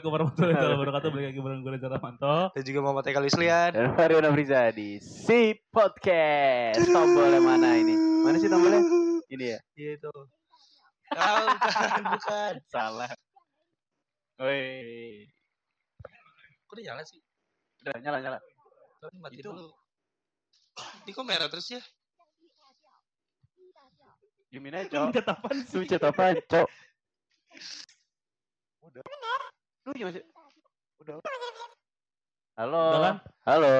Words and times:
Assalamualaikum 0.00 0.32
warahmatullahi 0.32 0.72
wabarakatuh. 0.80 1.08
Balik 1.12 1.26
lagi 1.28 1.40
bareng 1.44 1.60
gue 1.60 1.72
Reza 1.76 1.88
Rahmanto. 1.92 2.36
Dan 2.56 2.62
juga 2.64 2.78
Muhammad 2.80 3.04
Eka 3.12 3.20
Lislian. 3.20 3.70
Dan 3.76 3.92
Mario 3.92 4.18
Nafriza 4.24 4.60
di 4.72 4.88
Si 4.96 5.40
Podcast. 5.68 6.80
Tombolnya 6.88 7.40
mana 7.44 7.68
ini? 7.76 7.94
Mana 8.24 8.36
sih 8.40 8.48
tombolnya? 8.48 8.80
Ini 9.28 9.44
ya? 9.44 9.58
Iya 9.76 9.90
itu. 10.00 10.08
Oh, 10.08 11.46
bukan, 11.52 12.02
bukan. 12.16 12.52
Salah. 12.72 13.12
Woi. 14.40 15.28
Kok 16.64 16.74
dia 16.80 16.84
nyala 16.88 17.04
sih? 17.04 17.20
Udah 17.84 18.00
nyala 18.00 18.18
nyala. 18.24 18.38
Tapi 19.04 19.16
mati 19.20 19.36
Itu. 19.36 19.52
dulu. 19.52 19.68
Ini 21.04 21.10
kok 21.12 21.26
merah 21.28 21.48
terus 21.52 21.76
ya? 21.76 21.82
Gimana, 24.48 24.80
Cok? 24.88 25.12
mencet 25.12 25.28
apaan 25.28 25.56
sih? 25.68 25.76
Lu 25.76 25.84
cet 25.84 26.02
apa, 26.08 26.40
Cok? 26.48 26.68
Udah. 28.88 29.04
Lu 29.86 29.90
gimana 29.96 30.12
sih? 30.12 30.24
Udah. 31.00 31.14
Halo. 32.60 32.84
Udah 32.84 33.00
kan? 33.00 33.16
Halo. 33.48 33.74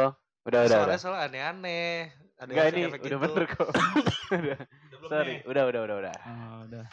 Udah, 0.49 0.61
udah, 0.65 0.97
soalnya 0.97 1.29
aneh-aneh. 1.29 2.09
Ada 2.41 2.49
Enggak 2.49 2.67
ini 2.73 2.81
udah 2.89 3.01
gitu. 3.05 3.17
bener 3.21 3.45
kok. 3.45 3.69
udah. 4.41 4.59
Sorry. 5.05 5.29
nih? 5.29 5.39
Udah, 5.45 5.63
udah, 5.69 5.81
udah, 5.85 5.97
udah. 6.01 6.15
Oh, 6.17 6.59
udah. 6.65 6.85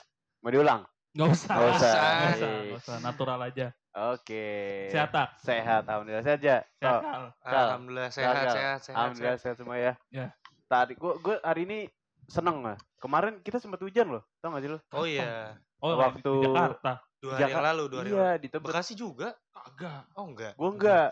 Mau 0.44 0.52
diulang? 0.52 0.82
Gak 1.16 1.28
usah. 1.32 1.56
Nggak 1.56 1.72
usah. 1.72 1.92
Nggak 1.96 2.28
usah. 2.36 2.50
Nggak 2.52 2.80
usah. 2.84 2.98
Natural 3.00 3.40
aja. 3.48 3.68
Oke. 4.12 4.46
Sehat 4.92 5.10
tak? 5.10 5.30
Sehat, 5.42 5.84
alhamdulillah 5.88 6.22
sehat 6.22 6.40
aja. 6.44 6.56
Sehat. 6.78 7.02
Kal. 7.02 7.24
Alhamdulillah 7.42 8.10
sehat, 8.12 8.34
Gagal. 8.36 8.54
sehat, 8.54 8.80
sehat, 8.84 8.98
Alhamdulillah 9.00 9.38
sehat. 9.40 9.46
sehat 9.48 9.56
semua 9.58 9.76
ya. 9.80 9.94
Ya. 10.12 10.28
Tadi 10.68 10.94
gua 10.94 11.16
gua 11.18 11.40
hari 11.42 11.64
ini 11.64 11.80
seneng 12.28 12.62
lah. 12.62 12.78
Kemarin 13.00 13.40
kita 13.40 13.58
sempat 13.58 13.80
hujan 13.80 14.12
loh. 14.12 14.28
Tau 14.44 14.52
gak 14.54 14.62
sih 14.62 14.70
lo? 14.70 14.80
Oh 14.92 15.08
iya. 15.08 15.56
Oh, 15.80 15.96
Waktu- 15.96 16.28
di 16.28 16.46
Jakarta. 16.46 17.07
Dua 17.18 17.32
hari 17.32 17.42
yang 17.42 17.50
Jakarta- 17.52 17.68
lalu, 17.68 17.84
dua 17.88 18.00
hari 18.00 18.10
Iya, 18.10 18.18
lalu. 18.20 18.38
di 18.38 18.48
Tebet. 18.48 18.68
Bekasi 18.68 18.94
juga? 18.94 19.28
Kagak. 19.50 20.02
Oh 20.14 20.26
enggak. 20.28 20.54
Gua 20.54 20.70
enggak. 20.70 21.10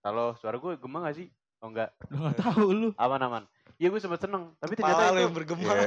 Kalau 0.00 0.26
suara 0.34 0.56
gue 0.56 0.72
gema 0.76 0.98
gak 1.02 1.16
sih? 1.16 1.28
Oh 1.58 1.68
enggak. 1.68 1.90
Udah 2.06 2.20
gak 2.26 2.36
tahu 2.38 2.66
lu. 2.70 2.88
Aman-aman. 2.94 3.44
Iya 3.76 3.88
gue 3.88 3.98
sempat 3.98 4.20
seneng. 4.20 4.52
Tapi 4.56 4.72
ternyata 4.74 4.96
Kepala 4.98 5.10
lu 5.10 5.16
itu. 5.16 5.24
yang 5.24 5.34
bergema. 5.34 5.72
Ya, 5.72 5.84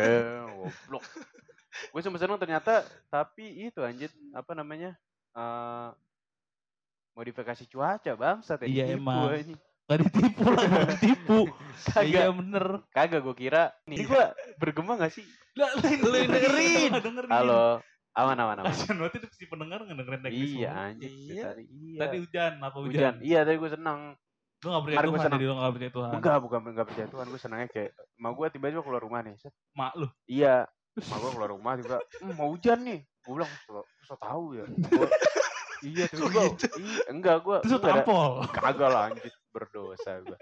goblok. 0.60 1.04
gue 1.90 2.02
sempat 2.02 2.20
seneng 2.20 2.38
ternyata. 2.38 2.74
Tapi 3.08 3.46
itu 3.64 3.80
anjir. 3.80 4.10
Apa 4.32 4.54
namanya? 4.54 4.98
eh 5.32 5.90
modifikasi 7.14 7.64
cuaca 7.68 8.12
bangsa 8.14 8.54
tadi. 8.56 8.74
Iya, 8.74 8.90
Tipu 8.90 8.98
emang. 9.00 9.30
anjing. 9.32 9.60
Gak 9.84 10.00
ditipu 10.00 10.44
lah, 10.48 10.64
gak 10.64 10.88
ditipu. 10.92 11.40
Iya 12.00 12.26
Kagak. 12.26 12.34
bener. 12.38 12.66
Kagak 12.90 13.22
gue 13.22 13.36
kira. 13.36 13.64
Ini 13.86 14.02
gue 14.04 14.24
bergema 14.56 14.94
gak 14.96 15.12
sih? 15.12 15.26
Lah, 15.54 15.70
Lu 15.78 16.10
dengerin. 16.10 16.92
Halo. 17.30 17.82
Aman 18.14 18.38
aman 18.38 18.56
aman. 18.62 18.70
Kasian 18.70 18.96
banget 19.02 19.14
itu 19.20 19.28
si 19.34 19.46
pendengar 19.50 19.82
ngedengerin 19.82 20.22
teknis 20.22 20.50
Iya 20.54 20.70
anjir. 20.70 21.10
Iya. 21.10 21.44
Tadi, 21.50 21.64
iya. 21.66 22.00
Tadi 22.00 22.16
hujan, 22.22 22.52
apa 22.62 22.78
hujan? 22.78 22.92
hujan. 22.94 23.14
Iya 23.20 23.40
tadi 23.42 23.58
gue 23.58 23.72
seneng. 23.74 24.00
Lu 24.64 24.68
gak 24.70 24.84
percaya 24.86 24.98
Tuhan, 25.02 25.20
senang. 25.20 25.34
jadi 25.36 25.44
lu 25.44 25.54
gak 25.56 25.74
percaya 25.74 25.92
Tuhan. 25.92 26.12
Enggak, 26.14 26.38
bukan 26.40 26.60
enggak 26.64 26.88
percaya 26.88 27.08
Tuhan. 27.10 27.26
Gue 27.28 27.40
senangnya 27.42 27.68
kayak 27.68 27.92
mau 28.16 28.32
gue 28.32 28.48
tiba-tiba 28.48 28.82
keluar 28.82 29.02
rumah 29.02 29.20
nih. 29.20 29.34
set. 29.36 29.52
Mak 29.74 29.92
lu. 29.98 30.08
Iya, 30.24 30.56
mau 31.10 31.18
gue 31.20 31.32
keluar 31.34 31.50
rumah 31.52 31.74
tiba 31.76 31.98
"Hmm, 32.22 32.34
mau 32.38 32.48
hujan 32.54 32.80
nih. 32.80 33.00
Gue 33.24 33.34
bilang, 33.34 33.52
so, 33.66 33.82
so 34.04 34.14
tahu 34.16 34.56
ya. 34.56 34.66
Gua, 34.70 35.08
iya, 35.82 36.06
gue, 36.08 36.28
gitu? 36.54 36.68
iya, 36.80 37.02
enggak 37.10 37.38
gue, 37.42 37.58
Terus 37.66 37.82
tampol. 37.82 38.32
kagak 38.52 38.88
lah 38.88 39.12
anjir 39.12 39.34
berdosa 39.50 40.12
gue. 40.22 40.38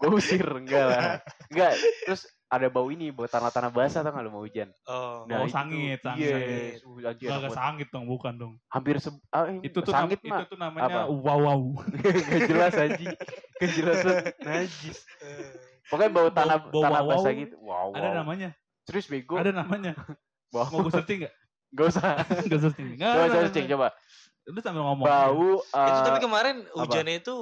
gue 0.00 0.10
usir 0.10 0.42
enggak 0.42 0.84
lah. 0.88 1.02
Enggak, 1.46 1.72
terus 2.02 2.22
ada 2.52 2.68
bau 2.68 2.92
ini, 2.92 3.08
bau 3.08 3.24
tanah-tanah 3.24 3.72
basah 3.72 4.04
tau 4.04 4.12
gak 4.12 4.28
lu 4.28 4.30
mau 4.30 4.44
hujan. 4.44 4.68
Oh. 4.84 5.24
Oh, 5.24 5.48
sangit, 5.48 6.04
sangit. 6.04 6.28
Iya, 6.28 6.84
uh, 6.84 7.08
anjir, 7.08 7.28
Gak 7.32 7.56
sangit 7.56 7.88
dong, 7.88 8.04
bukan 8.04 8.36
dong. 8.36 8.52
hampir 8.68 9.00
se 9.00 9.08
ah, 9.32 9.48
ini, 9.48 9.64
Itu 9.64 9.80
tuh 9.80 9.96
sangit 9.96 10.20
nam- 10.20 10.28
mah. 10.28 10.40
itu 10.44 10.52
tuh 10.52 10.58
namanya 10.60 10.84
Apa? 10.84 11.00
wow 11.08 11.38
wow. 11.40 11.60
Gak 11.96 12.40
jelas 12.52 12.72
anjing. 12.76 13.08
Gak 13.56 13.70
jelas 13.72 13.96
najis. 14.44 14.98
Eh, 15.24 15.72
Pokoknya 15.88 16.10
bau 16.12 16.28
Bau- 16.28 16.36
tanah 16.36 16.56
bau 16.68 16.82
tanah 16.84 17.00
wow-wow. 17.00 17.20
basah 17.24 17.32
gitu. 17.32 17.56
Wow, 17.64 17.88
Ada 17.96 18.08
wow. 18.12 18.14
namanya. 18.20 18.48
Serius 18.84 19.06
bego. 19.08 19.34
Ada 19.40 19.52
namanya. 19.56 19.92
Bau. 20.52 20.68
Mau 20.68 20.84
gue 20.84 20.92
searching 20.92 21.24
gak? 21.24 21.34
Gak 21.72 21.86
usah. 21.88 22.20
Gak 22.52 22.60
searching. 22.60 23.00
Nggak, 23.00 23.12
Coba 23.16 23.24
nggak, 23.24 23.36
searching 23.48 23.66
coba. 23.72 23.86
Lu 24.44 24.58
sambil 24.60 24.82
ngomong. 24.84 25.06
Bau 25.08 25.64
itu 25.64 26.00
tapi 26.04 26.18
eh, 26.20 26.24
kemarin 26.28 26.56
hujannya 26.76 27.14
itu 27.24 27.36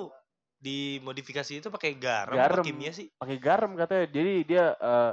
dimodifikasi 0.60 1.52
itu 1.58 1.68
pakai 1.72 1.96
garam, 1.96 2.36
Garam. 2.36 2.64
kimia 2.64 2.92
sih? 2.92 3.08
pakai 3.16 3.40
garam 3.40 3.72
katanya. 3.74 4.06
Jadi 4.12 4.32
dia 4.44 4.64
eh, 4.76 5.12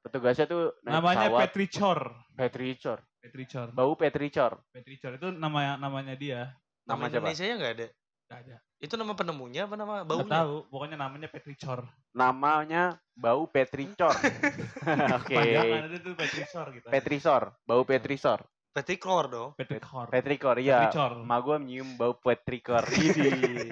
petugasnya 0.00 0.46
tuh 0.48 0.62
naik 0.82 0.94
Namanya 1.00 1.26
pesawat, 1.28 1.40
Petrichor. 1.48 1.98
Petrichor. 2.32 2.98
Petrichor. 3.20 3.68
Bau 3.72 3.92
Petrichor. 3.96 4.52
Petrichor 4.72 5.12
itu 5.16 5.28
nama 5.32 5.76
namanya 5.76 6.16
dia. 6.16 6.56
Nama 6.84 6.96
Nama 6.96 7.04
siapa? 7.08 7.16
Indonesia 7.28 7.44
nya 7.44 7.54
nggak 7.60 7.74
ada. 7.76 7.86
Gak 8.24 8.38
ada. 8.48 8.56
Itu 8.80 8.94
nama 9.00 9.12
penemunya 9.16 9.64
apa 9.64 9.76
nama 9.76 9.94
Gak 10.00 10.08
baunya? 10.08 10.32
tahu. 10.32 10.54
Pokoknya 10.68 10.96
namanya 11.00 11.28
Petrichor. 11.28 11.80
Namanya 12.12 12.82
bau 13.16 13.44
Petrichor. 13.48 14.12
Oke. 15.20 15.36
Panjangan 15.36 15.84
ada 15.88 15.98
tuh 16.00 16.12
Petrichor 16.16 16.66
gitu. 16.72 16.86
Petrisor, 16.88 17.42
bau 17.64 17.82
Petrisor. 17.84 18.40
Petricor 18.74 19.24
dong. 19.26 19.50
Petrichor. 19.54 20.10
Petricor, 20.10 20.56
iya. 20.58 20.82
Petrichor. 20.82 21.22
Ma 21.22 21.38
gue 21.38 21.56
nyium 21.58 21.94
bau 21.94 22.12
Petricor. 22.12 22.82
Ini. 22.92 23.70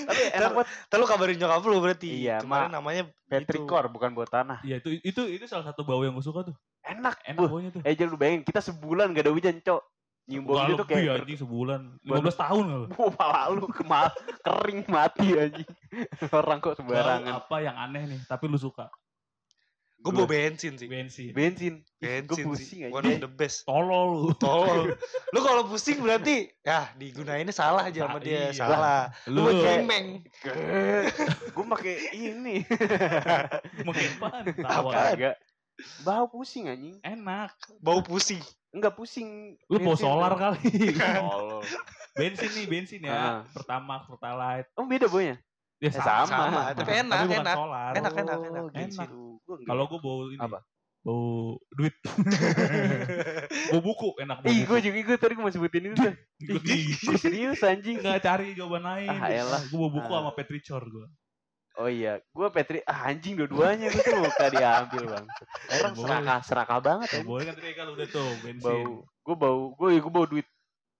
Tapi 0.00 0.22
enak 0.32 0.50
banget 0.50 0.68
Terus 0.88 1.06
kabarin 1.06 1.36
nyokap 1.36 1.60
lu 1.62 1.76
berarti. 1.78 2.08
Iya, 2.18 2.40
Kemarin 2.40 2.66
Ma. 2.66 2.74
namanya 2.74 3.02
Petricor 3.22 3.84
bukan 3.86 4.10
bau 4.10 4.24
tanah. 4.24 4.58
Iya 4.62 4.80
itu 4.80 4.96
itu 4.98 5.22
itu 5.28 5.44
salah 5.44 5.62
satu 5.62 5.84
bau 5.84 6.00
yang 6.00 6.12
gue 6.12 6.24
suka 6.24 6.40
tuh. 6.42 6.56
Enak. 6.80 7.20
Enak 7.22 7.36
Buh. 7.38 7.48
baunya 7.50 7.68
tuh. 7.70 7.84
Eh 7.84 7.92
jangan 7.92 8.10
lu 8.10 8.18
bayangin 8.18 8.42
kita 8.42 8.58
sebulan 8.58 9.12
gak 9.12 9.24
ada 9.24 9.30
hujan, 9.30 9.60
Cok. 9.60 9.82
Nyium 10.26 10.44
bau 10.46 10.56
lebih 10.62 10.86
kayak 10.86 11.04
ber- 11.04 11.20
anjing 11.20 11.38
sebulan. 11.38 11.80
Buat- 12.00 12.24
15 12.24 12.40
tahun 12.40 12.64
lu? 12.64 12.82
Wah, 12.96 13.12
pala 13.12 13.40
lu 13.50 13.66
kema- 13.68 14.14
kering 14.40 14.80
mati 14.86 15.26
anjing. 15.34 15.68
Orang 16.32 16.58
kok 16.58 16.72
Bau 16.72 16.78
sembarangan. 16.80 17.32
apa 17.36 17.56
yang 17.60 17.76
aneh 17.76 18.02
nih 18.06 18.20
tapi 18.24 18.46
lu 18.46 18.56
suka? 18.56 18.88
Gue 20.00 20.16
bawa 20.16 20.26
bensin 20.26 20.80
sih. 20.80 20.88
Bensin. 20.88 21.30
Bensin. 21.30 21.74
Gue 22.00 22.24
Bensin 22.24 22.44
pusing 22.48 22.80
sih. 22.80 22.88
aja. 22.88 22.96
One 22.96 23.04
of 23.06 23.20
the 23.20 23.28
best. 23.28 23.68
Tolol 23.68 24.08
lu. 24.16 24.32
Tolol. 24.34 24.96
lu 25.30 25.38
kalau 25.40 25.68
pusing 25.68 26.00
berarti 26.00 26.48
ya 26.60 26.88
digunainnya 26.96 27.52
salah 27.52 27.84
aja 27.84 28.08
sama 28.08 28.16
Sa- 28.16 28.24
dia. 28.24 28.48
iya. 28.48 28.48
Salah. 28.50 29.00
Lu 29.28 29.44
cimeng. 29.52 30.24
gue 31.46 31.64
pakai 31.68 31.94
ini. 32.12 32.64
pakai 33.86 34.04
apaan? 34.16 34.44
Tawa. 34.56 34.90
Kagak. 35.12 35.36
Bau 36.00 36.24
pusing 36.28 36.68
anjing. 36.68 36.96
Enak. 37.00 37.52
Bau 37.78 38.00
pusing. 38.00 38.40
Enggak 38.72 38.96
pusing. 38.96 39.60
Lu 39.68 39.76
bawa 39.78 39.96
solar 39.96 40.32
kali. 40.34 40.96
Tolol. 40.96 41.60
bensin 42.10 42.50
nih, 42.52 42.66
bensin 42.66 43.00
ya. 43.04 43.12
Ah. 43.12 43.38
Pertama, 43.48 44.00
Pertalite. 44.04 44.68
Oh 44.74 44.84
beda 44.84 45.06
baunya? 45.06 45.36
Ya 45.76 45.88
Eh, 45.88 45.92
sama. 45.92 46.24
sama. 46.24 46.44
Sama, 46.44 46.60
tapi 46.72 46.92
enak, 46.94 47.18
enak. 47.26 47.56
solar. 47.56 47.92
Enak, 47.96 48.12
enak, 48.12 48.38
enak. 48.42 48.64
Enak. 48.76 49.08
Enggak. 49.56 49.68
Kalau 49.72 49.84
gue 49.88 49.98
bau 49.98 50.18
ini. 50.28 50.38
Apa? 50.38 50.58
Bau 51.00 51.56
duit. 51.72 51.96
bau 53.72 53.80
buku 53.80 54.08
enak 54.20 54.36
bau 54.44 54.52
Ih, 54.52 54.68
gue 54.68 54.78
juga 54.84 54.98
gue 55.00 55.16
tadi 55.16 55.32
gue 55.32 55.42
mau 55.42 55.50
sebutin 55.50 55.82
itu 55.88 55.96
tuh. 55.96 56.14
Ikut 56.44 56.62
Gue 57.08 57.16
serius 57.16 57.60
anjing. 57.64 57.98
Nggak 57.98 58.20
cari 58.20 58.52
jawaban 58.52 58.84
lain. 58.84 59.08
Ah, 59.08 59.28
elah. 59.32 59.62
Gue 59.66 59.78
bawa 59.80 59.90
buku 59.90 60.10
Ah. 60.12 60.18
sama 60.20 60.30
Petrichor 60.36 60.84
gue. 60.84 61.06
Oh 61.80 61.88
iya, 61.88 62.20
gue 62.20 62.48
Petri 62.52 62.84
ah, 62.84 63.08
anjing 63.08 63.40
dua-duanya 63.40 63.88
gue 63.88 64.02
tuh 64.04 64.20
muka 64.20 64.52
diambil 64.52 65.16
bang. 65.16 65.26
Orang 65.80 65.94
serakah 65.96 66.38
serakah 66.44 66.78
banget 66.82 67.08
Gak 67.08 67.22
ya. 67.22 67.24
boleh 67.24 67.44
kan 67.48 67.54
tadi 67.56 67.72
kalau 67.72 67.92
udah 67.96 68.08
tuh 68.10 68.28
bensin. 68.44 68.60
Bau, 68.60 68.90
gue 69.06 69.36
bau, 69.38 69.60
gue 69.78 69.88
gue 69.96 70.12
bau 70.12 70.26
duit. 70.28 70.44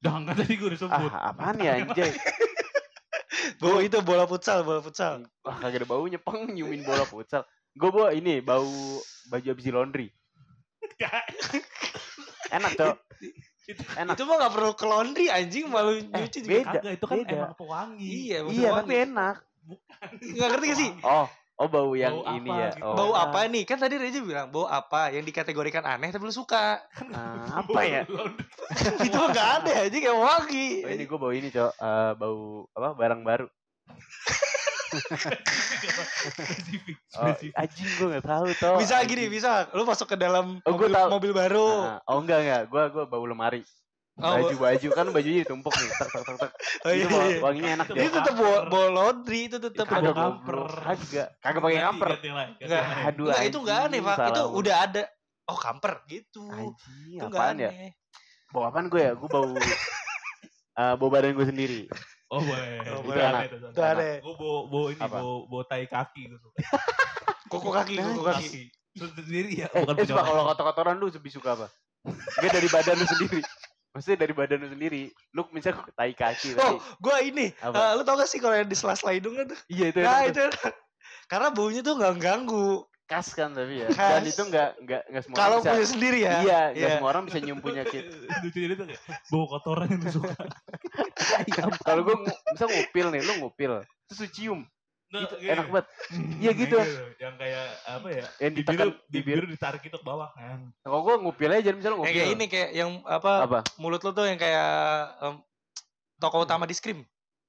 Jangan 0.00 0.32
kan 0.32 0.35
tadi 0.41 0.52
gue 0.56 0.69
udah 0.73 0.81
sebut. 0.81 1.11
Ah, 1.12 1.35
apaan 1.35 1.61
ya 1.61 1.76
anjay? 1.76 2.08
Bau 3.61 3.76
itu 3.85 4.00
bola 4.00 4.25
futsal, 4.25 4.64
bola 4.64 4.81
futsal. 4.81 5.20
Wah 5.44 5.56
kagak 5.61 5.85
ada 5.85 5.88
baunya 5.88 6.17
peng 6.17 6.49
nyiumin 6.49 6.81
bola 6.81 7.05
futsal. 7.05 7.44
Gue 7.76 7.90
bawa 7.90 8.11
ini 8.11 8.43
bau 8.43 8.67
baju 9.31 9.46
habis 9.46 9.64
di 9.64 9.72
laundry. 9.72 10.08
Enak 12.50 12.70
cok. 12.75 12.96
Enak. 13.94 14.14
Itu 14.19 14.22
mah 14.26 14.37
gak 14.43 14.52
perlu 14.58 14.72
ke 14.75 14.84
laundry 14.88 15.26
anjing 15.31 15.70
malu 15.70 16.02
nyuci 16.02 16.43
juga. 16.43 16.50
beda. 16.50 16.78
Kagak 16.82 16.93
itu 16.99 17.05
kan 17.06 17.17
beda. 17.22 17.34
emang 17.38 17.55
pewangi. 17.55 18.08
Iya, 18.11 18.38
Iya 18.43 18.43
maksud 18.43 18.58
tapi 18.58 18.75
wangi. 18.75 19.05
enak. 19.06 19.37
Nggak 20.19 20.49
ngerti 20.50 20.67
gak 20.67 20.78
sih? 20.82 20.90
Oh 21.06 21.26
oh 21.61 21.69
bau 21.69 21.93
yang 21.93 22.17
Bau 22.17 22.32
ini 22.40 22.49
apa 22.49 22.56
ya. 22.56 22.70
gitu. 22.72 22.88
Oh. 22.88 22.94
Bau 22.96 23.12
apa 23.12 23.38
nih? 23.44 23.62
Kan 23.69 23.78
tadi 23.78 23.94
Reja 24.00 24.20
bilang 24.25 24.49
bau 24.49 24.64
apa 24.64 25.12
yang 25.12 25.25
dikategorikan 25.28 25.84
aneh 25.84 26.08
tapi 26.08 26.25
lu 26.25 26.32
suka. 26.32 26.81
Ah, 27.12 27.61
apa 27.61 27.81
ya? 27.84 28.02
itu 29.05 29.16
mah 29.20 29.28
gak 29.31 29.49
ada 29.62 29.73
anjing 29.87 30.05
yang 30.08 30.19
wangi. 30.19 30.69
Oh, 30.82 30.90
ini 30.90 31.05
gue 31.05 31.19
bau 31.20 31.32
ini 31.37 31.49
cok. 31.52 31.73
Eh, 31.76 32.12
bau 32.16 32.64
apa 32.73 32.88
barang 32.96 33.20
baru. 33.23 33.46
spesifik, 34.90 36.96
Oh, 37.16 37.34
anjing 37.56 37.88
gue 37.88 38.06
nggak 38.10 38.26
tahu 38.26 38.46
tau. 38.56 38.76
Bisa 38.78 39.02
gini, 39.04 39.26
bisa. 39.26 39.69
Lu 39.72 39.84
masuk 39.84 40.06
ke 40.10 40.16
dalam 40.19 40.60
Oh, 40.62 40.72
gua 40.75 40.87
mobil, 40.87 40.94
tahu. 40.94 41.08
mobil 41.10 41.32
baru. 41.32 41.69
Ah, 41.98 42.00
oh 42.10 42.19
enggak 42.20 42.38
enggak. 42.42 42.62
Gue 42.69 42.82
gue 42.90 43.04
bau 43.06 43.25
lemari. 43.25 43.62
Oh, 44.20 44.37
Baju 44.37 44.56
baju 44.60 44.88
kan 44.92 45.06
bajunya 45.16 45.48
ditumpuk 45.48 45.72
nih. 45.72 45.90
Tak 45.96 46.08
tak 46.12 46.22
tak 46.22 46.37
tak. 46.37 46.50
oh, 46.84 46.92
iya, 46.92 47.06
iya. 47.08 47.38
wanginya 47.40 47.70
enak 47.81 47.87
Itu 47.88 47.94
Ini 47.94 47.96
deh. 47.96 48.04
bau 48.04 48.19
tetap 48.20 48.34
bawa, 48.37 48.58
bawa 48.69 48.87
laundry, 48.92 49.40
itu 49.48 49.56
tetap 49.56 49.87
bau 49.88 50.12
kamper. 50.12 50.58
Kagak. 50.84 51.28
Kagak 51.40 51.60
pakai 51.64 51.81
kamper. 51.81 52.08
Enggak. 52.60 52.82
Aduh, 53.08 53.25
Enggak, 53.31 53.42
itu 53.48 53.58
enggak 53.64 53.78
aneh, 53.81 53.87
anjing, 53.96 54.04
Pak. 54.04 54.28
Itu 54.28 54.42
udah 54.52 54.76
ada. 54.76 55.02
Oh, 55.48 55.56
kamper 55.56 55.92
gitu. 56.04 56.44
Anjing, 56.46 57.16
itu 57.16 57.25
enggak 57.25 57.40
apaan 57.40 57.56
ya? 57.56 57.70
aneh. 57.72 57.90
Bau 58.50 58.62
apaan 58.66 58.87
gue 58.92 59.00
ya? 59.00 59.12
Gue 59.16 59.28
bau 59.31 59.46
eh 60.70 60.94
bau 60.96 61.08
badan 61.08 61.32
gue 61.32 61.44
sendiri. 61.44 61.81
Oh 62.30 62.38
boleh. 62.38 62.78
Oh, 62.94 63.02
Itu 63.02 63.10
boleh. 63.10 63.42
itu 63.42 63.56
Itu 63.58 63.80
aneh. 63.82 64.14
Gue 64.22 64.34
bawa, 64.38 64.58
bawa 64.70 64.86
ini, 64.94 65.02
Apa? 65.02 65.18
bawa, 65.18 65.34
bawa 65.50 65.62
tai 65.66 65.84
kaki 65.90 66.22
gue 66.30 66.38
suka. 66.38 66.58
Kuku 67.50 67.68
kaki, 67.74 67.94
kuku 67.98 68.22
kaki. 68.22 68.48
Lu 68.94 69.06
sendiri 69.10 69.50
ya, 69.54 69.66
Eh, 69.70 69.82
bukan 69.82 69.94
eh 69.98 70.06
punya 70.06 70.22
kalau 70.22 70.42
kotor-kotoran 70.46 70.94
lu 70.98 71.10
lebih 71.10 71.30
suka 71.34 71.58
apa? 71.58 71.66
Enggak 72.06 72.50
dari 72.54 72.68
badan 72.70 72.94
lu 72.94 73.06
sendiri. 73.06 73.42
Maksudnya 73.90 74.18
dari 74.22 74.34
badan 74.34 74.58
lu 74.62 74.68
sendiri. 74.70 75.02
Lu 75.34 75.42
misalnya 75.50 75.82
tai 75.98 76.14
kaki 76.14 76.54
Oh, 76.54 76.78
tadi. 76.78 76.78
gua 77.02 77.16
ini. 77.18 77.50
Apa? 77.58 77.74
eh, 77.74 77.90
lu 77.98 78.02
tau 78.06 78.14
gak 78.14 78.30
sih 78.30 78.38
kalau 78.38 78.54
yang 78.54 78.70
di 78.70 78.78
sela-sela 78.78 79.10
hidung 79.10 79.34
kan? 79.34 79.50
Iya 79.66 79.90
itu 79.90 79.98
Nah, 80.06 80.20
itu. 80.30 80.42
Karena 81.26 81.48
baunya 81.50 81.82
tuh 81.82 81.98
nggak 81.98 82.14
ganggu. 82.22 82.86
Khas 83.10 83.28
kan 83.32 83.50
tapi 83.50 83.82
ya. 83.82 83.88
Khas. 83.90 84.12
Dan 84.14 84.24
itu 84.24 84.42
enggak 84.44 84.68
enggak 84.78 85.02
enggak 85.04 85.22
semua 85.26 85.36
Kalau 85.36 85.58
bisa. 85.58 85.68
punya 85.68 85.86
sendiri 85.88 86.18
ya. 86.20 86.30
Iya, 86.40 86.60
enggak 86.70 86.78
Iya. 86.78 86.90
semua 86.94 87.08
orang 87.10 87.24
bisa 87.26 87.38
nyium 87.38 87.58
punya 87.58 87.82
kita. 87.82 88.14
Lucunya 88.42 88.66
itu 88.70 88.84
kayak 88.86 89.00
bawa 89.26 89.44
kotoran 89.48 89.88
yang 89.90 90.02
suka. 90.08 90.34
Kalau 91.82 92.02
gue 92.02 92.16
misal 92.48 92.68
ngupil 92.68 93.06
nih, 93.10 93.20
lu 93.20 93.32
ngupil, 93.40 93.72
terus 94.06 94.18
lu 94.20 94.28
cium, 94.30 94.60
Nah, 95.10 95.26
itu 95.26 95.34
kayak- 95.36 95.52
enak 95.52 95.66
banget. 95.68 95.86
Hmm, 96.08 96.30
Iya 96.38 96.50
kayak 96.50 96.62
gitu. 96.62 96.76
Yang 97.18 97.34
kayak 97.36 97.64
apa 97.84 98.08
ya? 98.08 98.24
Yang 98.38 98.52
Bibir, 98.52 98.58
ditekan 98.62 98.86
bibir, 98.86 99.10
bibir. 99.10 99.42
ditarik 99.50 99.82
itu 99.82 99.96
ke 99.96 100.06
bawah 100.06 100.30
kan. 100.30 100.70
Kalau 100.80 100.98
gue 101.02 101.14
ngupil 101.18 101.50
aja, 101.50 101.70
misalnya 101.74 101.96
ngupil. 101.98 102.14
kayak 102.14 102.28
ini 102.30 102.44
kayak 102.46 102.70
yang 102.72 102.90
apa, 103.02 103.32
Apa? 103.42 103.58
mulut 103.76 103.98
lu 103.98 104.10
tuh 104.12 104.22
yang 104.24 104.38
kayak 104.38 104.70
em, 105.20 105.34
toko 106.16 106.36
utama 106.40 106.62
di 106.62 106.72
Scream. 106.72 107.02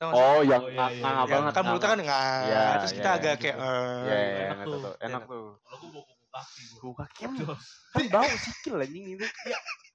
Oh, 0.03 0.42
yang 0.42 0.62
Oh, 0.62 0.68
iya, 0.68 0.86
iya, 0.89 0.98
nganga 0.98 1.21
iya. 1.21 1.30
banget. 1.30 1.51
kan 1.53 1.63
mulutnya 1.63 1.88
kan 1.88 2.00
nganga. 2.00 2.09
nggak, 2.09 2.42
Iya, 2.42 2.63
terus 2.81 2.94
kita 2.94 3.06
iya, 3.06 3.18
agak 3.18 3.33
gitu. 3.33 3.44
kayak 3.44 3.56
eh, 3.56 4.01
Iya, 4.01 4.18
iya, 4.18 4.25
Enak 4.25 4.50
enak 4.51 4.65
tuh. 4.65 4.80
tuh. 4.81 4.94
Enak 5.00 5.21
tuh. 5.24 5.45
Kalau 5.62 5.77
gue 5.77 5.89
bawa 5.92 6.03
kuku 6.42 6.89
kaki 6.92 7.13
kem. 7.19 7.31
Jos. 7.38 7.63
Kan 7.92 8.03
bau 8.09 8.31
sikil 8.33 8.75
anjing 8.77 9.06
itu. 9.12 9.25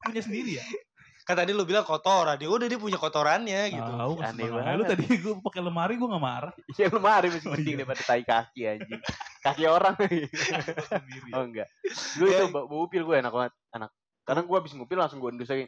Punya 0.00 0.22
sendiri 0.22 0.52
ya? 0.54 0.64
kan 1.26 1.34
tadi 1.34 1.50
lu 1.50 1.66
bilang 1.66 1.82
kotoran, 1.82 2.38
dia 2.38 2.46
udah 2.46 2.70
dia 2.70 2.78
punya 2.78 2.94
kotorannya 2.96 3.74
gitu. 3.74 3.82
Tahu 3.82 4.12
kan 4.14 4.30
Aneh 4.30 4.46
banget. 4.46 4.74
Lu 4.78 4.84
tadi 4.86 5.02
gue 5.10 5.34
pakai 5.42 5.58
lemari 5.58 5.98
gue 5.98 6.06
gak 6.06 6.22
marah. 6.22 6.54
Iya 6.70 6.86
lemari 6.86 7.26
masih 7.26 7.42
Oh, 7.50 7.54
penting 7.58 7.74
iya. 7.74 7.78
daripada 7.82 8.02
tai 8.04 8.22
kaki 8.22 8.60
anjing. 8.62 9.00
Kaki 9.42 9.64
orang. 9.66 9.94
oh 11.34 11.42
enggak. 11.42 11.66
Gue 12.14 12.30
Ya. 12.30 12.38
itu 12.38 12.44
bau, 12.48 12.70
bau 12.70 12.86
upil 12.86 13.02
gue 13.02 13.16
enak 13.18 13.34
banget. 13.34 13.52
Enak. 13.74 13.90
Karena 14.22 14.40
gue 14.42 14.54
habis 14.54 14.70
ngupil 14.70 14.98
langsung 14.98 15.18
gue 15.18 15.30
endus 15.34 15.50
lagi. 15.50 15.66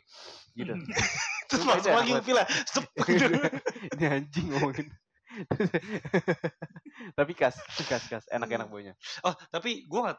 Gitu. 0.54 0.70
Terus 1.48 1.62
masuk 1.64 1.80
itu 1.80 1.88
lagi 1.90 2.12
enak 2.12 2.26
lah. 2.36 2.46
Sep. 2.64 2.84
Ini 3.96 4.04
anjing 4.06 4.46
ngomongin. 4.52 4.86
Tapi 7.18 7.32
kas, 7.32 7.56
kas, 7.84 8.04
kas. 8.06 8.24
Enak-enak 8.28 8.68
baunya. 8.68 8.94
oh, 9.22 9.34
tapi 9.48 9.86
gua 9.86 10.12
nggak 10.12 10.18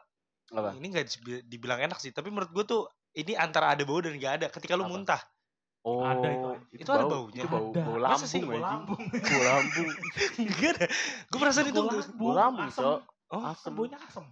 Apa? 0.50 0.70
ini 0.74 0.86
nggak 0.90 1.06
dibi- 1.06 1.44
dibilang 1.46 1.78
enak 1.78 1.98
sih, 1.98 2.10
tapi 2.10 2.28
menurut 2.28 2.50
gua 2.50 2.64
tuh 2.64 2.82
ini 3.12 3.34
antara 3.34 3.70
ada 3.70 3.82
bau 3.86 4.02
dan 4.02 4.16
nggak 4.16 4.34
ada. 4.42 4.46
Ketika 4.50 4.74
lu 4.74 4.84
Apa? 4.84 4.92
muntah, 4.92 5.22
Oh, 5.80 6.04
Ada 6.04 6.28
itu, 6.28 6.48
anjing. 6.52 6.80
Itu 6.84 6.90
ada 6.92 7.04
baunya? 7.08 7.40
Itu 7.40 7.48
bau, 7.48 7.72
Ada. 7.72 7.80
bau 7.80 7.96
Masa 8.04 8.26
sih? 8.28 8.44
lambung 8.44 8.52
Bau 8.52 8.60
lambung. 8.60 9.00
Bau 9.00 9.42
lambung. 9.48 9.88
Gak 10.60 10.70
ada. 10.76 10.86
Gue 11.24 11.38
perasaan 11.40 11.66
itu. 11.72 11.80
Bau 11.80 11.88
Oke. 11.88 11.96
lambung. 11.96 12.18
Bau 12.20 12.32
lambung, 12.36 12.66
asem. 12.68 12.84
Oh, 13.32 13.42
Asem. 13.48 13.72
Baunya 13.72 13.96
asem. 13.96 14.24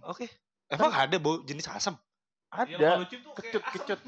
Emang 0.69 0.91
ada 0.93 1.15
bau 1.17 1.41
jenis 1.41 1.65
asam? 1.65 1.97
Ya, 2.49 2.65
Ada. 2.65 3.05
cium 3.05 3.21
tuh 3.21 3.33
kayak 3.37 3.53
Kecut, 3.53 3.61
asem. 3.61 3.73
kecut. 3.77 3.99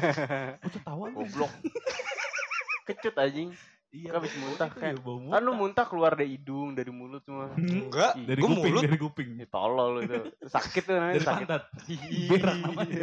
Kecut 0.66 0.82
tawa. 0.82 1.04
Goblok. 1.08 1.52
kecut 2.84 3.14
anjing. 3.16 3.50
Iya. 3.94 4.10
Kan 4.10 4.16
habis 4.18 4.32
bau 4.32 4.42
muntah 4.42 4.68
kan. 4.68 4.82
ya, 4.82 4.94
Kan 4.98 5.40
lu 5.40 5.52
muntah. 5.54 5.84
keluar 5.86 6.12
dari 6.12 6.34
hidung, 6.34 6.74
dari 6.74 6.90
mulut 6.90 7.22
semua. 7.22 7.54
Enggak. 7.54 8.18
Dari 8.18 8.40
Gua 8.42 8.50
kuping, 8.52 8.72
mulut. 8.74 8.82
dari 8.82 8.98
kuping. 8.98 9.28
Ini 9.38 9.46
tolol 9.46 9.88
lu 9.88 10.00
itu. 10.02 10.18
Sakit 10.44 10.82
tuh 10.82 10.92
namanya 10.94 11.14
Dari 11.14 11.24
sakit. 11.24 11.46
pantat. 11.46 11.62
Ih, 11.86 12.26
Berak 12.26 12.56
namanya. 12.58 13.00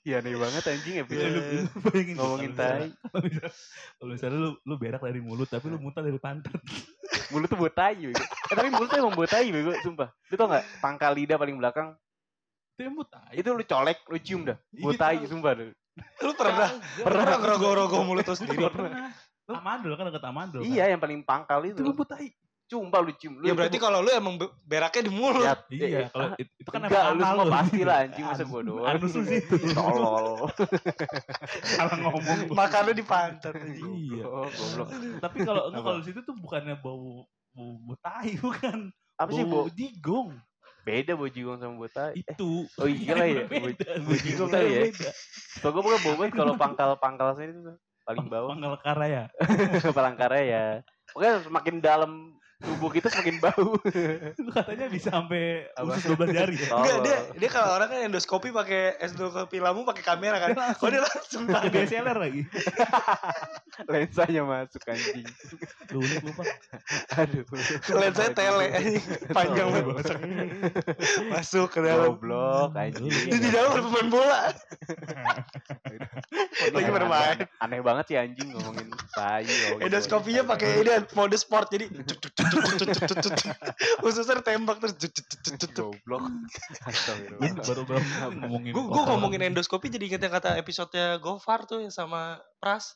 Iya 0.00 0.16
aneh 0.16 0.32
banget 0.32 0.64
anjing 0.66 0.94
ya. 0.96 1.04
Iya, 1.06 1.26
lu, 1.26 1.40
Iya. 1.40 1.62
bayangin 1.82 2.14
Ngomongin 2.16 2.52
tai. 2.54 2.88
Kalau 3.94 4.10
misalnya, 4.10 4.38
lu, 4.38 4.50
lu 4.58 4.74
berak 4.76 5.00
dari 5.00 5.20
mulut, 5.20 5.44
tapi 5.44 5.66
lu 5.66 5.76
muntah 5.76 6.00
dari 6.00 6.16
pantat. 6.16 6.56
Mulut 7.30 7.48
tuh 7.48 7.56
buat 7.56 7.72
tai. 7.72 8.00
Eh 8.04 8.12
tapi 8.46 8.68
mulut 8.68 8.88
tuh 8.88 8.96
emang 8.96 9.12
buat 9.12 9.28
tai 9.28 9.48
bego, 9.48 9.72
sumpah. 9.80 10.08
Lu 10.26 10.34
tau 10.36 10.48
gak? 10.48 10.64
Pangkal 10.80 11.12
lidah 11.12 11.36
paling 11.36 11.56
belakang. 11.56 11.96
Itu 12.80 12.88
yang 12.88 12.96
muntah. 12.96 13.28
Itu 13.36 13.48
lu 13.52 13.60
colek, 13.60 13.98
lu 14.08 14.16
cium 14.16 14.40
dah. 14.48 14.56
Buat 14.80 14.96
Iya, 14.96 15.04
tai, 15.04 15.28
sumpah. 15.28 15.52
Lu. 15.52 15.68
Lu 16.24 16.32
pernah 16.32 16.72
pernah 17.04 17.36
ngerogoh-rogoh 17.36 18.00
mulut 18.08 18.24
lu 18.24 18.32
sendiri? 18.32 18.64
Pernah. 18.72 19.12
Amandel 19.52 19.92
kan 20.00 20.04
dekat 20.08 20.24
amandel. 20.24 20.60
Iya, 20.64 20.96
yang 20.96 21.00
paling 21.02 21.20
pangkal 21.20 21.60
Itu 21.68 21.84
itu. 21.84 21.92
lu 21.92 21.92
tai. 22.08 22.32
Sumpah 22.72 23.04
lu 23.04 23.12
cium. 23.20 23.36
Lu 23.36 23.44
Ya 23.44 23.52
berarti 23.52 23.76
kalau 23.76 24.00
lu 24.00 24.08
emang 24.08 24.40
be- 24.40 24.48
beraknya 24.64 25.02
di 25.04 25.12
mulut. 25.12 25.44
Ya, 25.44 25.60
Iya, 25.68 25.84
eh, 25.84 26.08
kalau 26.08 26.24
ah, 26.32 26.40
itu, 26.40 26.52
itu 26.56 26.68
kan 26.72 26.80
enggak, 26.88 27.02
emang 27.04 27.12
lu 27.12 27.24
semua 27.28 27.44
lu. 27.44 27.52
pasti 27.52 27.80
lah 27.84 27.96
anjing 28.00 28.24
masa 28.24 28.42
gua 28.48 28.60
doang. 28.64 28.88
Anus 28.88 29.12
lu 29.12 29.22
situ. 29.28 29.54
Tolol. 29.76 30.26
Salah 31.76 31.96
ngomong. 32.00 32.38
Makannya 32.48 32.92
di 32.96 33.04
pantat. 33.04 33.52
Iya. 33.60 34.24
Oh, 34.24 34.48
goblok. 34.48 34.88
Tapi 35.20 35.36
kalau 35.44 35.62
kalau 35.68 35.98
di 36.00 36.04
situ 36.08 36.24
tuh 36.24 36.32
bukannya 36.32 36.80
bau 36.80 37.28
bau, 37.52 37.70
bau 37.84 37.96
tai 38.00 38.40
bukan. 38.40 38.88
Apa 39.20 39.30
sih 39.36 39.44
bau 39.44 39.68
bau? 39.68 39.68
digong. 39.68 40.32
Beda 40.90 41.12
bau 41.14 41.30
jigong 41.30 41.58
sama 41.58 41.74
bau 41.78 41.86
tai. 41.86 42.18
Eh, 42.18 42.22
Itu. 42.26 42.66
Oh 42.74 42.88
iya 42.90 43.12
lah 43.14 43.26
ya, 43.26 43.42
Beda. 43.46 43.62
bau- 43.62 44.02
bau 44.02 44.16
jigong 44.18 44.48
Tai 44.50 44.60
kali 44.66 44.90
ya. 44.90 45.12
Tau 45.62 45.70
gue 45.70 45.82
bukan 45.82 46.00
banget 46.02 46.30
kalau 46.34 46.54
pangkal-pangkal 46.58 47.28
sini 47.38 47.52
tuh 47.54 47.76
paling 48.02 48.26
bawah. 48.26 48.50
Pangkal 48.54 48.74
karaya. 48.82 49.22
Palangkaraya 49.96 50.44
ya. 50.44 50.64
Pokoknya 51.10 51.34
semakin 51.46 51.74
dalam 51.78 52.12
tubuh 52.60 52.92
kita 52.92 53.08
semakin 53.08 53.36
bau. 53.40 53.80
Lu 54.36 54.50
katanya 54.56 54.86
bisa 54.92 55.08
sampai 55.08 55.64
usus 55.80 56.04
12 56.12 56.36
jari 56.36 56.54
ya. 56.60 56.68
Enggak, 56.76 56.98
dia 57.02 57.16
dia 57.40 57.48
kalau 57.48 57.76
orang 57.80 57.88
kan 57.88 58.00
endoskopi 58.04 58.52
pakai 58.52 59.00
endoskopi 59.00 59.58
lambung 59.58 59.88
pakai 59.88 60.04
kamera 60.04 60.36
kan. 60.36 60.52
Dia 60.52 60.60
langsung. 60.60 60.84
Oh 60.84 60.88
dia 60.92 61.00
langsung 61.00 61.42
Pakai. 61.48 61.72
DSLR 61.72 62.18
lagi. 62.20 62.42
Lensanya 63.92 64.42
masuk 64.44 64.82
anjing. 64.84 65.24
Lu 65.88 65.98
unik 66.04 66.20
lupa. 66.20 66.42
Aduh. 67.16 67.44
Lensanya 67.96 68.32
tele 68.36 68.66
anjing. 68.76 69.04
panjang 69.32 69.68
banget. 69.72 70.06
Masuk 71.32 71.72
ke 71.72 71.80
dalam. 71.80 72.12
Goblok 72.12 72.76
anjing. 72.76 73.08
Di, 73.08 73.36
di 73.40 73.48
dalam 73.48 73.72
ada 73.72 73.82
pemain 73.88 74.08
bola. 74.12 74.40
Lagi 76.70 76.90
bermain. 76.92 77.38
aneh- 77.56 77.80
banget 77.80 78.04
sih 78.12 78.16
anjing 78.20 78.52
ngomongin 78.52 78.92
tai. 79.16 79.48
Endoskopinya 79.80 80.44
pakai 80.44 80.84
ini 80.84 80.92
mode 81.16 81.40
sport 81.40 81.72
jadi 81.72 81.88
khususnya 84.00 84.40
tembak 84.40 84.76
terus 84.78 84.94
goblok. 85.70 86.22
Baru 87.60 87.82
baru 87.84 88.02
ngomongin. 88.36 88.70
gue 88.70 88.82
gue 88.82 88.92
kotoran. 88.92 89.08
ngomongin 89.10 89.40
endoskopi 89.46 89.86
jadi 89.88 90.04
inget 90.06 90.20
yang 90.20 90.32
kata 90.32 90.56
episodenya 90.56 91.18
Gofar 91.18 91.64
tuh 91.64 91.80
yang 91.80 91.90
sama 91.90 92.38
Pras 92.56 92.94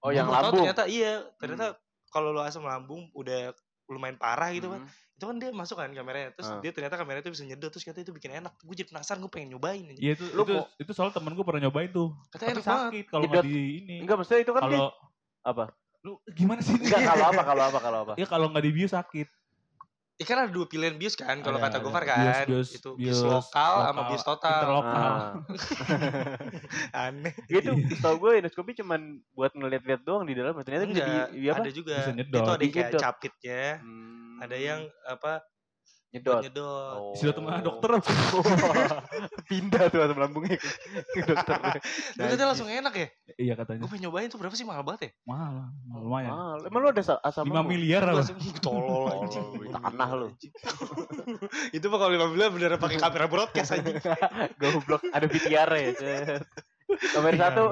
Oh 0.00 0.08
Gua 0.08 0.16
yang 0.16 0.28
lambung. 0.28 0.64
ternyata 0.64 0.84
iya 0.84 1.20
ternyata 1.36 1.76
kalau 2.08 2.30
lo 2.30 2.40
asam 2.40 2.62
lambung 2.62 3.12
udah 3.12 3.52
lumayan 3.86 4.16
parah 4.16 4.48
gitu 4.50 4.70
kan 4.70 4.80
Hmm. 4.80 4.88
itu 5.12 5.24
kan 5.26 5.36
dia 5.36 5.50
masuk 5.52 5.76
kan 5.76 5.90
kameranya 5.90 6.32
terus 6.32 6.48
Ah. 6.48 6.56
dia 6.58 6.70
ternyata 6.70 6.96
kameranya 6.96 7.20
itu 7.20 7.28
bisa 7.30 7.44
nyedot 7.44 7.68
terus 7.68 7.84
katanya 7.84 8.02
itu 8.02 8.14
bikin 8.14 8.32
enak 8.34 8.56
gue 8.56 8.72
jadi 8.72 8.88
penasaran 8.88 9.20
gue 9.20 9.28
pengen 9.28 9.52
nyobain 9.52 9.84
aja. 9.84 10.00
Iya 10.00 10.12
itu 10.14 10.24
Lu 10.32 10.42
itu, 10.42 10.54
mau- 10.54 10.68
itu 10.74 10.90
soal 10.90 11.10
temen 11.10 11.28
gue 11.30 11.44
pernah 11.44 11.60
nyobain 11.60 11.90
tuh. 11.90 12.16
katanya 12.30 12.48
Tapi 12.48 12.56
enak 12.56 12.64
sakit 12.64 13.04
kalau 13.06 13.22
nggak 13.26 13.44
di 13.44 13.52
ini. 13.78 13.96
Enggak 14.00 14.16
maksudnya 14.16 14.40
itu 14.40 14.50
kan 14.50 14.62
dia 14.62 14.72
Kalau 14.72 14.88
apa? 15.42 15.64
Lu 16.00 16.16
gimana 16.32 16.60
sih? 16.64 16.72
Enggak 16.76 17.04
kalau 17.04 17.24
apa 17.28 17.42
kalau 17.44 17.62
apa 17.68 17.78
kalau 17.78 17.98
apa? 18.08 18.12
Ya 18.16 18.26
kalau 18.26 18.46
nggak 18.48 18.64
di 18.64 18.72
bius 18.72 18.92
sakit. 18.96 19.28
Ikan 20.20 20.36
ada 20.36 20.52
dua 20.52 20.68
pilihan 20.68 21.00
bios 21.00 21.16
kan 21.16 21.40
kalau 21.40 21.56
Ada, 21.56 21.80
kata. 21.80 21.80
Gofar 21.80 22.04
kan. 22.04 22.44
bios, 22.44 22.76
itu 22.76 22.92
bios 22.92 23.24
bios 23.24 23.24
lokal 23.24 23.72
sama 23.88 24.00
bios 24.12 24.20
total. 24.20 24.52
interlokal. 24.52 25.08
Ah. 25.08 25.32
Aneh. 27.08 27.32
Gitu, 27.48 27.72
setahu 27.96 28.14
gue 28.28 28.32
endoskopi 28.44 28.76
cuman 28.76 29.00
buat 29.32 29.56
ngeliat-liat 29.56 30.04
doang 30.04 30.28
di 30.28 30.36
dalam. 30.36 30.52
Ternyata 30.60 30.84
bisa 30.92 31.00
di, 31.00 31.08
Enggak, 31.08 31.28
di 31.32 31.46
apa? 31.48 31.60
ada 31.64 31.70
juga. 31.72 31.94
Bisa 32.04 32.12
nyedot. 32.12 32.36
Itu 32.36 32.50
ada 32.52 32.60
yang 32.60 32.74
kayak 32.76 32.92
capitnya, 33.00 33.62
Hmm, 33.80 34.44
ada 34.44 34.56
yang 34.60 34.80
apa? 35.08 35.32
Nyedot. 36.10 36.42
Nyedot. 36.42 36.96
Oh. 36.98 37.14
Sudah 37.14 37.34
tengah 37.34 37.58
dokter. 37.60 37.90
Pindah 39.50 39.84
tuh 39.88 40.00
asam 40.02 40.18
lambungnya 40.18 40.58
ke, 40.58 40.68
ke 41.14 41.22
dokter. 41.22 41.58
Itu 42.14 42.22
katanya 42.34 42.48
langsung 42.50 42.68
enak 42.70 42.94
ya? 42.94 43.08
iya 43.38 43.54
katanya. 43.54 43.80
Gue 43.82 43.90
pengen 43.90 44.02
nyobain 44.10 44.26
tuh 44.26 44.38
berapa 44.38 44.54
sih 44.54 44.66
mahal 44.66 44.82
banget 44.82 45.00
ya? 45.06 45.10
Mahal, 45.24 45.50
mahal, 45.86 46.00
lumayan. 46.02 46.30
Ah, 46.30 46.54
emang 46.62 46.80
lu 46.82 46.88
ada 46.90 47.02
sa- 47.02 47.22
asam 47.22 47.46
5 47.46 47.54
lambung? 47.54 47.70
miliar 47.70 48.02
apa? 48.04 48.22
Langsung 48.22 48.38
tolol 48.64 49.06
anjing. 49.22 49.46
Di 49.54 49.68
tanah 49.70 50.08
lu. 50.12 50.28
itu 51.70 51.86
mah 51.86 51.98
kalau 51.98 52.12
5 52.12 52.32
miliar 52.34 52.50
beneran 52.50 52.78
pakai 52.78 52.98
kamera 52.98 53.26
broadcast 53.26 53.70
anjing. 53.74 53.96
Goblok, 54.58 55.02
ada 55.10 55.26
VTR 55.26 55.70
ya. 55.70 55.88
Nomor 56.90 57.30
Iya. 57.30 57.54
satu. 57.54 57.64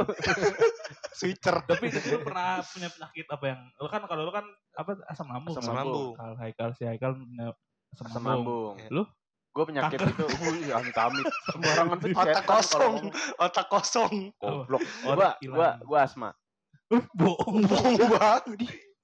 Switcher. 1.10 1.56
Tapi 1.66 1.90
lu 1.90 2.18
pernah 2.22 2.62
punya 2.62 2.86
penyakit 2.86 3.26
apa 3.26 3.44
yang 3.50 3.60
lu 3.74 3.88
kan 3.90 4.02
kalau 4.06 4.22
lu 4.22 4.30
kan 4.30 4.46
apa 4.78 4.94
asam 5.10 5.26
lambung. 5.26 5.58
Asam 5.58 5.74
lambung. 5.74 6.14
Kalau 6.14 6.34
Haikal 6.38 6.70
si 6.78 6.86
Haikal 6.86 7.18
punya 7.18 7.50
asam, 7.92 8.06
Asam 8.06 8.22
lambung. 8.22 8.76
lambung. 8.76 8.92
Lu? 8.92 9.02
Gue 9.48 9.64
penyakit 9.64 9.98
Kanker. 9.98 10.14
itu, 10.14 10.26
wih 10.44 10.70
amit-amit. 10.70 11.26
Sembarangan 11.52 11.96
tuh 11.98 12.08
Otak 12.12 12.44
kosong. 12.46 12.94
Otak 13.36 13.66
kosong. 13.66 14.12
Goblok. 14.38 14.82
Oh, 15.02 15.14
Gua, 15.14 15.34
gua, 15.40 15.68
gua 15.82 15.98
asma. 16.04 16.30
Bohong. 17.12 17.66
Bohong 17.66 17.94
banget. 17.98 18.44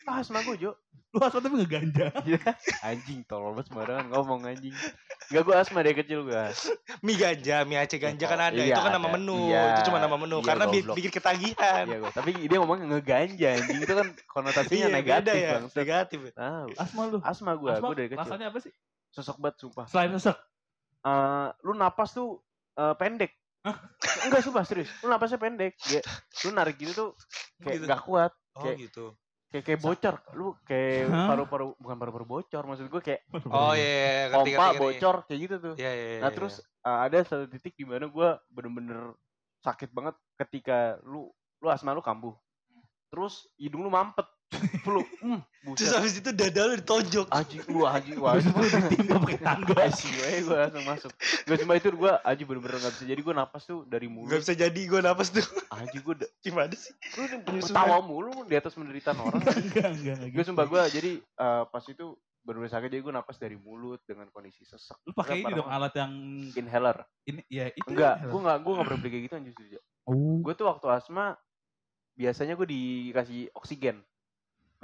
Ah, 0.04 0.20
asma 0.20 0.40
gue, 0.40 0.56
Jo. 0.58 0.72
Lu 1.10 1.22
asal 1.22 1.38
tapi 1.38 1.54
ngeganja. 1.56 2.10
anjing, 2.82 3.22
tolol 3.24 3.54
banget 3.54 3.70
sembarangan 3.70 4.06
ngomong 4.10 4.40
anjing. 4.44 4.74
Enggak, 5.24 5.42
gua 5.42 5.56
asma 5.62 5.80
dari 5.80 5.94
kecil 5.94 6.26
gua. 6.26 6.50
Mie 7.00 7.14
ganja, 7.14 7.62
mie 7.62 7.78
Aceh 7.78 7.96
ganja 7.96 8.26
kan 8.26 8.40
ada. 8.42 8.58
Iya, 8.58 8.74
itu 8.74 8.82
kan 8.82 8.92
nama 8.92 9.08
menu. 9.08 9.38
Iya. 9.46 9.62
Itu 9.72 9.80
cuma 9.88 9.98
nama 9.98 10.16
menu. 10.16 10.36
Iya, 10.36 10.46
Karena 10.46 10.64
goblok. 10.66 10.94
bikin 10.98 11.12
ketagihan. 11.12 11.84
Iya, 11.86 11.96
gua. 11.98 12.10
Tapi 12.10 12.30
dia 12.34 12.58
ngomongnya 12.58 12.86
ngeganja 12.90 13.48
anjing. 13.54 13.78
Itu 13.78 13.94
kan 13.94 14.06
konotasinya 14.26 14.76
Iya, 14.84 14.92
negatif, 14.92 15.32
ya. 15.32 15.50
Bang. 15.54 15.64
Negatif. 15.70 16.18
Ah, 16.34 16.62
Asma 16.76 17.02
lu. 17.06 17.18
asma 17.22 17.52
gua, 17.54 17.70
Asma 17.72 17.86
gua 17.86 17.94
dari 17.94 18.08
kecil. 18.10 18.20
rasanya 18.20 18.46
apa 18.50 18.58
sih? 18.58 18.72
Sosok 19.08 19.36
banget 19.38 19.56
sumpah. 19.60 19.86
Selain 19.86 20.10
sesek. 20.12 20.36
Eh, 21.00 21.48
lu 21.62 21.72
napas 21.72 22.10
tuh 22.10 22.42
eh, 22.74 22.94
pendek. 22.98 23.30
Enggak 24.26 24.42
sumpah 24.42 24.66
serius. 24.66 24.90
Lu 24.98 25.08
napasnya 25.08 25.38
pendek. 25.38 25.78
Kayak 25.78 26.04
lu 26.42 26.50
narik 26.50 26.74
gitu 26.74 26.92
tuh 26.92 27.10
kayak 27.62 27.78
Gitu. 27.78 27.86
nggak 27.86 28.02
kuat. 28.02 28.32
Oh 28.54 28.66
Kayak- 28.66 28.82
gitu. 28.82 29.14
Kayak 29.54 29.66
kayak 29.70 29.80
bocor. 29.86 30.14
Lu 30.34 30.58
kayak 30.66 31.14
paru-paru 31.30 31.66
bukan 31.78 31.94
paru-paru 31.94 32.26
bocor 32.26 32.62
maksud 32.66 32.90
gua 32.90 32.98
kayak 32.98 33.22
Oh 33.54 33.70
iya, 33.78 33.86
iya, 33.86 34.22
ngerti, 34.34 34.50
pompa 34.50 34.50
ngerti, 34.50 34.58
ngerti. 34.58 34.82
bocor 34.82 35.16
kayak 35.30 35.40
gitu 35.46 35.54
tuh. 35.62 35.74
Iya, 35.78 35.92
iya, 35.94 36.06
iya. 36.10 36.20
Nah 36.26 36.30
terus 36.34 36.54
uh, 36.82 36.98
ada 37.06 37.18
satu 37.22 37.46
titik 37.46 37.78
di 37.78 37.86
mana 37.86 38.10
gue 38.10 38.28
bener-bener 38.50 39.14
sakit 39.62 39.94
banget 39.94 40.18
ketika 40.42 40.98
lu 41.06 41.30
lu 41.62 41.68
asma 41.70 41.94
lu 41.94 42.02
kambuh. 42.02 42.34
Terus 43.14 43.46
hidung 43.54 43.86
lu 43.86 43.94
mampet. 43.94 44.26
Flu. 44.80 45.00
Hmm, 45.18 45.40
Terus 45.72 45.90
habis 45.90 46.12
itu 46.16 46.28
dada 46.28 46.60
lu 46.64 46.76
ditonjok. 46.76 47.26
Anjing, 47.28 47.60
wah 47.72 47.96
anjing, 47.96 48.16
wah. 48.18 48.36
Habis 48.36 48.46
itu 48.46 48.60
ditimpa 48.84 49.16
pakai 49.18 49.40
tangga. 49.40 49.74
Asyik 49.80 50.12
gue, 50.12 50.28
gue 50.44 50.56
langsung 50.56 50.84
masuk. 50.84 51.12
Gue 51.44 51.56
cuma 51.56 51.72
itu 51.74 51.88
gue 51.88 52.12
anjing 52.20 52.46
bener-bener 52.46 52.78
gak 52.78 52.92
bisa. 52.92 53.04
Jadi 53.04 53.20
gue 53.20 53.34
napas 53.34 53.62
tuh 53.64 53.78
dari 53.84 54.06
Gak 54.06 54.14
mulut. 54.14 54.38
bisa 54.40 54.52
jadi 54.52 54.80
gue 54.80 55.00
napas 55.00 55.28
tuh. 55.28 55.44
Anjing 55.70 56.02
gue, 56.02 56.14
Gimana 56.40 56.72
sih? 56.72 56.92
lu 57.16 57.24
Penyusunan. 57.42 57.76
tawa 57.76 57.96
mulu 58.00 58.44
di 58.44 58.54
atas 58.54 58.72
penderitaan 58.72 59.18
orang. 59.18 59.40
Enggak, 59.40 59.56
enggak, 59.56 59.88
enggak. 59.94 60.16
gue 60.28 60.32
gitu. 60.36 60.48
sumpah 60.52 60.66
gue 60.66 60.80
jadi 60.92 61.10
uh, 61.38 61.62
pas 61.66 61.84
itu 61.84 62.06
bener-bener 62.44 62.72
sakit 62.76 62.88
jadi 62.92 63.00
gue 63.00 63.14
napas 63.16 63.36
dari 63.40 63.56
mulut 63.56 64.04
dengan 64.04 64.28
kondisi 64.28 64.68
sesek. 64.68 65.00
Lu 65.08 65.16
pakai 65.16 65.40
ini 65.40 65.48
dong 65.50 65.64
alat 65.64 65.96
yang 65.96 66.12
Inhaler. 66.52 67.00
ini 67.24 67.40
ya 67.48 67.72
itu. 67.72 67.88
Enggak, 67.88 68.20
gue 68.28 68.40
gak, 68.42 68.58
gue 68.60 68.72
gak 68.76 68.84
pernah 68.84 69.00
beli 69.00 69.10
kayak 69.10 69.24
gitu 69.24 69.34
anjir. 69.40 69.52
Suja. 69.56 69.80
Oh. 70.04 70.44
gue 70.44 70.52
tuh 70.52 70.68
waktu 70.68 70.84
asma 70.92 71.32
biasanya 72.14 72.54
gue 72.54 72.68
dikasih 72.68 73.48
oksigen 73.56 74.04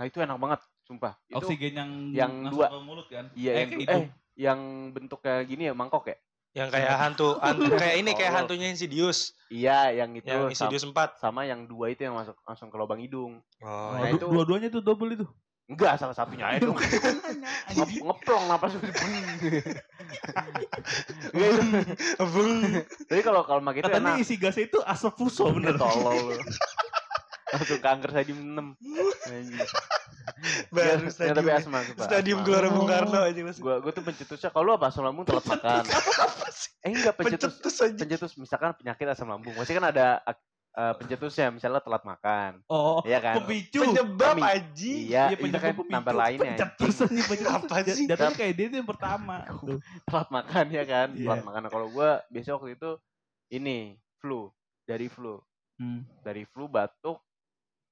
nah 0.00 0.09
itu 0.09 0.16
enak 0.16 0.33
banget 0.35 0.61
sumpah 0.83 1.12
itu 1.26 1.37
Oksigen 1.38 1.73
yang 1.76 1.90
yang 2.11 2.33
masuk 2.42 2.57
dua. 2.57 2.66
ke 2.66 2.78
mulut 2.80 3.07
kan? 3.07 3.25
iya 3.35 3.50
eh, 3.52 3.59
yang 3.61 3.71
hidung. 3.76 3.92
eh 3.92 4.04
yang 4.35 4.61
bentuknya 4.90 5.35
gini 5.45 5.69
ya 5.69 5.75
mangkok 5.75 6.09
ya 6.09 6.16
Yang 6.50 6.69
kayak 6.73 6.97
hantu, 6.99 7.28
hantu 7.37 7.69
kayak 7.78 7.97
ini 7.97 8.11
kayak 8.11 8.33
Tolol. 8.33 8.38
hantunya 8.40 8.66
Insidious. 8.71 9.37
iya 9.49 9.92
yang 9.92 10.16
itu 10.16 10.25
Yang 10.25 10.57
Insidious 10.57 10.83
4. 10.83 11.21
sama 11.21 11.45
yang 11.45 11.62
dua 11.64 11.92
itu 11.92 12.00
yang 12.00 12.16
masuk 12.16 12.33
langsung 12.42 12.66
ke 12.66 12.76
lubang 12.76 12.97
hidung 12.99 13.45
Oh, 13.61 13.69
Oh, 13.92 13.92
nah 13.95 14.09
du- 14.09 14.16
itu- 14.16 14.30
dua-duanya 14.33 14.69
tuh 14.69 14.80
double 14.80 15.12
itu. 15.12 15.28
enggak 15.69 15.95
salah 15.95 16.11
satunya 16.11 16.49
aja 16.49 16.64
dong 16.64 16.75
Nge- 17.76 18.00
ngeplong 18.00 18.45
napas 18.49 18.73
gue 18.73 18.90
enggak 21.30 21.47
itu 21.52 21.62
tapi 23.04 23.21
kalau 23.21 23.45
kalau 23.45 23.61
pakai 23.61 23.78
itu 23.78 23.87
Katanya 23.87 24.11
enak 24.11 24.19
isi 24.19 24.35
gasnya 24.35 24.64
itu 24.64 24.78
asap 24.83 25.12
fuso 25.14 25.45
bener. 25.52 25.76
tolol 25.76 26.16
lu 26.26 26.37
langsung 27.50 27.80
kanker 27.80 28.11
stadium 28.11 28.38
6 28.38 28.78
Anjing. 29.26 29.59
baru 30.71 31.00
Nggak, 31.00 31.11
stadium. 31.11 31.37
tapi 31.37 31.50
asma 31.50 31.78
sumpah, 31.83 32.04
Stadium 32.04 32.38
asma. 32.38 32.47
Gelora 32.47 32.69
Bung 32.71 32.87
Karno 32.87 33.19
aja 33.21 33.40
langsung. 33.40 33.62
gua 33.62 33.76
gua 33.78 33.92
tuh 33.92 34.02
pencetusnya 34.02 34.49
kalau 34.49 34.64
lu 34.64 34.73
apa 34.73 34.87
asam 34.87 35.02
lambung 35.02 35.25
telat 35.25 35.45
makan 35.45 35.83
eh 36.80 36.88
enggak 36.88 37.14
pencetus 37.14 37.52
Pencetus 37.52 37.76
aja. 37.80 37.99
pencetus 37.99 38.33
misalkan 38.37 38.71
penyakit 38.75 39.07
asam 39.07 39.26
lambung 39.26 39.52
pasti 39.52 39.73
kan 39.73 39.85
ada 39.85 40.23
uh, 40.23 40.95
pencetusnya 40.95 41.50
misalnya 41.50 41.80
telat 41.80 42.02
makan 42.02 42.62
Oh, 42.66 43.02
Iya 43.02 43.19
kan 43.19 43.35
pemicu. 43.40 43.80
Penyebab 43.83 44.35
Pemi- 44.35 44.47
aji. 44.47 44.95
iya 45.04 45.25
Iya, 45.26 45.35
itu 45.35 45.42
penyebab 45.42 45.61
kan 45.61 45.73
pemicu. 45.75 45.90
number 45.90 46.14
lainnya 46.14 46.45
Pencetus 46.47 46.97
aja 47.00 47.23
pencetus. 47.26 47.52
Apa 47.66 47.76
sih? 47.85 48.04
Jatuhnya 48.07 48.35
kayak 48.35 48.54
dia 48.54 48.66
tuh 48.66 48.78
yang 48.78 48.88
pertama. 48.88 49.37
Tuh. 49.66 49.78
telat 50.04 50.28
makan 50.30 50.64
ya 50.69 50.85
kan 50.85 51.09
Iya. 51.11 51.26
telat 51.26 51.42
makan 51.42 51.61
Nah, 51.61 51.71
kalau 51.71 51.87
gua 51.88 52.11
biasa 52.28 52.54
waktu 52.54 52.75
itu 52.75 52.90
ini 53.50 53.78
flu 54.16 54.49
dari 54.83 55.07
flu 55.07 55.37
Hmm. 55.76 56.04
dari 56.21 56.45
flu 56.45 56.69
batuk 56.69 57.25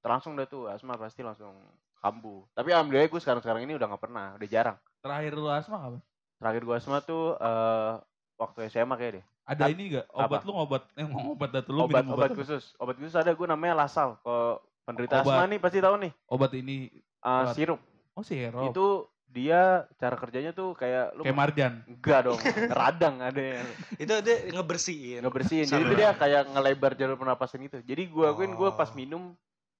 langsung 0.00 0.32
dah 0.32 0.44
tuh 0.44 0.66
asma 0.66 0.94
pasti 0.94 1.20
langsung 1.20 1.52
kambuh 1.96 2.46
tapi 2.52 2.70
alhamdulillah 2.70 3.06
gue 3.06 3.18
sekarang 3.18 3.40
sekarang 3.40 3.62
ini 3.62 3.74
udah 3.74 3.86
nggak 3.86 4.02
pernah 4.02 4.34
udah 4.34 4.48
jarang 4.48 4.78
Terakhir 4.98 5.32
lu 5.32 5.46
asma 5.46 5.78
apa? 5.80 5.98
terakhir 6.34 6.62
gua 6.62 6.76
asma 6.76 6.98
tuh 7.00 7.34
eh 7.34 7.92
waktu 8.36 8.58
SMA 8.68 8.94
kayak 8.94 9.12
deh 9.12 9.24
Ada 9.44 9.64
ini 9.68 9.82
enggak? 9.88 10.06
Obat 10.08 10.38
apa? 10.38 10.44
lu 10.44 10.52
ngobat 10.54 10.82
eh 10.92 11.02
mau 11.04 11.32
obat 11.32 11.50
dah 11.50 11.62
tuh 11.62 11.72
lu 11.72 11.80
obat 11.82 12.02
minum 12.02 12.14
obat 12.14 12.30
obat. 12.30 12.38
khusus 12.38 12.64
obat 12.76 12.94
khusus 12.96 13.14
ada 13.14 13.30
gue 13.30 13.46
namanya 13.46 13.74
lasal 13.76 14.18
kalau 14.20 14.62
penderita 14.84 15.18
Obat. 15.18 15.34
asma 15.34 15.44
nih 15.46 15.58
pasti 15.58 15.78
tahu 15.78 15.96
nih 15.98 16.12
Obat 16.26 16.50
ini 16.54 16.76
Eh, 17.18 17.26
Obat. 17.42 17.52
sirup 17.52 17.80
oh 18.12 18.22
sirup. 18.22 18.70
itu 18.70 18.86
dia 19.28 19.60
cara 19.94 20.14
kerjanya 20.14 20.50
tuh 20.50 20.72
kayak 20.72 21.12
lu 21.12 21.20
kayak 21.20 21.36
marjan. 21.36 21.72
enggak 21.84 22.20
dong 22.24 22.38
radang 22.70 23.18
ada 23.18 23.42
yang 23.56 23.66
Itu 24.02 24.14
dia 24.20 24.36
ngebersihin. 24.48 25.20
ngebersihin 25.20 25.66
jadi 25.66 25.82
tuh 25.84 25.96
dia 25.96 26.10
kayak 26.12 26.42
ngelebar 26.48 26.92
jalur 26.94 27.14
pernapasan 27.14 27.60
itu 27.60 27.82
jadi 27.82 28.06
gua 28.06 28.30
akuin 28.30 28.52
gua 28.52 28.72
pas 28.72 28.88
Oh. 28.88 28.96
minum 28.96 29.34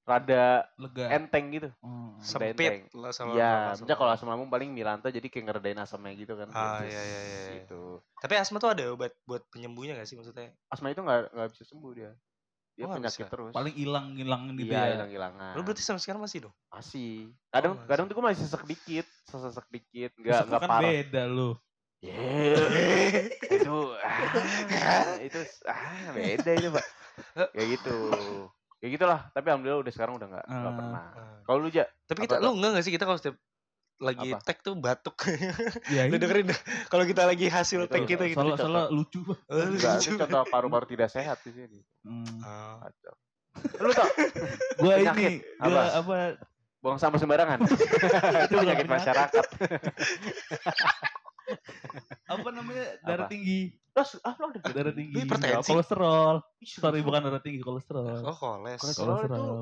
rada 0.08 0.64
Lega. 0.74 1.04
enteng 1.12 1.52
gitu 1.52 1.68
Oh. 1.78 2.16
Sempit 2.18 2.88
lah 2.90 3.12
sama 3.12 3.36
iya 3.36 3.46
sama- 3.46 3.66
maksudnya 3.70 3.94
kalau 3.94 4.10
asam 4.10 4.26
lambung 4.26 4.48
paling 4.48 4.72
milanta 4.72 5.06
jadi 5.06 5.22
kayak 5.22 5.44
ngeredain 5.46 5.78
asamnya 5.78 6.16
gitu 6.16 6.34
kan 6.34 6.48
Ah, 6.50 6.80
iya, 6.80 6.88
iya, 6.98 7.00
iya, 7.00 7.20
iya. 7.22 7.52
gitu 7.62 8.00
Tapi 8.18 8.34
asma 8.34 8.56
tuh 8.56 8.72
ada 8.72 8.82
obat 8.88 9.12
buat 9.22 9.44
penyembuhnya 9.46 9.94
gak 9.94 10.04
sih 10.04 10.16
maksudnya? 10.16 10.50
asma 10.66 10.88
itu 10.88 10.98
nggak 10.98 11.30
nggak 11.30 11.48
bisa 11.52 11.62
sembuh 11.62 11.92
dia 11.92 12.10
dia 12.74 12.84
Oh, 12.84 12.94
penyakit 12.94 13.22
bisa. 13.22 13.28
terus 13.28 13.52
Paling 13.52 13.74
hilang-hilang 13.74 14.42
gitu 14.54 14.66
iya 14.66 14.82
ya. 14.82 14.92
hilang 14.96 15.10
hilangan 15.12 15.54
Lu 15.54 15.62
berarti 15.62 15.82
sampai 15.82 16.00
sekarang 16.00 16.18
masih 16.20 16.38
dong? 16.42 16.54
masih 16.68 17.10
kadang 17.48 17.72
masih. 17.76 17.86
kadang 17.86 18.04
tuh 18.06 18.14
gue 18.14 18.24
masih 18.24 18.40
sesek 18.40 18.62
dikit 18.64 19.06
sesek 19.24 19.66
dikit 19.68 20.10
nggak 20.16 20.26
Besok 20.32 20.46
nggak 20.48 20.60
kan 20.60 20.70
parah 20.72 20.90
beda 20.90 21.22
lu. 21.26 21.50
Yeah. 21.98 22.54
itu 23.58 23.76
ah, 23.98 25.18
itu 25.18 25.40
ah 25.64 26.10
beda 26.12 26.50
itu 26.52 26.68
pak 26.70 26.86
kayak 27.54 27.68
gitu 27.74 27.96
kayak 28.78 28.90
gitulah 28.94 29.20
tapi 29.28 29.46
alhamdulillah 29.46 29.80
udah 29.80 29.92
sekarang 29.92 30.14
udah 30.14 30.28
nggak 30.28 30.44
nggak 30.44 30.62
Ah. 30.64 30.76
pernah 30.76 31.02
Ah. 31.10 31.38
kalau 31.42 31.58
lu 31.60 31.68
ja 31.68 31.84
Tapi 32.04 32.18
kita 32.22 32.38
lu 32.38 32.50
enggak 32.52 32.70
gak 32.72 32.84
sih 32.84 32.92
kita 32.92 33.04
kalau 33.04 33.16
setiap 33.16 33.36
lagi 33.98 34.30
Apa? 34.30 34.38
tag 34.40 34.58
tuh 34.60 34.74
batuk. 34.74 35.18
Ya 35.90 36.06
Lu 36.06 36.14
dengerin. 36.16 36.46
Kalau 36.86 37.02
kita 37.02 37.26
lagi 37.26 37.46
hasil 37.48 37.82
Itu 37.82 37.90
tag 37.90 38.06
kita 38.06 38.24
gitu. 38.24 38.38
Salah 38.38 38.54
cocok. 38.54 38.62
salah 38.62 38.84
lucu. 38.88 39.20
Oh, 39.26 39.34
enggak 39.58 39.98
lucu. 39.98 40.08
itu 40.08 40.18
contoh 40.20 40.42
paru-paru 40.46 40.86
tidak 40.88 41.08
sehat 41.08 41.42
di 41.42 41.50
sini 41.50 41.78
Hmm. 42.00 42.38
Ah. 42.40 42.78
Kacau. 42.80 43.14
lu 43.76 43.90
tau 43.90 44.06
Gua 44.78 44.94
ini 44.96 45.42
gua 45.58 45.66
Apa? 45.66 45.98
apa 45.98 46.16
buang 46.78 46.94
sampah 46.96 47.18
sembarangan 47.18 47.58
itu 48.46 48.54
penyakit 48.54 48.86
masyarakat 48.86 49.44
apa 52.26 52.48
namanya 52.50 52.84
darah 53.02 53.24
Apa? 53.24 53.30
tinggi. 53.30 53.72
terus 53.90 54.14
ah 54.22 54.34
lo 54.36 54.48
udah 54.48 54.60
Darah 54.62 54.94
tinggi. 54.94 55.12
hipertensi. 55.16 55.66
Kolesterol. 55.66 56.34
Sorry 56.62 57.00
bukan 57.02 57.20
darah 57.20 57.40
tinggi, 57.40 57.58
kolesterol. 57.58 58.22
Oh, 58.22 58.32
koles. 58.32 58.78
Kolesterol. 58.78 59.16
kolesterol. 59.18 59.58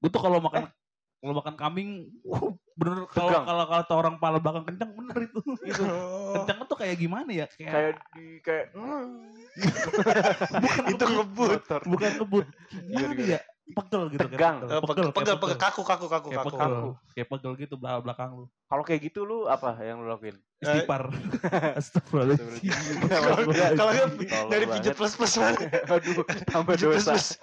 Gue 0.00 0.08
tuh 0.08 0.22
kalau 0.22 0.38
makan 0.38 0.70
kalau 1.16 1.32
makan 1.34 1.54
kambing 1.56 1.88
uh, 2.24 2.52
bener 2.76 3.08
kalau 3.10 3.42
kalau 3.42 3.64
kata 3.66 3.92
orang 3.92 4.14
pala 4.16 4.38
belakang 4.38 4.64
kencang 4.64 4.92
bener 4.92 5.16
itu. 5.24 5.38
itu. 5.68 5.82
Oh. 5.82 6.32
Kencang 6.38 6.64
tuh 6.64 6.76
kayak 6.76 6.96
gimana 6.96 7.28
ya? 7.28 7.46
Kayak, 7.50 7.72
kayak 7.72 7.92
di 8.12 8.24
kayak 8.40 8.66
itu 10.92 11.04
ngebut. 11.04 11.60
motor 11.64 11.80
bukan 11.84 12.10
ngebut. 12.16 12.46
Iya, 12.70 13.08
Gimana 13.08 13.18
iya. 13.18 13.36
ya? 13.36 13.40
Pegel 13.76 14.02
gitu 14.08 14.24
kayak 14.24 14.32
Tegang. 14.32 14.56
Eh, 14.64 14.80
pegel, 14.82 15.06
pegel, 15.12 15.36
pegel, 15.36 15.58
kaku, 15.58 15.82
kaku, 15.82 16.06
kaku, 16.06 16.28
kayak 16.30 16.40
kaku. 16.40 16.48
pegel 16.50 16.72
kayak 17.12 17.28
pegel 17.28 17.52
gitu 17.54 17.74
belakang 17.76 18.00
belakang 18.00 18.30
lu 18.34 18.44
Kalau 18.66 18.82
kayak 18.82 19.00
gitu 19.04 19.20
lu 19.22 19.44
apa 19.46 19.76
yang 19.78 20.00
lu 20.00 20.08
lakuin? 20.08 20.40
istighfar 20.56 21.12
astagfirullahaladzim 21.78 22.72
Kalau 23.04 23.28
Tolol 23.76 24.08
dari 24.52 24.64
pijat 24.66 24.96
plus 24.96 25.12
plus 25.12 25.36
mana? 25.36 25.60
Aduh, 25.86 26.24
tambah 26.48 26.72
Pijat 26.74 26.88
plus 26.90 27.04
dosa. 27.06 27.36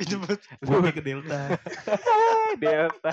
gue 0.59 0.91
ke 0.91 1.01
delta 1.01 1.53
Delta. 2.55 3.11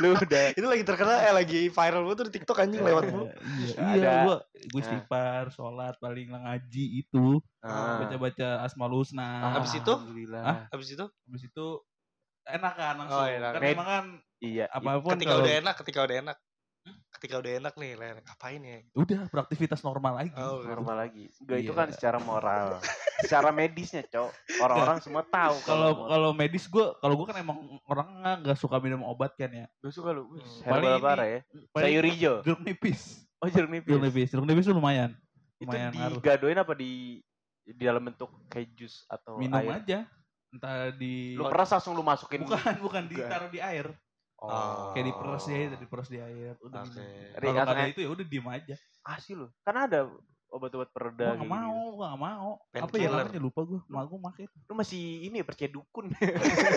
Lu 0.00 0.12
udah 0.12 0.52
Itu 0.52 0.66
lagi 0.66 0.82
terkenal, 0.82 1.20
eh 1.22 1.32
lagi 1.32 1.60
viral 1.68 2.02
banget 2.02 2.16
tuh 2.16 2.26
di 2.26 2.34
TikTok 2.34 2.58
anjing 2.58 2.80
lewat 2.80 3.04
mulu. 3.08 3.24
iya 3.58 3.76
Ada. 3.76 3.92
iya 3.94 4.10
gue 4.22 4.36
gue 4.66 4.80
istighfar 4.80 5.44
sholat 5.50 5.94
paling 5.96 6.28
ngaji 6.30 6.84
itu 7.00 7.40
Ah. 7.60 7.98
baca 7.98 8.16
baca 8.16 8.48
asmaul 8.62 9.00
husna 9.00 9.52
Habis 9.52 9.74
itu? 9.76 9.90
Habis 10.70 10.88
itu 10.92 11.04
habis 11.04 11.42
itu 11.42 11.66
enak 12.48 12.72
kan 12.72 12.94
langsung 12.96 13.18
Oh, 13.18 13.26
enak. 13.28 13.50
kan 13.52 13.60
Med- 13.60 13.74
emang 13.74 13.88
kan 13.88 14.04
Iya. 14.36 14.64
apa 14.68 14.90
pun 14.98 15.10
ketika 15.14 15.30
kalau 15.30 15.42
udah 15.42 15.54
enak, 15.56 15.74
ketika 15.76 16.00
udah 16.02 16.16
enak. 16.20 16.38
Ketika 17.10 17.34
udah 17.36 17.52
enak 17.56 17.74
nih, 17.74 17.92
Ler, 17.94 18.16
ngapain 18.20 18.60
ya? 18.60 18.78
udah 18.94 19.26
beraktivitas 19.26 19.82
normal 19.82 20.12
lagi 20.16 20.30
Oh, 20.36 20.62
normal 20.62 20.96
lagi. 21.00 21.26
Enggak 21.40 21.58
itu 21.58 21.72
Iya. 21.72 21.74
kan 21.74 21.88
secara 21.90 22.18
moral. 22.20 22.78
secara 23.18 23.48
medisnya, 23.50 24.04
Cok. 24.04 24.30
Orang-orang 24.60 24.98
semua 25.00 25.24
tahu 25.24 25.56
kalau 25.64 26.06
kalau 26.06 26.30
medis 26.30 26.62
gue 26.64 26.84
kalau 26.96 27.16
gue 27.16 27.26
kan 27.26 27.36
emang 27.36 27.58
orang 27.82 28.06
nggak 28.38 28.54
suka 28.54 28.76
minum 28.76 29.02
obat 29.02 29.32
kan 29.34 29.48
ya 29.48 29.66
Lu 29.80 29.88
suka 29.88 30.12
lu. 30.12 30.28
Hmm. 30.28 30.44
Paling 30.62 30.90
ini- 30.92 31.26
ya. 31.26 31.40
Sayur 31.74 32.04
hijau. 32.06 32.34
jeruk 32.44 32.60
nipis 32.60 33.24
Oh, 33.36 33.48
jeruk 33.48 33.68
nipis. 33.68 33.88
jeruk 33.88 34.04
nipis 34.04 34.28
jeruk 34.30 34.46
nipis 34.46 34.64
tuh 34.64 34.74
lumayan 34.74 35.10
Itu 35.56 35.64
lumayan 35.66 35.90
ngaruh 35.90 36.20
digadoin 36.20 36.58
apa 36.58 36.72
di 36.72 37.24
di 37.64 37.82
dalam 37.82 38.04
bentuk 38.04 38.30
kayak 38.46 38.68
jus 38.74 39.02
atau 39.06 39.34
minum 39.36 39.58
air? 39.58 39.80
aja 39.80 39.98
entah 40.56 40.90
di 40.96 41.36
Lu 41.36 41.46
peras 41.52 41.70
langsung 41.76 41.92
lu 41.92 42.02
masukin. 42.02 42.42
bukan 42.42 42.80
bukan 42.80 43.04
ditaruh 43.06 43.52
di 43.52 43.60
air 43.60 43.92
Oh. 44.36 44.92
kayak 44.92 45.16
diperes 45.16 45.48
di 45.48 45.52
air 45.56 45.68
diperes 45.80 46.08
di 46.12 46.20
air 46.20 46.60
udah 46.60 46.84
Ri, 47.40 47.48
kalau 47.56 47.72
ada 47.72 47.88
itu 47.88 48.04
ya 48.04 48.10
udah 48.12 48.20
diem 48.20 48.44
aja 48.44 48.76
Asli 49.00 49.32
lu. 49.32 49.48
Kan 49.64 49.88
ada 49.88 50.12
obat-obat 50.52 50.92
pereda 50.92 51.34
nggak 51.34 51.40
kayak 51.40 51.56
mau 51.56 51.76
gue 51.96 52.04
nggak 52.04 52.20
mau 52.20 52.50
apa 52.76 52.94
ya 53.00 53.08
namanya 53.08 53.40
lupa 53.40 53.60
gue 53.64 53.80
mau 53.88 54.04
gue 54.04 54.20
makai 54.20 54.44
gitu. 54.44 54.64
Lu 54.68 54.74
masih 54.76 55.02
ini 55.24 55.40
ya 55.40 55.44
percaya 55.48 55.72
dukun. 55.72 56.12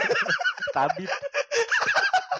Tabib. 0.75 1.11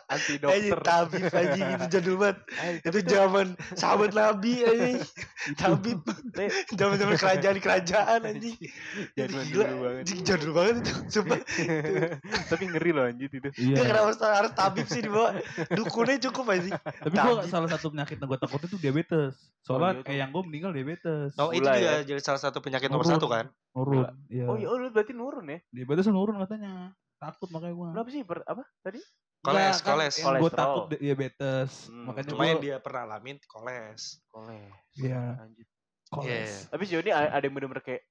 Anti 0.10 0.42
dokter. 0.42 0.80
tabib 0.82 1.30
anjing 1.30 1.68
itu 1.70 1.86
jadul 1.88 2.16
banget. 2.18 2.38
Itu 2.82 3.00
zaman 3.06 3.48
sahabat 3.74 4.12
Nabi 4.12 4.54
anjing. 4.66 4.98
Tabib. 5.62 6.02
Tapi- 6.02 6.54
Zaman-zaman 6.74 7.16
kerajaan-kerajaan 7.16 8.20
anjing. 8.26 8.58
Itu 8.58 9.14
Jadul 9.16 9.42
gila. 9.46 9.54
dulu 9.62 9.76
banget. 9.86 10.02
Anjing 10.02 10.20
jadul 10.26 10.52
banget 10.52 10.76
itu. 10.82 10.94
Sumpah. 11.10 11.40
Tapi 12.52 12.64
ngeri 12.68 12.92
loh 12.92 13.04
anjir 13.06 13.30
itu. 13.30 13.50
Iya 13.56 13.76
kenapa 13.86 14.10
harus 14.34 14.52
tabib 14.52 14.86
sih 14.86 15.02
di 15.02 15.10
bawah? 15.10 15.38
Dukunnya 15.70 16.18
cukup 16.26 16.46
anjing. 16.50 16.74
tapi 16.74 17.16
tabib. 17.16 17.46
salah 17.46 17.70
satu 17.70 17.88
penyakit 17.90 18.18
yang 18.18 18.28
gue 18.28 18.40
takutin 18.40 18.68
tuh 18.68 18.80
diabetes 18.80 19.34
soalnya 19.60 19.86
iya 19.86 19.98
tuh. 20.00 20.04
kayak 20.06 20.20
yang 20.20 20.30
gue 20.32 20.44
meninggal 20.46 20.72
diabetes 20.72 21.30
Oh, 21.36 21.52
itu 21.52 21.62
juga 21.62 21.78
ya? 21.78 22.02
jadi 22.02 22.22
salah 22.22 22.42
satu 22.42 22.58
penyakit 22.60 22.90
nomor 22.90 23.06
satu 23.06 23.28
kan? 23.28 23.46
nurun 23.76 24.10
iya 24.28 24.46
Oh 24.48 24.56
iya, 24.56 24.68
oh, 24.68 24.78
berarti 24.90 25.14
nurun 25.14 25.46
ya? 25.46 25.60
diabetes 25.70 26.08
nurun 26.08 26.40
katanya 26.40 26.94
takut 27.18 27.50
makanya 27.52 27.76
gue 27.76 27.88
Berapa 27.94 28.10
sih 28.10 28.22
per, 28.24 28.38
apa 28.44 28.64
tadi? 28.82 29.00
Koles, 29.40 29.80
Nggak, 29.80 29.82
kan 29.82 29.96
koles. 29.96 30.16
gue 30.20 30.52
takut 30.52 30.84
di- 30.90 31.00
diabetes 31.02 31.72
Hmm, 31.88 32.04
makanya 32.06 32.28
Cuma 32.28 32.38
gue 32.38 32.48
yang 32.50 32.62
dia 32.62 32.78
pernah 32.78 33.02
alamin 33.06 33.38
koles. 33.46 34.02
Koles. 34.28 34.76
Iya. 34.94 35.24
Koles 36.06 36.68
Tapi 36.68 36.82
sejauh 36.84 37.02
ini 37.02 37.12
ada 37.12 37.40
yang 37.40 37.54
bener-bener 37.54 37.80
kayak 37.80 38.04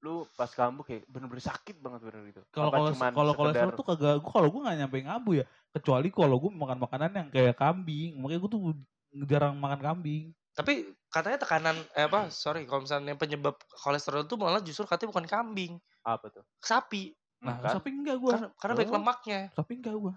lu 0.00 0.28
pas 0.32 0.46
kambuh 0.46 0.82
kayak 0.82 1.06
bener-bener 1.06 1.40
sakit 1.40 1.78
banget 1.78 2.00
bener 2.02 2.20
gitu. 2.28 2.42
kalau 2.50 2.68
koles 2.68 2.92
kalau 2.92 3.32
kolesterol 3.32 3.72
sekedar- 3.72 3.78
tuh 3.78 3.86
kagak 3.86 4.16
gue 4.18 4.28
kalau 4.28 4.48
gue 4.50 4.60
nggak 4.60 4.76
nyampe 4.76 4.96
ngabu 5.00 5.30
ya 5.34 5.44
kecuali 5.70 6.08
kalau 6.10 6.36
gue 6.38 6.50
makan 6.52 6.76
makanan 6.78 7.10
yang 7.14 7.28
kayak 7.30 7.54
kambing 7.54 8.12
makanya 8.14 8.40
gue 8.42 8.50
tuh 8.50 8.60
jarang 9.24 9.56
makan 9.56 9.80
kambing 9.80 10.24
Tapi 10.52 10.72
katanya 11.08 11.38
tekanan 11.40 11.74
eh 11.90 12.04
apa? 12.04 12.28
Sorry, 12.28 12.62
kalau 12.62 12.82
misalnya 12.82 13.10
yang 13.10 13.18
penyebab 13.18 13.54
kolesterol 13.74 14.22
itu 14.22 14.36
malah 14.36 14.60
justru 14.60 14.84
katanya 14.84 15.10
bukan 15.10 15.26
kambing, 15.26 15.72
apa 16.00 16.26
tuh? 16.28 16.44
sapi. 16.58 17.10
nah 17.40 17.58
kan? 17.58 17.74
sapi 17.74 17.88
enggak 17.90 18.16
gue 18.16 18.30
Karena, 18.30 18.48
karena 18.54 18.74
banyak 18.76 18.88
Oh. 18.88 18.96
lemaknya. 18.96 19.40
sapi 19.50 19.72
enggak 19.74 19.96
gue 19.96 20.14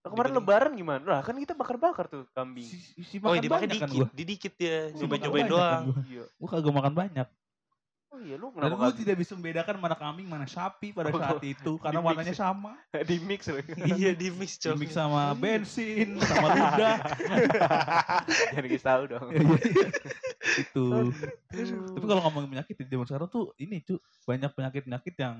Nah, 0.00 0.08
kemarin 0.08 0.32
Dibanding- 0.32 0.48
lebaran 0.48 0.72
gimana? 0.74 1.04
Lah 1.06 1.20
kan 1.20 1.36
kita 1.36 1.52
bakar-bakar 1.52 2.04
tuh 2.06 2.24
kambing. 2.30 2.64
si, 2.64 2.80
si 2.98 3.16
Oh, 3.18 3.30
makan 3.30 3.44
dipakai 3.44 3.68
banyak 3.68 3.78
kan 3.78 3.90
dikit, 3.90 4.08
didikit 4.10 4.52
dia, 4.54 4.88
Si 4.90 4.96
nyobain-nyobain 4.98 5.44
makan 5.44 5.44
banyak 5.44 5.52
doang. 5.52 5.82
kan 5.82 5.92
gua. 5.92 6.02
Iya. 6.06 6.24
gue 6.26 6.48
kagak 6.48 6.74
makan 6.74 6.94
banyak 6.94 7.28
Oh 8.10 8.18
iya 8.18 8.34
lu 8.34 8.50
dan 8.50 8.54
kenapa 8.58 8.74
gue 8.74 8.82
nggak 8.82 8.98
tidak 8.98 9.16
bisa 9.16 9.32
membedakan 9.32 9.76
mana 9.78 9.94
kambing 9.94 10.26
mana 10.26 10.42
sapi 10.42 10.90
pada 10.90 11.08
Oh, 11.08 11.20
saat 11.22 11.38
itu 11.46 11.72
karena 11.78 11.94
di 11.94 12.06
warnanya 12.10 12.34
ya? 12.34 12.42
sama 12.42 12.74
di 13.06 13.16
mix 13.20 13.40
lu. 13.46 13.62
iya, 13.94 14.10
di 14.12 14.28
mix, 14.30 14.58
Cok. 14.58 14.74
mix 14.74 14.90
sama 14.90 15.30
bensin 15.32 16.18
sama 16.18 16.48
ludah 16.50 16.96
Jangan 18.50 18.62
dikasih 18.66 18.82
tahu 18.82 19.02
dong. 19.06 19.28
itu 20.56 20.84
tapi 21.92 22.04
kalau 22.04 22.22
ngomongin 22.24 22.48
penyakit 22.50 22.74
di 22.74 22.88
zaman 22.88 23.06
sekarang 23.06 23.28
tuh 23.28 23.54
ini 23.56 23.78
cu 23.80 23.94
banyak 24.24 24.50
penyakit 24.50 24.82
penyakit 24.82 25.14
yang 25.16 25.36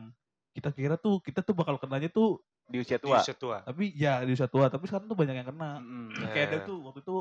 kita 0.52 0.70
kira 0.70 0.94
tuh 0.94 1.18
kita 1.18 1.40
tuh 1.40 1.54
bakal 1.54 1.74
kenanya 1.74 2.06
tuh 2.06 2.38
di 2.70 2.78
usia 2.78 2.96
Di 2.96 3.02
tua. 3.02 3.18
usia 3.18 3.34
tua. 3.34 3.58
tapi 3.60 3.90
ya 3.92 4.22
di 4.22 4.30
usia 4.30 4.46
tua 4.46 4.66
tapi 4.66 4.86
sekarang 4.86 5.04
tuh 5.04 5.14
banyak 5.14 5.34
yang 5.34 5.48
kena 5.48 5.70
Mm-mm. 5.76 6.06
Ya. 6.16 6.30
kayak 6.30 6.46
ada 6.46 6.58
tuh 6.64 6.78
waktu 6.80 7.00
itu 7.00 7.16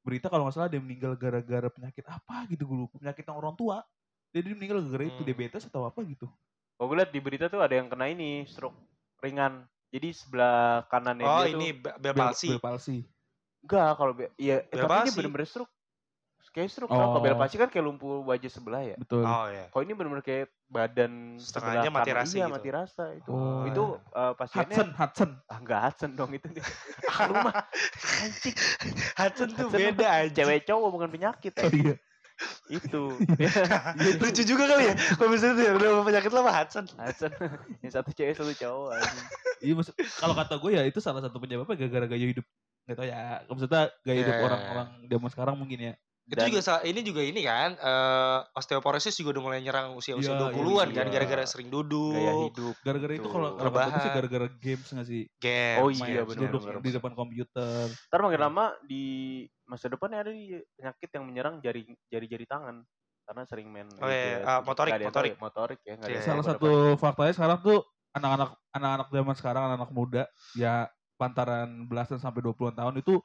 berita 0.00 0.26
kalau 0.26 0.44
nggak 0.44 0.54
salah 0.54 0.66
dia 0.66 0.78
meninggal 0.78 1.12
gara-gara 1.14 1.68
penyakit 1.68 2.04
apa 2.04 2.44
gitu 2.46 2.64
gue 2.64 2.78
lupa 2.78 2.96
penyakit 2.96 3.22
yang 3.22 3.36
orang 3.36 3.52
tua 3.52 3.84
jadi 4.30 4.44
dia 4.46 4.54
meninggal 4.54 4.78
gara-gara 4.82 5.04
itu 5.06 5.16
Hmm. 5.16 5.28
diabetes 5.28 5.64
atau 5.64 5.84
apa 5.84 6.00
gitu 6.02 6.26
Oh 6.74 6.84
gue 6.84 6.96
liat 6.96 7.08
di 7.08 7.20
berita 7.20 7.46
tuh 7.46 7.60
ada 7.60 7.70
yang 7.72 7.86
kena 7.86 8.08
ini 8.08 8.42
stroke 8.44 8.74
ringan. 9.18 9.62
Jadi 9.88 10.10
sebelah 10.10 10.82
kanannya 10.84 11.22
Oh, 11.22 11.40
dia 11.40 11.54
ini 11.54 11.66
tuh 11.70 11.78
Bel- 11.80 11.98
Bel 12.02 12.14
palsy. 12.14 12.48
Bel 12.50 12.58
palsy 12.60 12.98
enggak 13.60 13.90
kalau 13.94 14.12
be- 14.12 14.34
iya 14.36 14.60
eh, 14.60 14.74
Bel 14.74 14.82
tapi 14.82 14.90
ini 14.90 15.00
palsy. 15.06 15.16
bener-bener 15.16 15.46
stroke. 15.46 15.70
Kayak 16.54 16.70
stroke 16.70 16.86
tau, 16.86 17.10
kalau 17.10 17.18
bel 17.18 17.34
Oh. 17.34 17.38
palsy 17.42 17.58
kan 17.58 17.66
kayak 17.66 17.82
lumpuh 17.82 18.22
wajah 18.22 18.46
sebelah 18.46 18.78
ya. 18.80 18.94
betul 18.94 19.26
Oh 19.26 19.50
ya. 19.50 19.66
Kalau 19.68 19.82
ini 19.82 19.92
bener-bener 19.92 20.22
kayak 20.22 20.46
badan 20.64 21.34
Setengahnya 21.36 21.90
sebelah 21.90 21.98
mati 21.98 22.10
rasa 22.14 22.30
Iya, 22.30 22.46
gitu. 22.46 22.54
mati 22.54 22.68
rasa 22.70 23.04
itu. 23.10 23.28
Oh. 23.28 23.66
Itu 23.66 23.84
eh, 23.98 24.32
pasiennya 24.32 24.70
Hudson 24.70 24.88
Hudson 24.94 25.30
ah 25.44 25.58
enggak 25.58 25.80
Hudson 25.82 26.10
dong 26.14 26.30
itu 26.30 26.46
ah, 27.10 27.18
rumah 27.34 27.54
anjing. 28.22 28.54
Hudson 29.18 29.48
tuh 29.50 29.66
Hudson 29.66 29.80
beda 29.82 30.06
aja. 30.06 30.30
Cewek 30.32 30.62
cowok 30.62 30.88
bukan 30.88 31.08
penyakit. 31.10 31.52
oh 31.58 31.72
iya 31.74 31.94
itu. 32.66 33.02
Lucu 34.22 34.42
juga 34.42 34.64
kali 34.66 34.90
ya. 34.90 34.94
Kalau 35.14 35.30
misalnya 35.30 35.54
tuh 35.54 35.64
ya, 35.66 35.72
udah 35.74 35.90
penyakit 36.02 36.30
lama 36.30 36.50
Hudson. 36.50 36.84
Hudson 36.92 37.30
yang 37.82 37.92
satu 37.92 38.10
cewek 38.10 38.34
satu 38.34 38.54
cowok 38.54 38.88
anjing. 38.94 39.26
Iya 39.58 39.72
maksud 39.74 39.94
kalau 40.18 40.34
kata 40.34 40.54
gue 40.54 40.70
ya 40.70 40.82
itu 40.82 40.98
salah 40.98 41.18
satu 41.18 41.38
penyebabnya 41.38 41.74
gara-gara 41.74 42.06
gaya 42.06 42.26
hidup 42.26 42.46
nggak 42.84 42.94
tahu 42.94 43.06
ya 43.08 43.20
maksudnya 43.48 43.82
gaya 44.04 44.18
hidup 44.20 44.34
Ya. 44.34 44.42
orang-orang 44.44 44.88
zaman 45.08 45.28
sekarang 45.32 45.54
mungkin 45.56 45.78
ya 45.80 45.94
Itu 46.24 46.40
Dan- 46.40 46.48
juga 46.48 46.80
ini 46.80 47.00
juga 47.04 47.20
ini 47.20 47.44
kan 47.44 47.76
eh 47.76 48.38
osteoporosis 48.56 49.12
juga 49.12 49.36
udah 49.36 49.42
mulai 49.44 49.60
nyerang 49.60 49.92
usia-usia 49.92 50.32
Iya, 50.32 50.40
20-an 50.56 50.88
kan 50.90 51.04
iya. 51.04 51.12
gara-gara 51.12 51.44
sering 51.44 51.68
duduk, 51.68 52.16
Gaya 52.16 52.32
hidup. 52.48 52.74
gara-gara 52.80 53.12
itu 53.12 53.28
kalau 53.28 53.48
gue 53.52 53.60
sih 53.60 53.66
Rebahan. 53.68 54.08
gara-gara 54.08 54.46
games 54.56 54.88
nggak 54.88 55.04
sih 55.06 55.22
game. 55.36 55.78
Oh 55.84 55.88
iya, 55.92 56.24
benar, 56.24 56.40
duduk 56.48 56.60
benar, 56.64 56.80
di 56.80 56.90
depan 56.90 57.12
komputer 57.12 57.86
Ntar 58.08 58.20
makin 58.24 58.40
lama 58.40 58.64
di 58.82 59.04
masa 59.68 59.92
depannya 59.92 60.24
ada 60.24 60.32
di 60.32 60.56
penyakit 60.74 61.08
yang 61.12 61.24
menyerang 61.28 61.54
jari 61.60 61.82
jari-jari 62.08 62.46
tangan 62.48 62.80
karena 63.24 63.42
sering 63.44 63.68
main 63.68 63.88
Oh, 64.00 64.08
iya, 64.08 64.40
ah, 64.44 64.60
motorik, 64.60 64.92
ada 64.92 65.00
yang 65.00 65.12
motorik. 65.12 65.32
ya, 65.32 65.40
motorik 65.40 65.80
ya 65.84 65.92
ada 65.98 66.08
Iya. 66.08 66.20
salah 66.24 66.44
satu 66.46 66.70
faktanya 66.96 67.32
sekarang 67.32 67.58
tuh 67.60 67.78
anak-anak 68.12 68.50
anak-anak 68.72 69.08
zaman 69.12 69.34
sekarang 69.36 69.62
anak-anak 69.66 69.92
muda 69.92 70.22
ya 70.56 70.88
pantaran 71.16 71.84
belasan 71.84 72.16
sampai 72.16 72.40
20-an 72.40 72.72
tahun 72.74 72.96
itu 73.00 73.20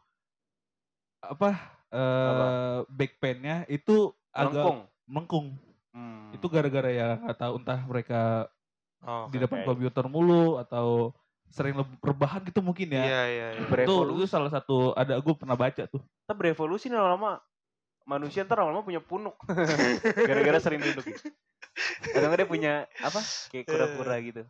apa 1.19 1.49
eh 1.89 2.77
back 2.87 3.11
pain-nya 3.17 3.65
itu 3.67 4.11
agak 4.29 4.53
Lengkung. 4.55 4.79
melengkung 5.05 5.47
Hmm. 5.89 6.29
itu 6.31 6.45
gara-gara 6.45 6.85
ya 6.93 7.17
nggak 7.17 7.39
tahu 7.39 7.53
entah 7.57 7.81
mereka 7.83 8.45
Oh, 8.99 9.25
di 9.31 9.39
depan 9.39 9.63
oke. 9.63 9.67
komputer 9.73 10.05
mulu 10.05 10.59
atau 10.59 11.15
sering 11.49 11.71
rebahan 11.97 12.43
gitu 12.45 12.59
mungkin 12.61 12.93
ya 12.93 13.01
Iya, 13.01 13.21
iya, 13.25 13.47
iya. 13.57 13.59
itu 13.65 13.93
itu 14.13 14.27
salah 14.27 14.51
satu 14.51 14.93
ada 14.93 15.17
gue 15.17 15.33
pernah 15.33 15.57
baca 15.57 15.87
tuh 15.87 16.03
Kita 16.21 16.35
berevolusi 16.35 16.91
nih 16.91 16.99
lama-lama 16.99 17.41
manusia 18.05 18.45
ntar 18.45 18.61
lama-lama 18.61 18.85
punya 18.85 19.01
punuk 19.01 19.33
gara-gara 20.29 20.59
sering 20.61 20.83
duduk. 20.83 21.09
gitu. 21.09 21.31
Kadang 22.11 22.35
dia 22.35 22.45
punya 22.45 22.73
apa 22.99 23.17
kayak 23.49 23.65
kura-kura 23.65 24.15
gitu. 24.21 24.41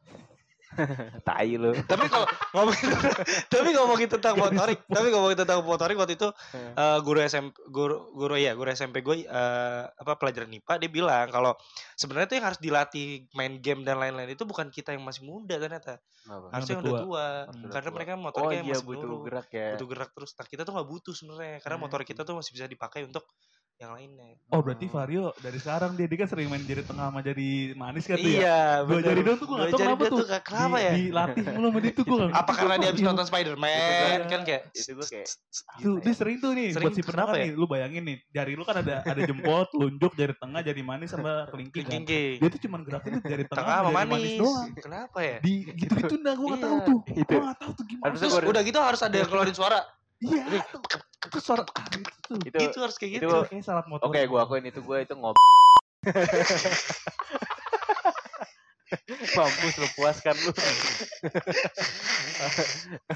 tai 1.28 1.58
lu. 1.58 1.74
tapi 1.86 2.06
kalau 2.08 2.28
ngomongin 2.54 2.88
tapi 3.54 3.70
ngomongin 3.74 4.10
tentang 4.10 4.36
motorik 4.38 4.80
tapi 4.86 5.08
ngomongin 5.10 5.38
tentang 5.42 5.60
motorik 5.62 5.98
waktu 5.98 6.16
itu 6.16 6.30
Hmm. 6.50 6.74
eh, 6.74 7.00
guru 7.02 7.20
SMP 7.22 7.54
guru 7.70 8.10
guru 8.14 8.36
ya 8.38 8.54
guru 8.54 8.70
SMP 8.70 9.02
gue 9.02 9.26
eh, 9.26 9.82
apa 9.86 10.14
pelajaran 10.18 10.50
IPA 10.50 10.74
dia 10.80 10.90
bilang 10.90 11.28
kalau 11.30 11.54
sebenarnya 11.94 12.28
tuh 12.30 12.36
yang 12.42 12.46
harus 12.50 12.60
dilatih 12.62 13.08
main 13.34 13.58
game 13.60 13.82
dan 13.84 13.98
lain-lain 13.98 14.30
itu 14.30 14.46
bukan 14.46 14.70
kita 14.70 14.94
yang 14.94 15.02
masih 15.04 15.26
muda 15.26 15.58
ternyata 15.58 15.98
harusnya 16.50 16.78
yang 16.78 16.84
udah 16.86 16.94
tua, 17.02 17.28
udah 17.50 17.70
karena 17.74 17.90
mereka 17.90 18.12
Oh 18.14 18.22
motoriknya 18.22 18.58
yang 18.62 18.68
iya 18.70 18.78
masih 18.78 18.86
butuh 18.86 19.02
menurun 19.06 19.26
gerak 19.26 19.48
ya. 19.50 19.68
butuh 19.74 19.88
gerak 19.90 20.10
terus 20.14 20.32
nah 20.34 20.46
kita 20.46 20.62
tuh 20.62 20.74
nggak 20.78 20.90
butuh 20.90 21.14
sebenarnya 21.14 21.56
karena 21.60 21.76
Hmm. 21.78 21.84
motorik 21.86 22.08
kita 22.08 22.22
tuh 22.22 22.36
masih 22.38 22.52
bisa 22.54 22.66
dipakai 22.70 23.02
untuk 23.06 23.26
yang 23.80 23.96
lainnya. 23.96 24.36
Oh 24.52 24.60
berarti 24.60 24.92
Vario 24.92 25.32
dari 25.40 25.56
sekarang 25.56 25.96
dia, 25.96 26.04
dia 26.12 26.20
kan 26.20 26.28
sering 26.28 26.52
main 26.52 26.60
jari 26.68 26.84
tengah 26.84 27.06
sama 27.08 27.24
jari 27.24 27.72
manis 27.80 28.04
kan 28.04 28.20
tuh 28.20 28.28
ya? 28.28 28.42
Iya, 28.44 28.60
Dua 28.84 28.92
bener. 29.00 29.08
jari 29.08 29.22
doang 29.24 29.38
tuh 29.40 29.48
gue 29.48 29.56
gak 29.56 29.70
tau 29.72 29.80
jari 29.80 29.88
kenapa 29.88 30.04
tuh. 30.12 30.20
Di- 30.60 30.84
ya? 30.84 30.92
Dilatih 31.00 31.44
mulu 31.56 31.68
sama 31.72 31.80
dia 31.80 31.94
tuh 31.96 32.04
gue 32.04 32.24
Apa 32.36 32.52
karena 32.52 32.76
dia 32.76 32.90
habis 32.92 33.04
nonton 33.06 33.26
Spider-Man 33.30 34.20
kan 34.28 34.42
kayak 34.44 34.62
itu 34.76 34.92
gue 34.92 35.08
kayak 35.08 35.28
Tuh, 35.80 35.96
dia 36.04 36.14
sering 36.14 36.38
tuh 36.44 36.52
nih 36.52 36.76
Sering 36.76 36.86
buat 36.90 36.96
si 36.98 37.02
pendengar 37.02 37.32
kenapa 37.32 37.36
ya? 37.40 37.46
nih, 37.48 37.52
lu 37.56 37.66
bayangin 37.70 38.04
nih, 38.04 38.18
jari 38.30 38.54
lu 38.60 38.64
kan 38.68 38.76
ada 38.84 38.96
ada 39.08 39.22
jempol, 39.24 39.64
telunjuk, 39.72 40.12
jari 40.16 40.34
tengah, 40.36 40.62
jari 40.64 40.82
manis 40.84 41.10
sama 41.16 41.48
kelingking 41.52 41.86
kan. 41.88 41.92
King 42.04 42.04
Dia 42.40 42.50
tuh 42.52 42.60
cuman 42.68 42.80
gerakin 42.84 43.10
tuh 43.20 43.24
jari 43.24 43.44
tengah, 43.48 43.76
sama 43.86 44.02
manis 44.04 44.34
doang. 44.36 44.68
Kenapa 44.76 45.20
ya? 45.24 45.38
Di 45.40 45.54
gitu-gitu 45.72 46.16
nah 46.20 46.34
gue 46.36 46.48
gak 46.52 46.62
tahu 46.62 46.76
Iya. 46.76 46.88
tuh. 46.88 47.00
Itu. 47.16 47.32
Gue 47.32 47.42
gak 47.48 47.58
tahu 47.60 47.72
tuh 47.76 47.86
gimana. 47.88 48.14
Terus 48.16 48.34
udah 48.36 48.62
gitu 48.66 48.80
harus 48.80 49.02
ada 49.04 49.16
yang 49.16 49.30
keluarin 49.30 49.56
suara. 49.56 49.80
Iya. 50.20 50.44
Suara 51.40 51.64
ah, 51.64 51.88
itu 51.96 52.20
tuh. 52.28 52.40
itu 52.44 52.58
Itu 52.60 52.80
harus 52.80 52.96
kayak 53.00 53.12
itu 53.20 53.28
gitu. 53.28 53.38
Kayak 53.48 53.64
salah 53.64 53.84
motor. 53.88 54.08
Oke, 54.08 54.20
gua 54.28 54.48
akuin 54.48 54.64
itu 54.68 54.80
gua 54.84 55.04
itu 55.04 55.14
ngob. 55.16 55.36
Mampus 59.36 59.76
lu 59.78 59.88
puaskan 59.98 60.36
lu. 60.42 60.52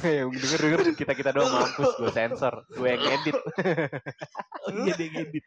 yang 0.18 0.30
denger 0.30 0.60
denger 0.60 0.80
kita 0.94 1.14
kita 1.16 1.30
doang 1.32 1.50
mampus 1.50 1.92
gue 1.98 2.12
sensor, 2.12 2.66
gue 2.76 2.88
yang 2.88 3.04
edit. 3.04 3.36
Oh, 4.64 4.72
iya 4.84 4.94
dia 4.96 5.08
ngedit. 5.10 5.46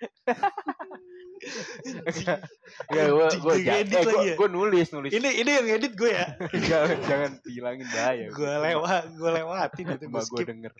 Ya 2.90 3.02
gue 3.12 3.28
gue 3.28 3.54
ngedit 3.62 4.02
lagi 4.08 4.26
ya? 4.32 4.34
gue 4.34 4.48
nulis 4.48 4.86
nulis. 4.90 5.10
Ini 5.12 5.30
ini 5.44 5.50
yang 5.50 5.66
edit 5.76 5.92
gue 5.94 6.10
ya. 6.10 6.26
jangan 6.70 6.98
jangan 7.04 7.30
dihilangin 7.44 7.86
bahaya. 7.92 8.26
Gue 8.32 8.50
lewat, 8.50 9.04
gue 9.14 9.30
lewatin 9.30 9.86
itu 9.94 10.06
gue 10.08 10.44
denger. 10.44 10.72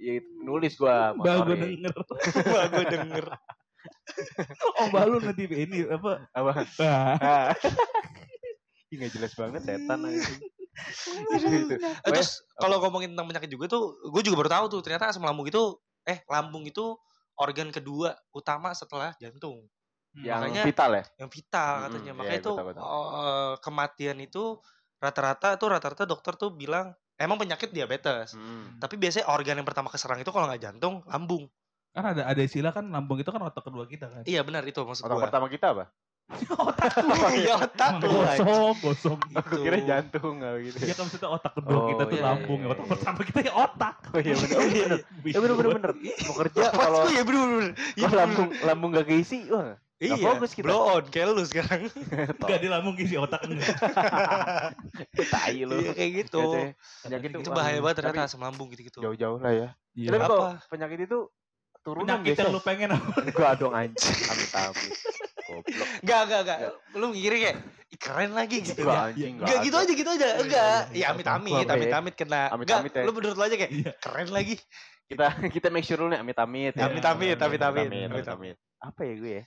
Ya, 0.00 0.12
nulis 0.42 0.72
gue 0.76 0.94
Mbak 1.16 1.36
gue 1.46 1.56
denger. 1.56 1.94
Mbak 1.94 2.64
gue 2.74 2.84
denger. 2.90 3.26
Oh 4.76 4.90
mbak 4.92 5.04
lu 5.08 5.16
nanti 5.22 5.44
ini 5.48 5.86
apa? 5.86 6.28
Apa? 6.34 6.52
Ah. 6.82 7.54
Ih 8.90 8.96
nggak 8.98 9.12
jelas 9.14 9.32
banget 9.32 9.60
setan 9.62 10.00
aja. 10.04 10.22
Itu. 11.30 11.74
Eh, 11.78 12.10
terus 12.10 12.42
kalau 12.56 12.78
ngomongin 12.80 13.14
tentang 13.14 13.26
penyakit 13.26 13.50
juga 13.50 13.66
tuh, 13.66 13.94
gue 14.02 14.22
juga 14.22 14.36
baru 14.40 14.50
tahu 14.50 14.64
tuh 14.68 14.80
ternyata 14.82 15.10
asam 15.10 15.22
lambung 15.22 15.46
itu, 15.46 15.60
eh 16.02 16.22
lambung 16.26 16.64
itu 16.64 16.96
organ 17.36 17.70
kedua 17.70 18.12
utama 18.30 18.72
setelah 18.72 19.14
jantung, 19.16 19.64
yang 20.16 20.40
Makanya- 20.42 20.64
vital 20.64 20.90
ya? 20.92 21.04
yang 21.18 21.30
vital 21.30 21.70
Mm-mm, 21.70 21.84
katanya. 21.86 22.04
iya, 22.04 22.14
Makanya 22.14 22.40
gue 22.40 22.74
tahu. 22.74 22.84
eh, 22.84 23.52
kematian 23.60 24.18
itu 24.18 24.44
rata-rata 24.98 25.56
tuh 25.56 25.68
rata-rata 25.70 26.04
dokter 26.04 26.34
tuh 26.34 26.50
bilang 26.52 26.90
emang 27.16 27.36
penyakit 27.36 27.70
diabetes. 27.70 28.34
Hmm. 28.34 28.76
Tapi 28.76 28.96
biasanya 28.96 29.28
organ 29.28 29.56
yang 29.56 29.68
pertama 29.68 29.88
keserang 29.88 30.20
itu 30.20 30.28
kalau 30.28 30.48
nggak 30.48 30.60
jantung, 30.60 31.04
lambung. 31.06 31.48
Kan 31.90 32.06
ada 32.06 32.22
ada 32.24 32.40
istilah 32.40 32.70
kan 32.70 32.86
lambung 32.86 33.18
itu 33.18 33.28
kan 33.28 33.42
otak 33.42 33.64
kedua 33.64 33.84
kita 33.84 34.06
kan. 34.08 34.22
Iya 34.24 34.40
benar 34.42 34.62
itu 34.62 34.78
maksud 34.80 35.04
Otak 35.04 35.16
gue. 35.18 35.24
pertama 35.26 35.46
kita 35.48 35.74
apa? 35.74 35.84
Iya 37.40 37.54
otak 37.58 37.92
lu. 38.00 38.20
anjing. 38.20 38.40
Gosong, 38.40 38.74
gosong. 38.80 39.18
Aku 39.34 39.52
Itu. 39.52 39.62
kira 39.62 39.78
jantung 39.80 40.34
nggak 40.36 40.54
gitu. 40.62 40.76
Iya 40.80 40.92
kan 40.92 41.02
maksudnya 41.04 41.28
otak 41.30 41.52
kedua 41.54 41.72
Oh, 41.72 41.86
kita 41.88 42.02
tuh 42.04 42.14
iya, 42.14 42.24
lambung. 42.24 42.58
iya, 42.58 42.64
ya. 42.64 42.70
Otak 42.70 42.80
iya. 42.80 42.90
pertama 42.90 43.20
kita 43.22 43.40
ya 43.40 43.52
otak. 43.54 43.94
Oh 44.06 44.18
iya 44.18 44.34
benar. 44.34 44.56
Oh, 44.56 44.62
Iya, 44.62 44.84
bener. 44.84 45.00
Bisa 45.20 45.30
Ya 45.30 45.38
bener 45.38 45.54
bener 45.54 45.66
buat- 45.66 45.76
bener. 45.76 45.92
Mau 46.20 46.34
kerja 46.36 46.62
kalau 46.70 47.00
ya 47.08 47.22
bener 47.22 47.40
bener. 47.42 47.64
Iya, 47.92 48.06
bener, 48.06 48.18
lambung 48.20 48.48
lambung 48.62 48.88
gak 48.92 49.06
keisi, 49.06 49.38
wah 49.48 49.74
Iya, 49.98 50.16
fokus 50.16 50.56
kita. 50.56 50.64
blow 50.64 50.96
on 50.96 51.04
kayak 51.06 51.28
lu 51.28 51.44
sekarang. 51.44 51.84
Enggak 52.40 52.58
di 52.58 52.68
lambung 52.68 52.96
isi 52.96 53.14
otak 53.14 53.44
enggak. 53.44 53.76
tai 55.28 55.60
lu. 55.60 55.76
Iya 55.76 55.92
kayak 55.92 56.10
gitu. 56.24 56.40
Penyakit 57.02 57.28
Itu 57.30 57.38
gitu. 57.38 57.50
bahaya 57.50 57.78
banget 57.78 57.96
ternyata 58.00 58.24
asam 58.24 58.40
lambung 58.40 58.70
gitu-gitu. 58.70 58.98
Jauh-jauh 58.98 59.36
lah 59.36 59.52
ya. 59.52 59.68
Iya. 59.92 60.08
Tapi 60.10 60.24
penyakit 60.70 61.04
itu 61.04 61.28
turunan 61.80 62.16
Penyakit 62.16 62.32
yang 62.32 62.48
biasanya. 62.48 62.54
lu 62.54 62.60
pengen 62.62 62.88
apa? 62.92 63.12
Gua 63.30 63.50
dong 63.54 63.72
anjing. 63.72 64.16
Amit 64.24 64.50
amit. 64.52 64.88
Goblok. 64.88 65.29
Enggak, 66.00 66.20
enggak, 66.24 66.40
enggak. 66.44 66.58
Lu 66.94 67.06
mikirnya 67.10 67.40
kayak 67.42 67.56
"Ih, 67.90 67.98
keren 67.98 68.30
lagi 68.32 68.56
gitu. 68.62 68.80
Ya. 68.80 69.10
anjing 69.10 69.34
Enggak 69.36 69.58
gitu 69.60 69.76
aja 69.76 69.92
gitu 69.92 70.10
aja. 70.10 70.28
Enggak. 70.38 70.78
Ya 70.94 71.06
amit 71.10 71.26
amit, 71.26 71.64
Apa 71.66 71.74
ya? 71.74 71.74
amit 71.74 71.92
amit 71.92 72.14
kena. 72.14 72.42
Amit-amit 72.48 72.90
Enggak, 72.90 73.02
ya. 73.02 73.06
lu 73.06 73.12
menurut 73.12 73.36
lu 73.36 73.44
aja 73.44 73.56
kayak 73.56 73.72
Iya. 73.72 73.92
keren 73.98 74.28
lagi. 74.30 74.54
Kita 75.04 75.26
kita 75.50 75.68
make 75.68 75.82
sure 75.82 75.98
dulu 75.98 76.14
nih 76.14 76.20
amit 76.20 76.38
amit. 76.38 76.72
Iya, 76.72 76.86
Amit 76.86 77.02
amit, 77.02 77.34
amit 77.36 77.60
amit. 77.60 77.88
Amit 77.90 78.06
Amit 78.08 78.26
amit. 78.28 78.56
Apa 78.78 79.00
ya 79.02 79.14
gue 79.16 79.32
ya? 79.42 79.44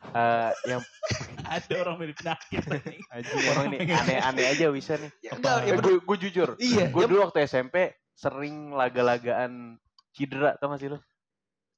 Eh 0.00 0.50
yang 0.66 0.80
Ada 1.60 1.74
orang 1.82 1.96
mirip 1.98 2.16
penyakit 2.16 2.62
orang 3.52 3.66
nih 3.68 3.78
aneh-aneh 3.84 4.46
aja 4.48 4.66
bisa 4.70 4.94
nih. 4.96 5.10
Ya, 5.20 5.30
enggak, 5.34 5.56
ya 5.66 5.72
Eh, 5.74 5.78
gue 5.78 5.94
gue 5.98 6.16
jujur. 6.24 6.48
Iya, 6.56 6.88
Gue 6.88 7.04
ya 7.04 7.08
dulu 7.10 7.20
waktu 7.26 7.44
SMP 7.44 7.90
sering 8.14 8.70
laga-lagaan 8.72 9.76
cedera 10.10 10.54
tau 10.56 10.70
gak 10.70 10.80
sih 10.80 10.88
lu? 10.88 10.98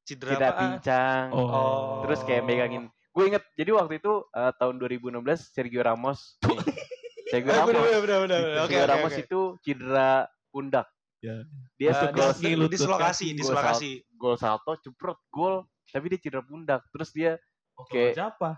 cedera 0.03 0.35
Cedera 0.35 0.49
pincang. 0.55 1.27
Oh. 1.33 2.03
Terus 2.05 2.21
kayak 2.23 2.43
megangin. 2.43 2.85
Gue 3.12 3.25
inget 3.29 3.44
jadi 3.55 3.70
waktu 3.72 4.01
itu 4.01 4.12
eh, 4.27 4.53
tahun 4.57 4.75
2016 4.77 5.20
Sergio 5.53 5.81
Ramos. 5.81 6.40
nih. 6.40 6.59
Sergio 7.31 7.48
Eh, 7.48 7.55
Ramos. 7.55 7.68
bener, 7.68 7.83
bener, 7.83 8.01
bener, 8.03 8.18
bener. 8.18 8.40
Sergio 8.59 8.79
oke, 8.79 8.88
Ramos 8.88 9.12
oke. 9.12 9.20
itu 9.20 9.40
cedera 9.61 10.11
pundak. 10.48 10.87
Ya. 11.22 11.37
Dia 11.77 11.90
kaki, 11.94 12.18
dis- 12.42 12.59
lutut, 12.59 12.72
dislokasi, 12.75 13.27
kaki. 13.31 13.38
dislokasi. 13.38 13.90
gol 14.12 14.35
salto, 14.35 14.75
ceprot, 14.77 15.18
gol, 15.29 15.62
tapi 15.87 16.11
dia 16.11 16.18
cedera 16.18 16.42
pundak. 16.42 16.83
Terus 16.88 17.11
dia 17.11 17.33
Oke. 17.75 18.12
Kayak- 18.12 18.16
Siapa? 18.16 18.51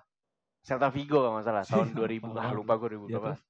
Celta 0.60 0.88
Vigo 0.88 1.18
kalau 1.18 1.36
nggak 1.36 1.44
salah 1.44 1.62
tahun 1.62 1.88
Siapa? 1.90 2.00
2000 2.24 2.40
ah 2.40 2.50
lupa 2.50 2.72
gue 2.74 2.88
2000 2.90 3.04
Ya, 3.04 3.06
berapa. 3.12 3.28
terus? 3.30 3.42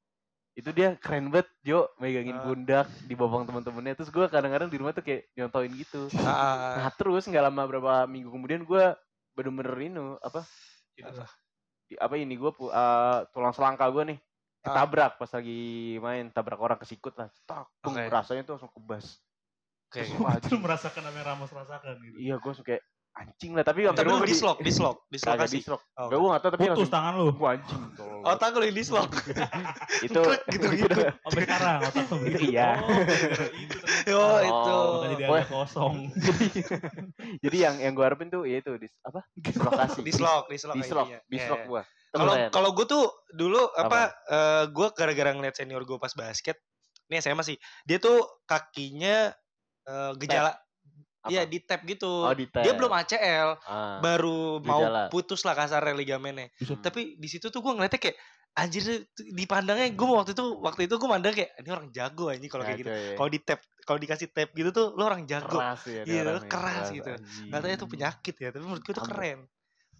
Itu 0.54 0.70
dia 0.70 0.88
keren 0.94 1.26
banget 1.28 1.48
Jo 1.60 1.78
megangin 1.96 2.36
Ah. 2.36 2.42
pundak 2.44 2.86
di 3.02 3.14
bawang 3.14 3.42
teman-temannya. 3.44 3.94
Terus 3.94 4.10
gue 4.10 4.26
kadang-kadang 4.26 4.66
di 4.66 4.76
rumah 4.76 4.90
tuh 4.90 5.02
kayak 5.02 5.30
nyontoin 5.32 5.70
gitu. 5.74 6.10
Ah, 6.20 6.78
Nah 6.78 6.90
terus 6.92 7.24
nggak 7.24 7.44
lama 7.44 7.62
berapa 7.64 7.92
minggu 8.04 8.28
kemudian 8.28 8.62
gue 8.62 8.84
bener-bener 9.32 9.74
ini 9.80 9.98
apa 10.20 10.42
Di- 10.94 11.98
apa 12.00 12.14
ini 12.16 12.34
gue 12.34 12.52
tulang 13.30 13.52
selangka 13.52 13.90
gue 13.90 14.14
nih 14.14 14.18
Ah. 14.64 14.72
ketabrak 14.72 15.20
pas 15.20 15.28
lagi 15.28 15.60
main 16.00 16.24
tabrak 16.32 16.56
orang 16.56 16.80
kesikut 16.80 17.12
lah 17.20 17.28
tak 17.44 17.68
Oke. 17.84 18.08
rasanya 18.08 18.48
tuh 18.48 18.56
langsung 18.56 18.72
kebas 18.72 19.20
wah, 20.16 20.40
anjing. 20.40 20.56
merasakan 20.56 21.04
apa 21.04 21.16
yang 21.20 21.26
Ramos 21.28 21.52
rasakan 21.52 21.94
gitu. 22.00 22.16
iya 22.16 22.34
gue 22.40 22.52
suka 22.56 22.66
kayak 22.72 22.82
anjing 23.14 23.54
lah 23.54 23.62
tapi 23.62 23.86
Tapi 23.86 24.04
lu 24.04 24.18
gua 24.18 24.20
di- 24.20 24.30
dislok, 24.30 24.58
dislok, 24.58 24.96
kagak 25.06 25.46
dislokasi. 25.46 25.56
dislok 25.58 25.80
Oh, 25.94 26.10
gak 26.10 26.18
gue 26.18 26.28
gak 26.28 26.40
tau 26.40 26.50
tapi 26.50 26.62
Putus 26.64 26.70
langsung 26.74 26.90
tangan 26.90 27.12
lu. 27.14 27.26
gue 27.30 27.48
anjing 27.48 27.82
tolol. 27.94 28.20
Otak 28.26 28.50
lu 28.52 28.64
dislok. 28.68 29.10
itu 30.06 30.20
gitu-gitu. 30.50 30.98
Sampai 31.24 31.42
sekarang 31.42 31.76
otak 31.80 32.04
lu 32.04 32.16
begitu. 32.20 32.42
Iya. 32.50 32.70
Oh, 32.74 32.90
itu. 34.02 34.12
Oh, 34.12 34.38
itu. 34.42 34.78
Makanya 34.98 35.16
dia 35.16 35.46
kosong. 35.46 35.94
jadi 37.44 37.56
yang 37.60 37.74
yang 37.80 37.92
gue 37.92 38.04
harapin 38.04 38.28
tuh 38.28 38.42
ya 38.44 38.58
itu 38.58 38.74
dis, 38.76 38.90
apa 39.00 39.22
dislokasi 39.32 40.00
Dislok, 40.02 40.50
dislok. 40.50 40.74
dislok 40.74 41.06
intinya. 41.06 41.20
dislok 41.24 41.60
Iya. 41.60 41.68
gue 41.68 41.82
Kalau 42.14 42.34
kalau 42.48 42.70
gue 42.72 42.86
tuh 42.88 43.04
dulu 43.28 43.62
apa, 43.72 44.00
eh 44.24 44.64
gue 44.68 44.86
gara-gara 44.92 45.30
ngeliat 45.30 45.54
senior 45.54 45.82
gue 45.82 45.98
pas 45.98 46.10
basket, 46.10 46.54
ini 47.04 47.18
saya 47.18 47.34
masih 47.34 47.54
dia 47.82 47.98
tuh 47.98 48.22
kakinya 48.44 49.34
eh, 49.84 50.12
gejala, 50.16 50.54
iya 51.26 51.42
di 51.42 51.58
tap 51.58 51.80
gitu. 51.82 52.08
oh 52.22 52.30
di 52.30 52.44
Dia 52.46 52.72
belum 52.72 52.90
ACL, 52.90 53.48
ah. 53.60 53.98
baru 53.98 54.58
mau 54.58 54.80
Gejala. 54.80 55.02
putus 55.08 55.40
lah 55.40 55.52
kasarnya 55.52 55.92
ligamennya. 55.92 56.48
Bisa 56.54 56.76
Tapi 56.76 57.14
di 57.14 57.26
situ 57.26 57.46
tuh 57.46 57.58
gue 57.58 57.72
ngeliatnya 57.72 57.98
kayak 57.98 58.16
anjir 58.54 59.02
dipandangnya 59.26 59.90
gue 59.90 60.06
waktu 60.06 60.30
itu 60.30 60.44
waktu 60.58 60.86
itu 60.86 60.94
gue 60.94 61.08
mandang 61.08 61.32
kayak 61.32 61.50
ini 61.56 61.68
orang 61.68 61.88
jago 61.90 62.28
anjing 62.28 62.46
kalau 62.46 62.62
kayak 62.62 62.78
gitu. 62.78 62.88
Ya. 62.88 63.14
Kalau 63.14 63.28
di 63.28 63.38
tap 63.38 63.58
kalau 63.80 63.98
dikasih 63.98 64.28
tap 64.28 64.48
gitu 64.50 64.70
tuh 64.70 64.86
lo 64.92 65.02
orang 65.02 65.24
jago. 65.24 65.54
keras 65.54 65.82
ya 65.84 65.92
Iya, 65.92 66.04
dia 66.04 66.20
orangnya, 66.30 66.46
keras 66.46 66.86
gitu. 66.90 67.10
anjing. 67.10 67.48
Gak 67.48 67.58
tau 67.58 67.68
itu 67.68 67.86
penyakit 67.88 68.34
ya, 68.36 68.48
tapi 68.50 68.62
menurut 68.62 68.82
gue 68.82 68.92
tuh 68.92 69.00
Ampun. 69.00 69.12
keren. 69.12 69.38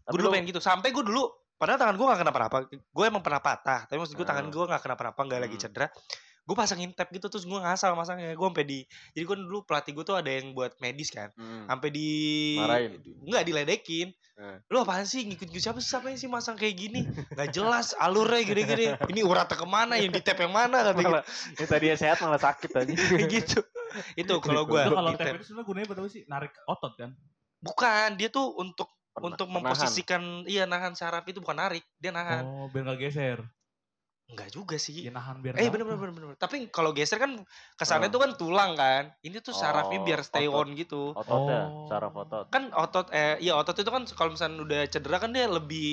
Gue 0.05 0.17
dulu 0.17 0.27
lu- 0.27 0.33
pengen 0.33 0.47
gitu. 0.47 0.61
Sampai 0.61 0.89
gue 0.89 1.03
dulu, 1.03 1.25
padahal 1.55 1.79
tangan 1.79 1.95
gue 1.95 2.07
gak 2.07 2.21
kenapa-napa. 2.21 2.57
Gue 2.71 3.05
emang 3.05 3.21
pernah 3.21 3.41
patah, 3.41 3.81
tapi 3.85 3.97
maksud 3.97 4.13
gue 4.13 4.25
tangan 4.25 4.45
Ah. 4.45 4.51
gue 4.51 4.65
gak 4.67 4.83
kenapa-napa, 4.83 5.21
gak 5.25 5.41
lagi 5.41 5.57
Hmm. 5.57 5.65
cedera. 5.65 5.87
Gue 6.45 6.53
pasangin 6.53 6.93
tap 6.93 7.09
gitu 7.09 7.27
terus 7.27 7.43
gue 7.43 7.57
ngasal 7.57 7.97
masangnya. 7.97 8.37
Gue 8.37 8.45
sampai 8.45 8.65
di, 8.65 8.81
jadi 9.13 9.25
gue 9.25 9.37
dulu 9.39 9.65
pelatih 9.65 9.93
gue 9.93 10.05
tuh 10.05 10.13
ada 10.13 10.29
yang 10.29 10.53
buat 10.53 10.77
medis 10.77 11.09
kan. 11.09 11.33
Hmm. 11.35 11.65
Sampai 11.67 11.89
di, 11.89 12.09
Marahin? 12.57 13.01
nggak 13.01 13.45
diledekin. 13.45 14.13
Eh. 14.35 14.59
Lu 14.67 14.83
apaan 14.83 15.07
sih 15.07 15.25
ngikut 15.25 15.47
siapa 15.55 15.79
sih 15.79 15.89
siapa 15.89 16.11
yang 16.11 16.19
sih 16.19 16.27
masang 16.27 16.59
kayak 16.59 16.75
gini? 16.75 17.07
Gak 17.31 17.55
jelas 17.55 17.95
alurnya 17.97 18.43
gini-gini. 18.43 18.93
Ini 19.09 19.23
uratnya 19.23 19.55
ke 19.55 19.65
mana? 19.65 19.95
Yang 19.95 20.19
di 20.19 20.21
tap 20.21 20.43
yang 20.43 20.51
mana? 20.51 20.83
Kata 20.83 20.99
gitu. 20.99 21.11
yang 21.63 21.69
tadinya 21.71 21.97
sehat 21.97 22.19
malah 22.19 22.43
sakit 22.43 22.71
aja 22.75 22.93
Kayak 23.15 23.31
gitu. 23.31 23.59
Itu 24.19 24.35
kalau 24.43 24.67
gue 24.67 24.83
Itu 24.83 24.91
kalau 24.93 25.15
tap. 25.15 25.39
itu 25.39 25.47
sebenarnya 25.47 25.65
gunanya 25.65 25.87
buat 25.87 25.99
apa 26.03 26.09
sih? 26.11 26.23
Narik 26.27 26.53
otot 26.67 26.93
kan? 26.99 27.11
Bukan, 27.63 28.09
dia 28.19 28.29
tuh 28.29 28.53
untuk 28.59 28.91
Pernah- 29.15 29.39
untuk 29.39 29.47
penahan. 29.47 29.63
memposisikan 29.71 30.23
iya 30.45 30.67
nahan 30.67 30.93
saraf 30.93 31.23
itu 31.25 31.39
bukan 31.39 31.55
narik, 31.55 31.87
dia 31.97 32.11
nahan. 32.11 32.43
Oh, 32.43 32.67
biar 32.69 32.85
nggak 32.85 33.01
geser. 33.01 33.39
Enggak 34.25 34.49
juga 34.57 34.81
sih. 34.81 35.05
Ya 35.05 35.13
nahan 35.13 35.45
biar 35.45 35.53
Eh 35.61 35.69
bener 35.69 35.85
bener 35.85 36.01
bener 36.01 36.13
bener. 36.17 36.37
Tapi 36.41 36.73
kalau 36.73 36.97
geser 36.97 37.21
kan 37.21 37.45
kesannya 37.77 38.09
Oh. 38.09 38.13
tuh 38.17 38.21
kan 38.25 38.31
tulang 38.41 38.73
kan. 38.73 39.13
Ini 39.21 39.37
tuh 39.45 39.53
sarafnya 39.53 40.01
Oh, 40.01 40.05
biar 40.09 40.21
stay 40.25 40.49
otot. 40.49 40.65
on 40.65 40.69
gitu. 40.73 41.13
ototnya 41.13 41.61
Oh. 41.69 41.85
saraf 41.93 42.13
otot 42.17 42.45
Kan 42.49 42.73
otot 42.73 43.07
eh 43.13 43.37
iya 43.45 43.53
otot 43.53 43.77
itu 43.77 43.91
kan 43.93 44.09
kalau 44.17 44.33
misalnya 44.33 44.65
udah 44.65 44.81
cedera 44.89 45.21
kan 45.21 45.31
dia 45.37 45.45
lebih 45.45 45.93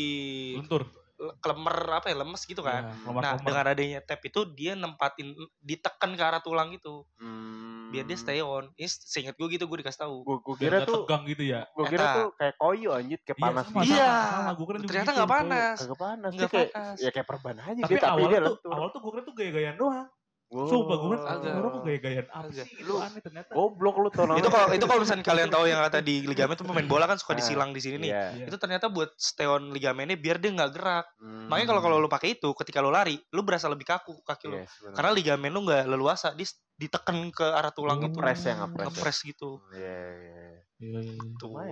Luntur. 0.63 0.87
Le- 1.21 1.37
kelemer 1.37 1.75
apa 1.93 2.07
ya 2.07 2.17
lemes 2.17 2.41
gitu 2.41 2.59
kan. 2.59 2.81
Ya, 2.83 2.93
lemar- 3.03 3.21
Nah, 3.21 3.31
lemar. 3.31 3.45
dengan 3.45 3.65
adanya 3.67 3.99
tap 4.01 4.21
itu 4.21 4.41
dia 4.49 4.73
nempatin 4.73 5.31
ditekan 5.59 6.11
ke 6.11 6.23
arah 6.23 6.41
tulang 6.41 6.73
gitu. 6.73 7.05
Hmm. 7.15 7.69
biar 7.91 8.07
dia 8.07 8.15
stay 8.15 8.39
on. 8.39 8.71
Ini 8.73 8.87
seingat 8.87 9.35
gue 9.35 9.51
gitu 9.51 9.67
gue 9.67 9.77
dikasih 9.77 10.01
tahu. 10.01 10.23
Gue 10.23 10.55
kira 10.55 10.79
nggak 10.79 10.87
tuh 10.87 11.03
tegang 11.03 11.27
gitu 11.27 11.43
ya. 11.43 11.67
gue 11.69 11.85
kira 11.85 11.99
Eta. 12.01 12.15
tuh 12.15 12.27
kayak 12.33 12.55
koyo 12.55 12.89
anjir 12.91 13.19
kayak 13.19 13.35
panas 13.37 13.65
sama, 13.67 13.79
gitu. 13.81 13.91
Iya. 13.91 14.07
sama, 14.07 14.31
sama, 14.31 14.51
gua 14.55 14.65
Ternyata 14.71 14.87
gitu, 14.87 15.11
nggak 15.11 15.27
coy. 15.27 15.35
panas. 15.35 15.75
Kagak 15.75 15.99
panas. 15.99 16.31
Dia 16.31 16.37
Nggak 16.39 16.51
kayak 16.51 16.71
panas. 16.71 16.95
ya 16.97 17.09
kayak 17.11 17.27
perban 17.27 17.55
aja 17.59 17.81
Tapi 17.83 17.91
dia 17.91 17.99
tapi 17.99 18.07
awal 18.15 18.29
dia 18.31 18.39
tuh, 18.41 18.55
awal 18.65 18.87
tuh 18.89 18.99
gue 19.03 19.11
kira 19.11 19.21
tuh 19.21 19.35
gaya-gayaan 19.35 19.75
doang. 19.75 20.07
Wow. 20.51 20.67
Sumpah 20.67 20.95
gue 20.99 21.15
orang 21.15 21.71
kok 21.71 21.81
gaya-gayaan 21.81 22.27
apa 22.27 22.43
Agak. 22.45 22.67
sih? 22.67 22.83
Lu- 22.83 22.99
aneh 22.99 23.23
ternyata. 23.23 23.55
Goblok 23.55 23.95
lu 23.97 24.11
tau 24.11 24.35
itu 24.35 24.51
kalau 24.51 24.67
itu 24.69 24.83
kalau 24.83 24.99
misalnya 24.99 25.23
kalian 25.23 25.47
tahu 25.47 25.63
yang 25.63 25.79
kata 25.79 26.03
di 26.03 26.15
ligamen 26.21 26.53
tuh 26.53 26.67
pemain 26.67 26.83
bola 26.83 27.07
kan 27.07 27.15
suka 27.15 27.31
Ah, 27.31 27.37
disilang 27.39 27.71
di 27.71 27.79
sini 27.79 27.95
nih. 27.97 28.11
Iya. 28.11 28.23
Iya. 28.35 28.45
Itu 28.51 28.59
ternyata 28.59 28.91
buat 28.91 29.15
stay 29.15 29.47
on 29.47 29.71
ligamennya 29.71 30.13
biar 30.13 30.37
dia 30.37 30.51
nggak 30.51 30.71
gerak. 30.71 31.07
Hmm. 31.17 31.47
Makanya 31.47 31.67
kalau 31.69 31.81
kalau 31.81 31.97
lu 31.97 32.05
pakai 32.05 32.35
itu 32.35 32.51
ketika 32.53 32.77
lu 32.77 32.91
lari, 32.91 33.15
lu 33.31 33.41
berasa 33.41 33.65
lebih 33.65 33.87
kaku 33.87 34.19
kaki 34.21 34.45
lu. 34.45 34.59
Yes, 34.59 34.75
bener. 34.77 34.91
Karena 34.93 35.11
ligamen 35.13 35.49
lu 35.49 35.63
nggak 35.63 35.83
leluasa, 35.87 36.27
dia 36.31 36.47
ditekan 36.73 37.31
ke 37.31 37.47
arah 37.47 37.71
tulang 37.71 37.97
gitu. 38.01 38.11
Ngepres 38.11 38.43
ya, 38.43 38.53
ngepres 38.57 38.75
ya. 38.75 38.87
Ngepres 38.91 39.17
gitu. 39.23 39.49
Iya, 39.71 39.79
iya. 39.79 40.43
Iya, 40.81 40.99
iya, 40.99 41.13
iya. 41.15 41.31
Gue. 41.39 41.63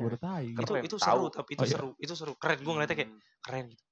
Itu 0.56 0.72
itu 0.80 0.96
tahu. 0.96 1.04
seru 1.04 1.26
tapi 1.28 1.52
itu 1.52 1.62
Oh, 1.62 1.68
iya. 1.68 1.76
seru. 1.76 1.90
Itu 1.98 2.14
seru. 2.16 2.34
Keren 2.34 2.64
gue 2.64 2.72
ngeliatnya 2.72 2.96
kayak 2.96 3.12
Hmm. 3.12 3.20
keren 3.42 3.66
gitu. 3.68 3.84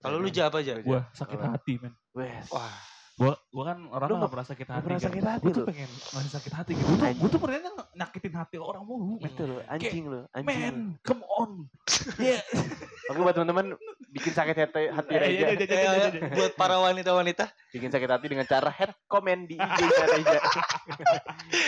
Kalau 0.00 0.16
lu 0.16 0.26
aja 0.26 0.48
apa 0.48 0.56
aja? 0.58 0.72
Gua- 0.80 1.04
Gue 1.04 1.12
sakit 1.12 1.38
hati 1.38 1.72
men. 1.76 1.92
Wes. 2.10 2.48
Wah, 2.48 2.72
Gue 3.20 3.36
gue 3.36 3.64
kan 3.66 3.76
orang 3.86 4.08
Lu 4.08 4.16
nggak 4.16 4.16
nggak- 4.16 4.32
pernah 4.32 4.46
sakit 4.48 4.66
hati. 4.66 4.80
pernah 4.80 4.96
kan. 4.96 5.06
sakit 5.06 5.24
hati 5.26 5.42
Gue 5.42 5.52
tuh 5.52 5.60
lu? 5.60 5.68
pengen 5.68 5.90
ngasih 5.92 6.32
sakit 6.32 6.52
hati 6.54 6.70
gitu. 6.72 6.86
Gue 6.86 6.96
tuh, 6.96 7.08
gue 7.12 7.28
tuh 7.28 7.38
pernah 7.38 7.58
nyakitin 7.92 8.32
hati 8.34 8.56
orang 8.56 8.82
mulu. 8.82 9.20
Itu 9.20 9.42
lu, 9.44 9.56
anjing 9.66 10.04
lu, 10.06 10.20
anjing. 10.30 10.56
Man, 10.56 10.76
come 11.00 11.22
on. 11.30 11.50
Iya. 12.18 12.40
Oke 13.06 13.20
buat 13.20 13.34
teman-teman 13.34 13.76
bikin 14.08 14.32
sakit 14.32 14.56
hati, 14.56 14.82
hati 14.88 15.12
Eh, 15.12 15.20
Reja. 15.20 15.28
iya, 15.28 15.48
iya, 15.50 15.66
iya, 15.66 15.90
iya, 15.92 16.08
iya. 16.08 16.32
buat 16.32 16.52
para 16.54 16.80
wanita-wanita 16.80 17.44
Bikin 17.70 17.86
sakit 17.88 18.10
hati 18.10 18.26
dengan 18.26 18.42
cara 18.44 18.66
head 18.68 18.90
comment 19.06 19.46
di 19.46 19.54
IG-nya 19.54 20.06
Reja. 20.16 20.40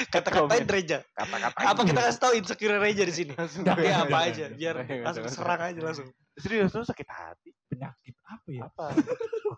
kata-katain 0.09 0.51
Komen. 0.51 0.67
Reja. 0.67 0.99
Kata-kata. 1.15 1.57
Apa 1.63 1.81
kita 1.87 2.01
kasih 2.03 2.21
tahu 2.21 2.33
insecure 2.35 2.77
Reja 2.77 3.03
di 3.03 3.15
sini? 3.15 3.33
Pakai 3.39 3.63
jangan, 3.87 4.07
apa 4.07 4.19
aja 4.27 4.45
biar 4.51 4.75
langsung 4.83 5.25
serang 5.31 5.61
aja 5.63 5.81
langsung. 5.81 6.09
Serius 6.35 6.73
lu 6.73 6.83
sakit 6.83 7.07
hati? 7.07 7.51
Penyakit 7.69 8.15
apa 8.25 8.47
ya? 8.49 8.61
Apa? 8.67 8.85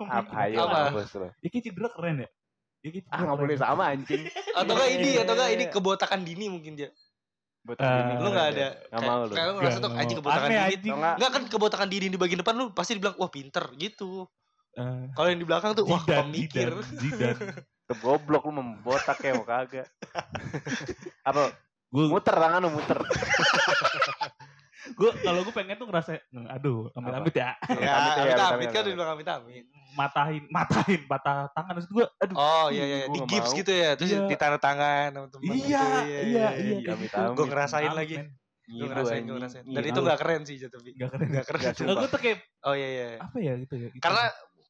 Apa? 0.04 0.32
Ayo 0.44 0.56
Apa? 0.60 1.00
Ya 1.40 1.48
kayak 1.48 1.64
cedera 1.64 1.88
keren 1.90 2.16
ya. 2.20 2.28
Ya 2.84 2.88
kayak 2.92 3.04
Ah 3.08 3.18
nggak 3.24 3.38
boleh 3.40 3.56
sama 3.56 3.82
anjing. 3.88 4.22
Atau 4.58 4.72
enggak 4.76 4.90
ini 4.92 5.08
Iya. 5.16 5.20
atau 5.24 5.34
enggak 5.34 5.50
ini 5.56 5.64
kebotakan 5.72 6.20
dini 6.22 6.46
mungkin 6.52 6.72
dia. 6.76 6.90
Buat 7.64 7.80
Eh, 7.80 7.88
gini, 7.88 8.12
Lu 8.20 8.28
enggak 8.28 8.48
ada 8.52 8.66
Nggak 8.92 9.02
mau 9.08 9.20
lu. 9.24 9.32
Kayak 9.32 9.46
lu 9.48 9.54
ngerasa 9.56 9.78
tuh 9.80 9.88
Nggak 9.88 10.02
anjing 10.04 10.18
kebotakan 10.20 10.48
dini. 10.52 10.88
Enggak 10.92 11.30
kan 11.32 11.42
kebotakan 11.48 11.88
dini 11.88 12.06
di 12.12 12.18
bagian 12.20 12.40
depan 12.44 12.54
lu 12.60 12.64
pasti 12.76 12.92
dibilang 12.92 13.16
wah 13.16 13.30
pinter 13.32 13.64
gitu. 13.80 14.28
Eh, 14.74 15.04
Kalau 15.14 15.28
yang 15.30 15.38
di 15.38 15.46
belakang 15.46 15.70
tuh 15.72 15.86
wah 15.86 16.02
Zidane, 16.02 16.26
pemikir. 16.26 16.70
Zidane, 16.82 17.00
Zidane. 17.00 17.42
Tuh 17.84 17.96
goblok 18.00 18.48
lu 18.48 18.52
membotak 18.56 19.20
ya 19.20 19.36
mau 19.36 19.44
kagak. 19.44 19.84
Apa? 21.28 21.52
Gue 21.88 22.08
Muter 22.08 22.32
tangan 22.32 22.58
lu 22.58 22.72
muter. 22.72 22.98
gue 24.94 25.10
kalau 25.24 25.40
gue 25.40 25.54
pengen 25.56 25.80
tuh 25.80 25.88
ngerasa 25.88 26.20
aduh 26.52 26.92
amit 26.92 27.14
amit 27.16 27.34
ya 27.34 27.56
Ya, 27.72 27.72
Amit 27.72 27.80
ya, 27.80 27.94
amit 27.96 28.12
amit, 28.12 28.36
amit 28.36 28.36
amit, 28.36 28.68
kan 28.68 28.80
amit. 28.84 28.88
dibilang 28.92 29.10
amit 29.16 29.26
amit. 29.26 29.64
matahin 29.96 30.44
matahin 30.52 31.00
patah 31.08 31.48
tangan 31.50 31.72
maksud 31.72 31.88
gue 31.88 32.04
aduh 32.20 32.36
Oh 32.36 32.66
iya 32.68 32.84
iya 32.84 32.96
Gua 33.08 33.14
di 33.16 33.20
gips 33.24 33.50
gitu 33.56 33.72
ya 33.72 33.96
terus 33.96 34.12
Iya. 34.12 34.28
ditanda 34.28 34.60
tangan 34.60 35.08
sama 35.10 35.26
temen 35.32 35.44
iya 35.48 35.56
gitu. 35.56 35.72
iya 36.04 36.20
iya 36.20 36.46
iya, 36.52 36.88
amit. 36.92 37.08
Gue 37.10 37.46
ngerasain 37.48 37.88
Amit, 37.88 37.96
lagi. 37.96 38.16
Gue 38.64 38.86
ngerasain, 38.88 39.22
gue 39.24 39.36
ngerasain. 39.36 39.64
Dan 39.64 39.82
itu 39.84 40.00
gak 40.00 40.18
keren 40.20 40.40
sih 40.44 40.56
tapi. 40.60 40.88
Gak 40.96 41.10
keren 41.12 41.26
Gak 41.32 41.44
keren. 41.48 41.72
Gue 41.88 42.08
tuh 42.08 42.20
kayak 42.20 42.38
Oh 42.64 42.74
iya 42.76 42.88
iya. 42.88 43.06
apa 43.20 43.36
ya 43.40 43.52
gitu 43.56 43.74
ya 43.76 43.88
gitu. 43.88 44.02
Karena 44.04 44.24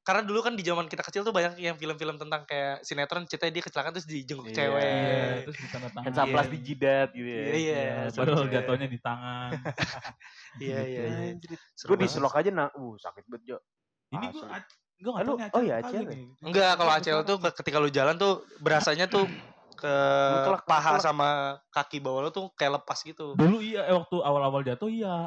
karena 0.05 0.21
dulu 0.21 0.39
kan 0.39 0.53
di 0.53 0.61
zaman 0.61 0.85
kita 0.85 1.01
kecil 1.01 1.21
tuh 1.21 1.33
banyak 1.33 1.57
yang 1.57 1.75
film-film 1.75 2.15
tentang 2.15 2.45
kayak 2.45 2.81
sinetron 2.81 3.25
ceritanya 3.25 3.53
dia 3.53 3.63
kecelakaan 3.63 3.91
terus 3.91 4.05
dijenguk 4.05 4.47
Iya. 4.47 4.55
cewek. 4.55 4.85
iya 4.85 5.25
terus 5.43 5.57
di 5.57 5.67
tanda 5.67 5.89
tangan 5.91 6.13
saplas 6.13 6.45
Iya. 6.45 6.53
di 6.53 6.59
jidat 6.61 7.09
gitu 7.11 7.25
ya. 7.27 7.41
Iya, 7.41 7.49
iya. 7.51 7.73
Iya, 7.75 7.97
seru 8.07 8.21
padahal 8.21 8.37
cewek. 8.39 8.53
jatuhnya 8.55 8.87
di 8.87 8.99
tangan 9.01 9.51
Iya 10.61 10.79
iya 10.83 11.03
iya. 11.03 11.33
Anjir. 11.33 11.51
Seru 11.73 11.89
Gue 11.89 11.97
di 11.97 12.01
banget. 12.03 12.15
selok 12.15 12.35
aja 12.35 12.51
nah, 12.51 12.69
uh 12.71 12.95
sakit 12.95 13.25
banget 13.27 13.43
Jo. 13.47 13.57
ini 14.11 14.27
gue 14.29 14.45
Asli. 14.45 14.63
gue 14.95 15.11
gak 15.11 15.17
Ah, 15.17 15.25
lu- 15.25 15.37
tahu 15.37 15.49
oh 15.51 15.63
iya, 15.63 15.75
ACL 15.79 16.03
nih. 16.07 16.19
Enggak, 16.41 16.73
kalau 16.77 16.93
ACL 16.93 17.21
tuh 17.25 17.37
ke- 17.39 17.55
ketika 17.57 17.77
lu 17.79 17.89
jalan 17.89 18.15
tuh 18.15 18.33
berasanya 18.59 19.07
tuh 19.07 19.27
ke 19.75 19.91
Mutlak, 19.91 20.63
paha 20.65 20.93
sama 20.99 21.29
kaki 21.69 21.99
bawah 21.99 22.21
lu 22.21 22.31
tuh 22.31 22.47
kayak 22.53 22.79
lepas 22.79 23.01
gitu. 23.01 23.35
dulu 23.35 23.59
iya 23.59 23.83
eh, 23.85 23.93
waktu 23.93 24.17
awal-awal 24.19 24.63
jatuh 24.63 24.87
iya 24.87 25.27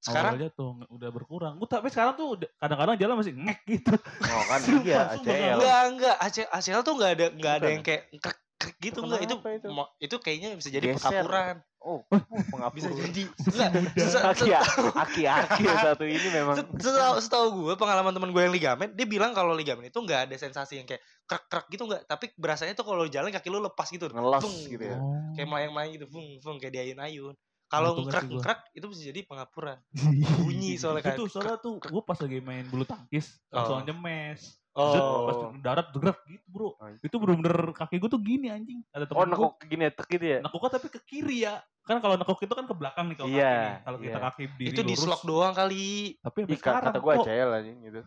Sekarang 0.00 0.32
awal 0.32 0.42
jatuh 0.42 0.68
nge- 0.74 0.90
udah 0.90 1.10
berkurang 1.10 1.52
gue 1.54 1.68
tapi 1.68 1.88
sekarang 1.88 2.12
tuh 2.14 2.26
udah- 2.34 2.50
kadang-kadang 2.56 2.96
jalan 2.96 3.14
masih 3.16 3.34
ngek 3.34 3.60
gitu 3.66 3.92
Oh 4.22 4.42
kan 4.44 4.58
Sumpah, 4.58 4.84
iya 4.88 5.00
sumpah, 5.12 5.30
ACL. 5.30 5.56
enggak 5.56 5.80
enggak 5.86 6.16
ACL, 6.18 6.48
ACL 6.50 6.80
tuh 6.80 6.94
enggak 6.94 7.10
ada 7.10 7.26
enggak 7.30 7.54
ada 7.54 7.68
yang 7.68 7.82
kayak 7.82 8.02
krek 8.14 8.38
krek 8.56 8.76
gitu 8.78 8.98
enggak 9.00 9.20
itu 9.22 9.36
itu? 9.36 9.68
itu 10.00 10.16
kayaknya 10.18 10.48
bisa 10.54 10.68
jadi 10.68 10.86
Geser. 10.90 11.00
pengapuran. 11.20 11.56
Oh, 11.80 12.04
pengapur. 12.52 12.76
Bisa 12.76 12.92
jadi. 12.92 13.24
Enggak. 13.48 13.72
se- 14.06 14.20
Aki 14.20 15.24
aki 15.24 15.62
yang 15.62 15.80
satu 15.82 16.04
ini 16.04 16.28
memang 16.30 16.52
se- 16.54 16.68
Setahu, 16.78 17.14
setahu 17.18 17.46
gue 17.58 17.74
pengalaman 17.74 18.12
teman 18.12 18.28
gue 18.28 18.42
yang 18.42 18.52
ligamen, 18.52 18.92
dia 18.92 19.04
bilang 19.04 19.32
kalau 19.32 19.52
ligamen 19.52 19.84
itu 19.86 19.96
nggak 19.96 20.28
ada 20.28 20.36
sensasi 20.36 20.76
yang 20.76 20.84
kayak 20.84 21.00
krek 21.24 21.44
krek 21.46 21.66
gitu 21.70 21.84
nggak, 21.86 22.04
tapi 22.04 22.32
berasanya 22.34 22.72
tuh 22.74 22.84
kalau 22.84 23.04
jalan 23.06 23.28
kaki 23.28 23.48
lu 23.48 23.60
lepas 23.60 23.88
gitu, 23.88 24.04
ngelos 24.06 24.40
Fung, 24.40 24.56
gitu 24.66 24.80
ya. 24.82 25.00
kayak 25.32 25.44
melayang-melayang 25.46 25.92
gitu, 25.94 26.06
fung 26.06 26.28
fung 26.38 26.56
kayak 26.56 26.72
diayun-ayun. 26.74 27.32
Kalau 27.70 27.94
Untung 27.94 28.10
krek 28.10 28.26
ngerti 28.26 28.34
gua. 28.34 28.42
krek 28.42 28.60
itu 28.72 28.86
bisa 28.86 29.02
jadi 29.04 29.20
pengapuran. 29.22 29.78
Bunyi 30.42 30.74
soalnya 30.74 31.02
kan. 31.04 31.14
itu 31.14 31.24
soalnya 31.24 31.56
tuh 31.56 31.78
gue 31.78 32.02
pas 32.02 32.18
lagi 32.18 32.38
main 32.40 32.66
bulu 32.66 32.82
tangkis 32.82 33.38
langsung 33.48 33.78
aja 33.78 33.94
mes 33.94 34.42
Zet, 34.70 35.02
pas 35.02 35.34
Oh. 35.36 35.50
darat 35.56 35.90
gerak 35.90 36.18
gitu 36.24 36.46
bro 36.46 36.70
Oh. 36.72 36.86
itu 36.96 37.10
bener-bener 37.12 37.54
kaki 37.72 37.96
gue 37.96 38.06
tuh 38.08 38.18
gini 38.18 38.46
anjing 38.48 38.82
ada 38.88 39.02
Oh, 39.04 39.22
temen 39.22 39.26
gue 39.28 39.38
nekuk 39.40 39.52
gini 39.64 39.82
tek 39.88 40.06
gitu 40.08 40.26
ya. 40.28 40.38
nekuknya 40.40 40.70
tapi 40.72 40.86
ke 40.88 41.00
kiri 41.00 41.36
ya 41.40 41.58
kan 41.82 41.98
kalau 41.98 42.14
nekuk 42.14 42.38
itu 42.38 42.50
kan 42.50 42.64
ke 42.64 42.74
belakang 42.74 43.06
nih 43.06 43.16
kalau 43.16 43.30
Iya, 43.30 43.50
kaki 43.52 43.82
kalau 43.82 43.98
kita 44.00 44.10
iya. 44.10 44.24
kaki 44.24 44.42
diri 44.56 44.68
Itu 44.68 44.82
di 44.82 44.94
slok 44.96 45.22
doang 45.22 45.52
kali. 45.52 46.18
tapi 46.18 46.38
sampai 46.44 46.54
sekarang 46.56 46.82
kata 46.88 46.98
gua 46.98 47.12
kok 47.12 47.24
ACL 47.24 47.50
anjing 47.52 47.78
gitu. 47.82 48.00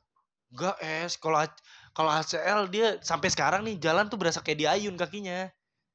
Enggak 0.49 0.75
es, 0.79 1.11
kalau 1.17 1.37
A- 1.37 1.59
kalau 1.91 2.11
ACL 2.11 2.61
dia 2.67 2.87
sampai 2.99 3.27
sekarang 3.27 3.61
nih 3.63 3.75
jalan 3.77 4.05
tuh 4.05 4.15
berasa 4.15 4.39
kayak 4.39 4.59
diayun 4.59 4.95
kakinya. 4.95 5.47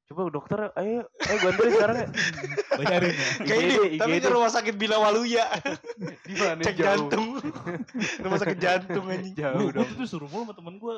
Coba 0.09 0.25
dokter, 0.33 0.73
ayo, 0.73 1.05
ayo 1.05 1.35
gue 1.37 1.49
anterin 1.53 1.71
sekarang 1.77 1.97
ya. 2.01 2.07
bayarin 2.81 3.13
ya 3.13 3.25
Kayak 3.45 3.61
ini, 3.61 3.75
tapi 4.01 4.15
ke 4.17 4.29
rumah 4.33 4.49
sakit 4.49 4.73
Bila 4.73 4.97
Waluya. 4.97 5.45
Di 6.25 6.33
mana 6.33 6.65
Cek 6.65 6.81
jantung. 6.81 7.37
rumah 8.25 8.37
sakit 8.41 8.57
jantung 8.57 9.05
anjing. 9.05 9.37
Jauh 9.37 9.69
gue 9.69 9.77
dong. 9.77 9.85
tuh 9.93 10.09
suruh 10.09 10.25
mulu 10.25 10.49
sama 10.49 10.53
temen 10.57 10.81
gue 10.81 10.95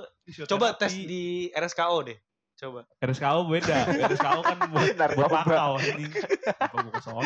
Coba 0.48 0.80
tes 0.80 0.96
di 0.96 1.52
RSKO 1.52 2.08
deh. 2.08 2.16
Coba. 2.56 2.86
RSKO 3.02 3.52
beda 3.52 3.78
RSKO 3.90 4.42
kan 4.46 4.58
buat 4.70 4.94
buat 4.94 4.96
Narkoba. 4.96 5.40
pakau 5.44 5.72
apa 5.76 6.76
gue 6.78 6.92
ke 6.94 7.02
sono 7.02 7.26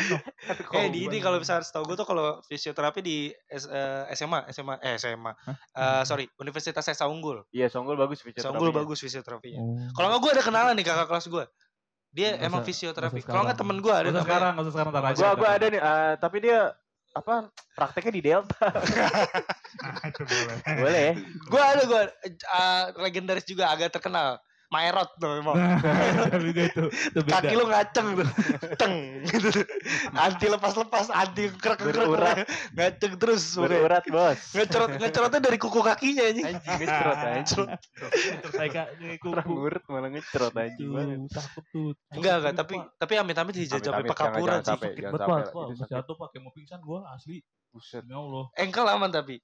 Eh 0.79 0.87
di 0.89 1.05
ini 1.05 1.19
kalau 1.19 1.43
misalnya 1.43 1.67
setahu 1.67 1.91
gue 1.91 1.97
tuh 1.99 2.07
kalau 2.07 2.39
fisioterapi 2.47 3.03
di 3.03 3.29
eh, 3.29 4.03
SMA, 4.15 4.47
SMA, 4.55 4.79
eh 4.79 4.95
SMA, 4.95 5.31
Eh, 5.75 6.03
sorry 6.07 6.25
Universitas 6.39 6.87
Esa 6.87 7.05
Unggul. 7.11 7.43
Iya, 7.51 7.67
Songgol 7.67 7.99
bagus 7.99 8.23
fisioterapi. 8.23 8.57
Unggul 8.57 8.71
bagus 8.71 9.03
fisioterapinya. 9.03 9.59
Oh. 9.59 9.75
Kalau 9.91 10.07
nggak 10.15 10.21
gue 10.23 10.31
ada 10.39 10.43
kenalan 10.47 10.73
nih 10.79 10.85
kakak 10.87 11.07
kelas 11.11 11.27
gue. 11.27 11.45
Dia 12.15 12.31
Nggak 12.31 12.47
emang 12.47 12.61
usah- 12.63 12.69
fisioterapi. 12.71 13.19
Kalau 13.21 13.43
nggak 13.43 13.59
temen 13.59 13.77
gue 13.77 13.91
ada 13.91 14.07
usah 14.07 14.13
namanya. 14.15 14.23
sekarang, 14.23 14.51
nggak 14.55 14.63
usah 14.63 14.73
sekarang, 14.73 14.91
ntar 14.95 15.03
aja. 15.03 15.17
Gua 15.19 15.31
gua 15.35 15.49
ada 15.51 15.65
nih, 15.67 15.81
eh, 15.83 16.13
tapi 16.15 16.37
dia 16.39 16.59
apa 17.11 17.33
prakteknya 17.75 18.11
di 18.11 18.21
Delta. 18.23 18.65
Boleh. 20.31 20.57
Boleh? 20.79 21.09
Gue 21.45 21.61
ada 21.61 21.81
gue 21.83 22.01
legendaris 22.99 23.43
juga 23.43 23.67
agak 23.67 23.91
terkenal. 23.91 24.39
Maerot 24.73 25.09
tuh 25.21 25.31
emang. 25.39 25.55
Gue 25.55 26.65
itu, 26.65 26.83
itu 26.89 27.19
beda. 27.21 27.41
Kaki 27.41 27.53
lu 27.53 27.65
ngaceng 27.69 28.07
tuh. 28.17 28.27
Teng 28.79 28.93
gitu. 29.29 29.49
Anti 30.15 30.45
lepas-lepas, 30.49 31.05
anti 31.13 31.51
krek 31.53 31.77
krek 31.79 31.93
Berurat. 31.93 32.37
Ngaceng 32.73 33.13
terus. 33.21 33.43
Berurat, 33.55 34.03
Bos. 34.09 34.39
Ngecerot 34.57 34.97
ngecerotnya 34.97 35.39
dari 35.43 35.57
kuku 35.61 35.79
kakinya 35.83 36.23
anjing. 36.25 36.45
Anjing 36.45 36.75
ngecerot 36.81 37.17
anjing. 37.21 37.67
Terus 38.41 38.53
kuku. 39.21 39.29
Ngurut 39.45 39.83
malah 39.91 40.09
ngecerot 40.09 40.53
anjing 40.55 40.89
takut 41.29 41.65
tuh. 41.69 41.91
Enggak 42.13 42.33
enggak, 42.41 42.53
tapi 42.57 42.75
tapi 42.97 43.13
amit-amit 43.19 43.53
jangan- 44.03 44.09
pekapuran 44.09 44.59
jangan 44.61 44.63
sih. 44.63 44.71
sakit. 44.73 45.89
jatuh 45.91 46.15
pakai 46.17 46.37
mau 46.41 46.51
pingsan 46.55 46.79
gue 46.81 46.99
asli. 47.11 47.37
Buset. 47.75 48.07
Demi 48.07 48.15
Allah. 48.15 48.45
Engkel 48.55 48.87
aman 48.87 49.11
tapi. 49.11 49.41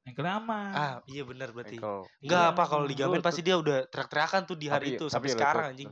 Engkelnya 0.00 0.34
aman. 0.34 0.72
Ah, 0.72 0.94
iya 1.04 1.22
benar 1.22 1.50
berarti. 1.50 1.76
Engkel. 1.76 2.08
Enggak 2.18 2.40
Iya, 2.42 2.50
apa 2.50 2.62
kalau 2.64 2.84
ligamen 2.84 3.16
lu- 3.16 3.22
pasti 3.22 3.40
dia 3.40 3.54
udah 3.54 3.84
teriak-teriakan 3.86 4.42
tuh 4.42 4.56
di 4.56 4.66
hari 4.66 4.86
Tapi- 4.86 4.96
itu 4.96 5.04
tapi 5.04 5.12
sampai 5.12 5.28
lu 5.28 5.34
sekarang 5.34 5.64
anjing. 5.66 5.88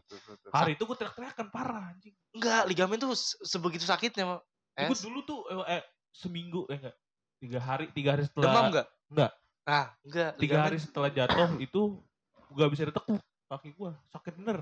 Hari 0.48 0.70
itu 0.72 0.82
gue 0.82 0.96
teriak-teriakan 0.96 1.46
parah 1.48 1.84
anjing. 1.88 2.14
Enggak, 2.32 2.62
ligamen 2.66 2.96
tuh 2.98 3.12
se- 3.12 3.36
sebegitu 3.42 3.84
sakitnya. 3.84 4.24
Mak. 4.26 4.40
Gue 4.80 4.96
dulu 4.98 5.18
tuh 5.22 5.38
eh, 5.46 5.76
eh, 5.76 5.82
seminggu 6.10 6.64
eh 6.66 6.78
enggak. 6.78 6.96
Tiga 7.38 7.60
hari, 7.60 7.84
tiga 7.92 8.08
hari 8.10 8.22
setelah 8.24 8.44
Demam 8.44 8.64
enggak? 8.66 8.86
Enggak. 9.06 9.30
Ah, 9.62 9.86
enggak. 10.00 10.30
tiga 10.34 10.40
ligamen- 10.56 10.64
hari 10.64 10.78
setelah 10.78 11.10
jatuh 11.10 11.50
itu 11.58 11.80
gak 12.50 12.70
bisa 12.70 12.82
ditekuk 12.84 13.20
kaki 13.46 13.70
gue 13.72 13.90
sakit 14.08 14.34
bener 14.34 14.60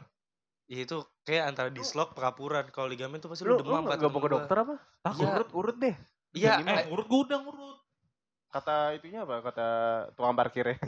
Ya 0.65 0.79
itu 0.81 0.99
kayak 1.23 1.45
antara 1.47 1.71
dislok 1.71 2.11
pekapuran. 2.13 2.67
Kalau 2.69 2.87
ligamen 2.87 3.17
tuh 3.17 3.27
pasti 3.29 3.43
Lu 3.43 3.55
lu, 3.55 3.55
lu 3.55 3.63
demam 3.63 3.87
nggak 3.87 3.97
kata 3.97 4.11
mau 4.11 4.19
ke 4.19 4.31
dokter 4.33 4.57
apa? 4.59 4.75
takut 5.01 5.23
Iya. 5.23 5.31
Urut 5.33 5.51
urut 5.55 5.77
deh. 5.77 5.95
Iya, 6.35 6.53
eh 6.59 6.67
eh, 6.67 6.85
ngurut 6.85 7.07
gue 7.07 7.21
udah 7.25 7.39
ngurut 7.41 7.79
Kata 8.57 8.97
itunya 8.97 9.21
apa? 9.21 9.45
Kata 9.45 9.69
tukang 10.17 10.33
parkirnya. 10.33 10.81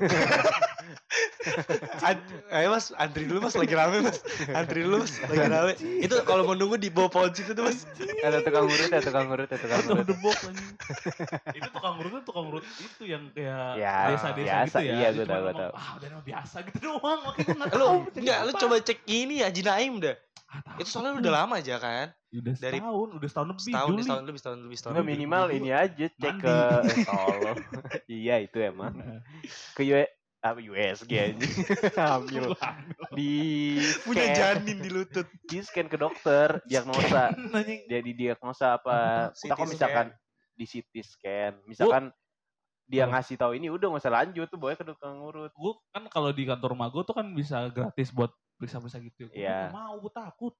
An- 2.00 2.24
ayo 2.48 2.72
mas, 2.72 2.96
antri 2.96 3.28
dulu 3.28 3.44
mas 3.44 3.52
lagi 3.52 3.76
rame 3.76 4.08
mas. 4.08 4.24
Antri 4.56 4.88
dulu 4.88 5.04
mas 5.04 5.20
lagi 5.20 5.48
rame. 5.52 5.72
Itu 6.00 6.16
kalau 6.24 6.48
mau 6.48 6.56
nunggu 6.56 6.80
di 6.80 6.88
bawah 6.88 7.12
pohon 7.12 7.28
situ 7.36 7.52
tuh 7.52 7.68
mas. 7.68 7.84
Ada 8.24 8.40
tukang 8.40 8.64
urut 8.72 8.88
ya, 8.88 9.00
tukang 9.04 9.28
urut 9.28 9.48
ya, 9.52 9.58
tukang 9.60 9.84
urut. 9.84 10.06
debok 10.08 10.38
itu 11.60 11.68
tukang 11.68 11.94
urut 12.00 12.10
tuh 12.16 12.22
tukang 12.24 12.46
urut 12.48 12.64
itu 12.64 13.04
yang 13.04 13.28
kayak 13.36 13.76
Ya, 13.76 14.16
desa-desa 14.16 14.64
biasa, 14.64 14.78
gitu 14.80 14.88
ya. 14.88 14.94
iya, 14.96 15.08
tahu, 15.12 15.20
gua 15.28 15.36
ngomong, 15.36 15.60
tahu. 15.60 15.72
Ah, 15.76 15.90
udah 16.00 16.08
biasa 16.24 16.56
gitu 16.72 16.78
doang. 16.80 17.20
Makanya 17.20 17.44
gue 17.44 17.56
nggak 17.60 17.76
Lu 17.76 17.88
enggak, 18.16 18.38
lu 18.48 18.52
coba 18.56 18.76
cek 18.80 18.98
ini 19.04 19.34
ya 19.44 19.48
Jinaim 19.52 20.00
dah. 20.00 20.16
Ah, 20.48 20.60
tahu. 20.64 20.80
Itu 20.80 20.88
soalnya 20.88 21.20
udah 21.20 21.32
lama 21.44 21.60
aja 21.60 21.76
kan. 21.76 22.08
Udah 22.30 22.54
dari- 22.54 22.76
setahun, 22.76 23.08
udah 23.16 23.28
setahun 23.28 23.48
lebih. 23.48 23.62
Setahun, 23.64 23.88
Juli. 23.88 24.02
setahun 24.02 24.24
lebih, 24.24 24.40
setahun 24.40 24.60
lebih, 24.60 24.76
setahun 24.76 24.94
lebih. 24.94 25.08
minimal 25.08 25.44
ini 25.48 25.70
aja 25.70 26.06
cek 26.06 26.20
Mandi. 26.28 26.44
ke 26.44 26.56
eh, 26.92 26.96
tolong. 27.02 27.58
iya 28.20 28.34
itu 28.38 28.58
emang. 28.58 28.92
Ke 29.72 29.82
U 29.82 29.94
apa 30.38 30.60
USG 30.60 31.10
anjing. 31.10 31.54
Hamil 31.98 32.54
di 33.10 33.32
Punya 34.04 34.24
janin 34.30 34.78
di 34.78 34.86
lutut. 34.88 35.26
di 35.42 35.58
scan 35.58 35.88
ke 35.88 35.96
dokter, 35.96 36.62
diagnosa. 36.64 37.34
Jadi 37.88 38.10
diagnosa 38.12 38.76
apa? 38.76 39.30
Kita 39.32 39.56
kok 39.56 39.66
misalkan 39.66 40.06
di 40.52 40.62
CT 40.62 40.92
scan, 41.02 41.52
misalkan 41.64 42.14
dia 42.84 43.04
ngasih 43.04 43.36
tahu 43.36 43.52
ini 43.52 43.68
udah 43.68 43.88
nggak 43.88 44.00
usah 44.00 44.14
lanjut 44.14 44.48
tuh 44.48 44.56
boy 44.56 44.72
ke 44.72 44.80
dokter 44.80 45.12
ngurut. 45.12 45.52
gue 45.52 45.72
kan 45.92 46.08
kalau 46.08 46.32
di 46.32 46.44
kantor 46.44 46.72
gue 46.88 47.02
tuh 47.02 47.12
kan 47.12 47.26
bisa 47.30 47.68
gratis 47.68 48.08
buat 48.10 48.30
periksa-periksa 48.56 48.98
gitu. 49.00 49.28
Gue 49.28 49.38
Iya. 49.38 49.68
nggak 49.68 49.76
mau, 49.76 49.94
gue 49.98 50.12
takut. 50.12 50.54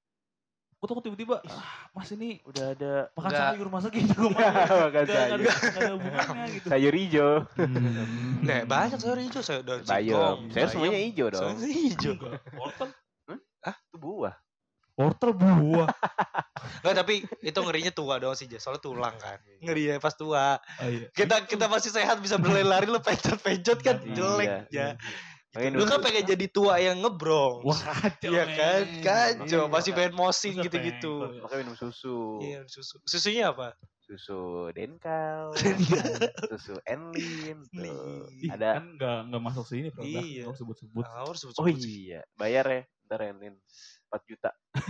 Gue 0.79 0.87
takut 0.87 1.03
tiba-tiba, 1.03 1.43
ah, 1.43 1.91
mas 1.91 2.07
ini 2.15 2.39
Udah 2.47 2.71
ada 2.71 3.11
makan 3.13 3.31
Nggak. 3.31 3.43
sayur 3.51 3.67
masa 3.67 3.87
gitu. 3.91 4.15
Gue 4.15 4.31
makan 4.31 4.91
Gak, 4.95 5.05
sayur. 5.05 5.35
ada, 5.35 5.51
gak 5.51 5.75
ada 5.75 5.91
hubungannya 5.91 6.47
gitu. 6.55 6.67
Sayur 6.71 6.95
hijau. 6.95 7.31
Hmm. 7.59 8.39
Nah, 8.41 8.59
banyak 8.63 8.99
sayur 8.99 9.19
hijau, 9.19 9.43
sayur 9.43 9.63
daun 9.63 9.83
singkong. 9.83 10.39
Saya 10.55 10.67
semuanya 10.69 11.01
hijau 11.03 11.27
dong. 11.29 11.43
Semuanya 11.59 11.71
hijau. 11.75 12.15
Wortel, 12.55 12.89
Itu 13.67 13.97
buah. 13.99 14.35
wortel 14.95 15.31
buah. 15.31 15.91
Enggak, 16.83 16.95
tapi 16.97 17.15
itu 17.41 17.59
ngerinya 17.59 17.91
tua 17.91 18.19
doang 18.19 18.35
sih, 18.35 18.47
soalnya 18.59 18.79
tulang 18.79 19.15
kan. 19.15 19.39
Ngeri 19.59 19.83
ya 19.85 19.95
pas 19.99 20.15
tua. 20.15 20.59
Oh, 20.59 20.87
iya. 20.87 21.07
Kita 21.11 21.43
kita 21.43 21.67
masih 21.67 21.91
sehat 21.91 22.19
bisa 22.19 22.35
berlari-lari 22.35 22.87
lu 22.87 22.99
pencet-pencet 22.99 23.79
kan 23.79 23.99
Iya. 24.03 24.15
jelek 24.15 24.51
ya. 24.71 24.89
Makanya 25.49 25.81
Lu 25.81 25.85
kan 25.89 26.01
pengen 26.05 26.25
jadi 26.29 26.47
tua 26.53 26.77
yang 26.77 27.01
ngebrong. 27.01 27.65
Wah 27.65 27.81
kacau. 27.81 28.29
Iya 28.29 28.45
kan? 28.45 28.83
Kacau, 29.01 29.65
Iya. 29.65 29.73
masih 29.73 29.91
pengen 29.97 30.13
mosin 30.13 30.53
Buset, 30.55 30.65
gitu-gitu. 30.69 31.15
Makanya 31.41 31.61
minum 31.65 31.77
susu. 31.77 32.37
Iya, 32.45 32.69
susu. 32.69 33.01
Susunya 33.09 33.49
apa? 33.49 33.73
Susu 34.05 34.69
Denkau. 34.77 35.57
susu 36.53 36.77
Enlin. 36.85 37.65
tuh. 37.65 37.81
Nih. 37.81 37.97
Ih, 38.45 38.51
Ada 38.53 38.77
kan 38.77 38.85
nggak 38.97 39.19
nggak 39.33 39.43
masuk 39.43 39.65
sini 39.65 39.89
produk. 39.89 40.21
Iya. 40.21 40.43
Nggak 40.49 40.59
sebut-sebut. 40.61 41.05
Harus 41.09 41.39
sebut 41.41 41.55
Oh 41.57 41.69
iya, 41.69 42.21
bayar 42.37 42.65
ya. 42.69 42.83
Ntar 43.09 43.21
Enlin 43.25 43.57
4 44.13 44.21
juta. 44.29 44.51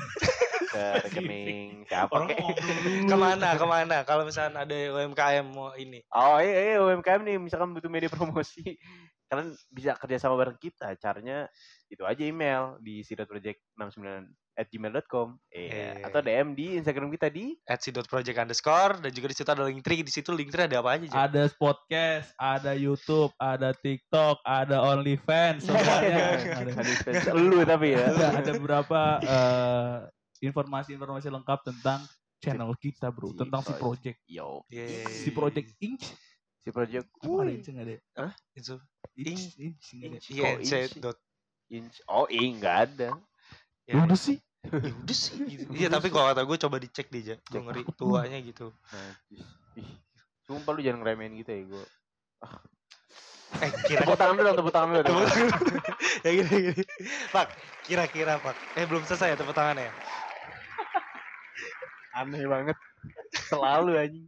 Ke 0.68 1.00
rekening 1.00 1.86
kek? 1.88 1.96
ngobrol 2.12 2.28
dulu. 2.28 3.08
Ke 3.08 3.16
mana, 3.16 3.56
ke 3.56 3.64
mana? 3.64 3.96
Kalau 4.04 4.26
misalnya 4.26 4.66
ada 4.66 4.74
UMKM 4.92 5.46
mau 5.48 5.72
ini. 5.74 6.02
Oh 6.12 6.36
iya, 6.38 6.74
iya 6.74 6.76
UMKM 6.78 7.24
nih 7.24 7.38
misalkan 7.40 7.72
butuh 7.72 7.88
media 7.88 8.10
promosi. 8.12 8.76
Kalian 9.28 9.52
bisa 9.68 9.92
kerja 9.94 10.16
sama 10.16 10.40
bareng 10.40 10.56
kita. 10.56 10.96
Caranya 10.96 11.44
itu 11.86 12.00
aja 12.02 12.24
email 12.24 12.80
di 12.80 13.04
sidotproject69 13.04 14.24
at 14.58 14.66
gmail.com 14.66 15.38
Eh. 15.54 15.70
eh, 15.70 15.94
atau 16.02 16.18
DM 16.18 16.50
di 16.50 16.74
Instagram 16.74 17.14
kita 17.14 17.30
di 17.30 17.54
at 17.62 17.78
si.project 17.78 18.34
underscore 18.34 18.98
dan 18.98 19.14
juga 19.14 19.30
di 19.30 19.36
situ 19.38 19.46
ada 19.46 19.62
link 19.62 19.86
tree 19.86 20.02
di 20.02 20.10
situ 20.10 20.34
link 20.34 20.50
tree 20.50 20.66
ada 20.66 20.82
apa 20.82 20.98
aja 20.98 21.06
Jas? 21.06 21.14
Ada 21.30 21.42
podcast, 21.54 22.28
ada 22.34 22.72
YouTube, 22.74 23.30
ada 23.38 23.70
TikTok, 23.70 24.42
ada 24.42 24.82
OnlyFans, 24.82 25.62
semuanya. 25.70 26.42
ada. 26.58 26.74
Ada 26.74 26.92
spesial 26.98 27.38
lu 27.38 27.62
tapi 27.62 27.94
ya. 27.94 28.10
ada, 28.10 28.26
ada 28.34 28.50
beberapa 28.58 29.00
eh, 29.22 29.96
informasi-informasi 30.42 31.30
lengkap 31.30 31.58
tentang 31.62 32.02
channel 32.42 32.74
kita 32.78 33.10
bro, 33.14 33.34
tentang 33.34 33.62
si 33.62 33.72
Project. 33.78 34.18
Yo, 34.26 34.62
Yeay. 34.70 35.06
si 35.06 35.30
project 35.30 35.70
Inch. 35.78 36.02
Si 36.68 36.70
project 36.70 37.08
Apa 37.16 37.32
ada 37.32 37.48
Wih, 37.48 37.56
Inch 37.56 37.68
nggak 37.72 37.86
ada? 37.88 37.96
itu 38.52 38.74
Inch, 39.16 39.44
Inch. 39.56 39.86
Inch 39.88 39.88
nggak 39.88 40.12
ada. 40.12 40.18
Iya, 40.28 40.44
Kok 40.52 40.60
C 40.60 40.72
Inch? 40.76 40.94
dot. 41.00 41.18
Inch. 41.68 41.96
Oh, 42.04 42.28
iya 42.28 42.44
enggak 42.44 42.76
ada. 42.84 43.08
Ya, 43.88 43.92
Ya 43.96 44.04
udah 44.04 44.18
sih. 44.20 44.36
ya 44.68 44.92
udah 44.92 45.16
sih 45.16 45.36
gitu. 45.48 45.64
Iya, 45.80 45.88
tapi 45.88 46.12
kalau 46.12 46.28
kata 46.28 46.44
gue 46.44 46.56
coba 46.60 46.76
dicek 46.76 47.08
deh, 47.08 47.24
Ja. 47.24 47.36
Gue 47.40 47.60
ngeri 47.64 47.82
tuanya 47.96 48.36
gitu. 48.44 48.68
Sumpah 50.44 50.76
lu 50.76 50.84
jangan 50.84 51.00
ngeremehin 51.00 51.40
gitu 51.40 51.50
ya 51.56 51.62
gue. 51.64 51.84
Eh, 53.58 53.70
kira 53.88 54.04
Tepuk 54.04 54.20
tangan 54.20 54.36
dulu 54.36 54.48
tepuk 54.52 54.72
tangan 54.76 54.88
dulu. 54.92 55.04
Tepuk 55.08 55.24
tangan. 55.24 55.50
ya 56.24 56.30
gini 56.36 56.56
gini. 56.68 56.82
Pak, 57.32 57.46
kira-kira 57.88 58.36
Pak. 58.44 58.56
Eh 58.76 58.84
belum 58.84 59.08
selesai 59.08 59.32
ya 59.32 59.36
tepuk 59.40 59.56
tangannya. 59.56 59.88
Aneh 62.12 62.44
banget. 62.44 62.76
Selalu 63.48 63.90
anjing. 63.96 64.26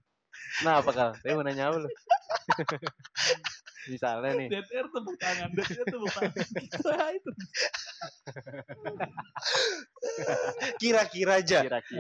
Nah, 0.65 0.81
apa 0.81 0.91
kal? 0.93 1.11
Saya 1.21 1.37
mau 1.37 1.45
nanya 1.45 1.69
apa 1.69 1.85
lu? 1.85 1.89
Misalnya 3.91 4.37
nih. 4.37 4.49
DTR 4.53 4.87
tepuk 4.93 5.17
tangan, 5.17 5.49
DTR 5.57 5.87
tepuk 5.89 6.11
tangan. 6.13 6.37
Kita 6.37 6.97
itu. 7.17 7.31
Kira-kira 10.77 11.41
aja. 11.41 11.59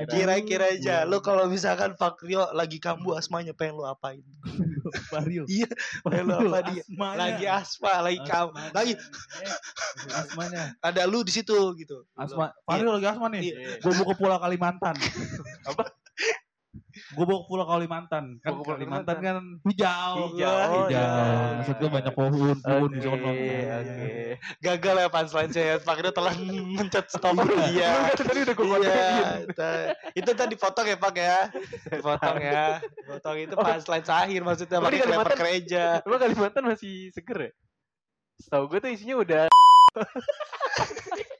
Kira-kira. 0.09 0.66
Aja. 0.76 1.09
Lu 1.09 1.24
kalau 1.24 1.48
misalkan 1.48 1.96
Pak 1.96 2.20
Rio 2.22 2.53
lagi 2.53 2.76
kambuh 2.76 3.16
asmanya 3.16 3.57
pengen 3.57 3.81
lu 3.81 3.85
apain? 3.88 4.20
Mario. 5.12 5.48
Iya, 5.48 5.70
pengen 6.05 6.24
lu 6.29 6.53
apa 6.53 6.68
dia? 6.70 6.83
Asmanya. 6.85 7.16
Lagi 7.16 7.44
asma, 7.48 7.92
lagi 8.05 8.20
kam, 8.29 8.48
Asmanya. 8.53 8.72
lagi 8.76 8.92
Eh, 9.40 9.59
asmanya. 10.14 10.62
ada 10.85 11.03
lu 11.09 11.24
di 11.24 11.33
situ 11.33 11.57
gitu. 11.81 12.05
Asma. 12.14 12.53
Mario 12.68 12.92
lagi 13.00 13.09
asma 13.09 13.26
nih. 13.33 13.40
Iya. 13.50 13.81
Gue 13.81 13.92
mau 13.96 14.05
ke 14.05 14.14
Pulau 14.20 14.38
Kalimantan. 14.38 14.94
Apa? 15.70 15.85
Gue 17.11 17.25
ke 17.25 17.35
Pulau 17.44 17.66
Kalimantan. 17.66 18.38
Kan 18.38 18.51
Pulau 18.55 18.66
Kalimantan 18.70 19.16
Kalimantan. 19.18 19.18
kan 19.18 19.37
hijau. 19.66 20.14
Hijau. 20.31 20.55
Oh, 20.55 20.87
hijau. 20.87 20.94
iya. 20.94 21.09
Maksud 21.59 21.77
gue 21.77 21.90
banyak 21.90 22.12
pohon, 22.14 22.33
pohon 22.57 22.88
di 22.88 23.01
sono. 23.01 23.31
Gagal 24.59 24.94
ya 24.96 25.09
punchline 25.09 25.51
saya. 25.51 25.75
Pak 25.79 25.96
Rio 25.99 26.12
telah 26.12 26.35
mencet 26.70 27.07
stop. 27.09 27.35
Iya. 27.70 27.90
Kata 28.14 28.23
tadi 28.25 28.38
udah 28.42 28.55
gue 28.55 28.66
Iya, 28.81 29.11
itu 30.12 30.31
tadi 30.31 30.51
dipotong 30.51 30.87
ya 30.87 30.96
Pak 30.96 31.14
ya, 31.14 31.38
dipotong 31.87 32.38
ya, 32.38 32.64
dipotong 32.81 33.37
itu 33.38 33.55
punchline 33.55 34.05
sahir 34.05 34.40
maksudnya 34.40 34.79
Oh, 34.79 34.87
di 34.87 34.96
pakai 34.96 35.01
kelempar 35.03 35.27
Kalimantan- 35.27 35.40
gereja. 35.40 35.85
Emang 36.03 36.20
Kalimantan 36.20 36.64
masih 36.66 36.94
seger 37.11 37.38
ya? 37.38 37.53
Setahu 38.38 38.64
gue 38.66 38.79
tuh 38.79 38.90
isinya 38.90 39.16
udah 39.18 39.42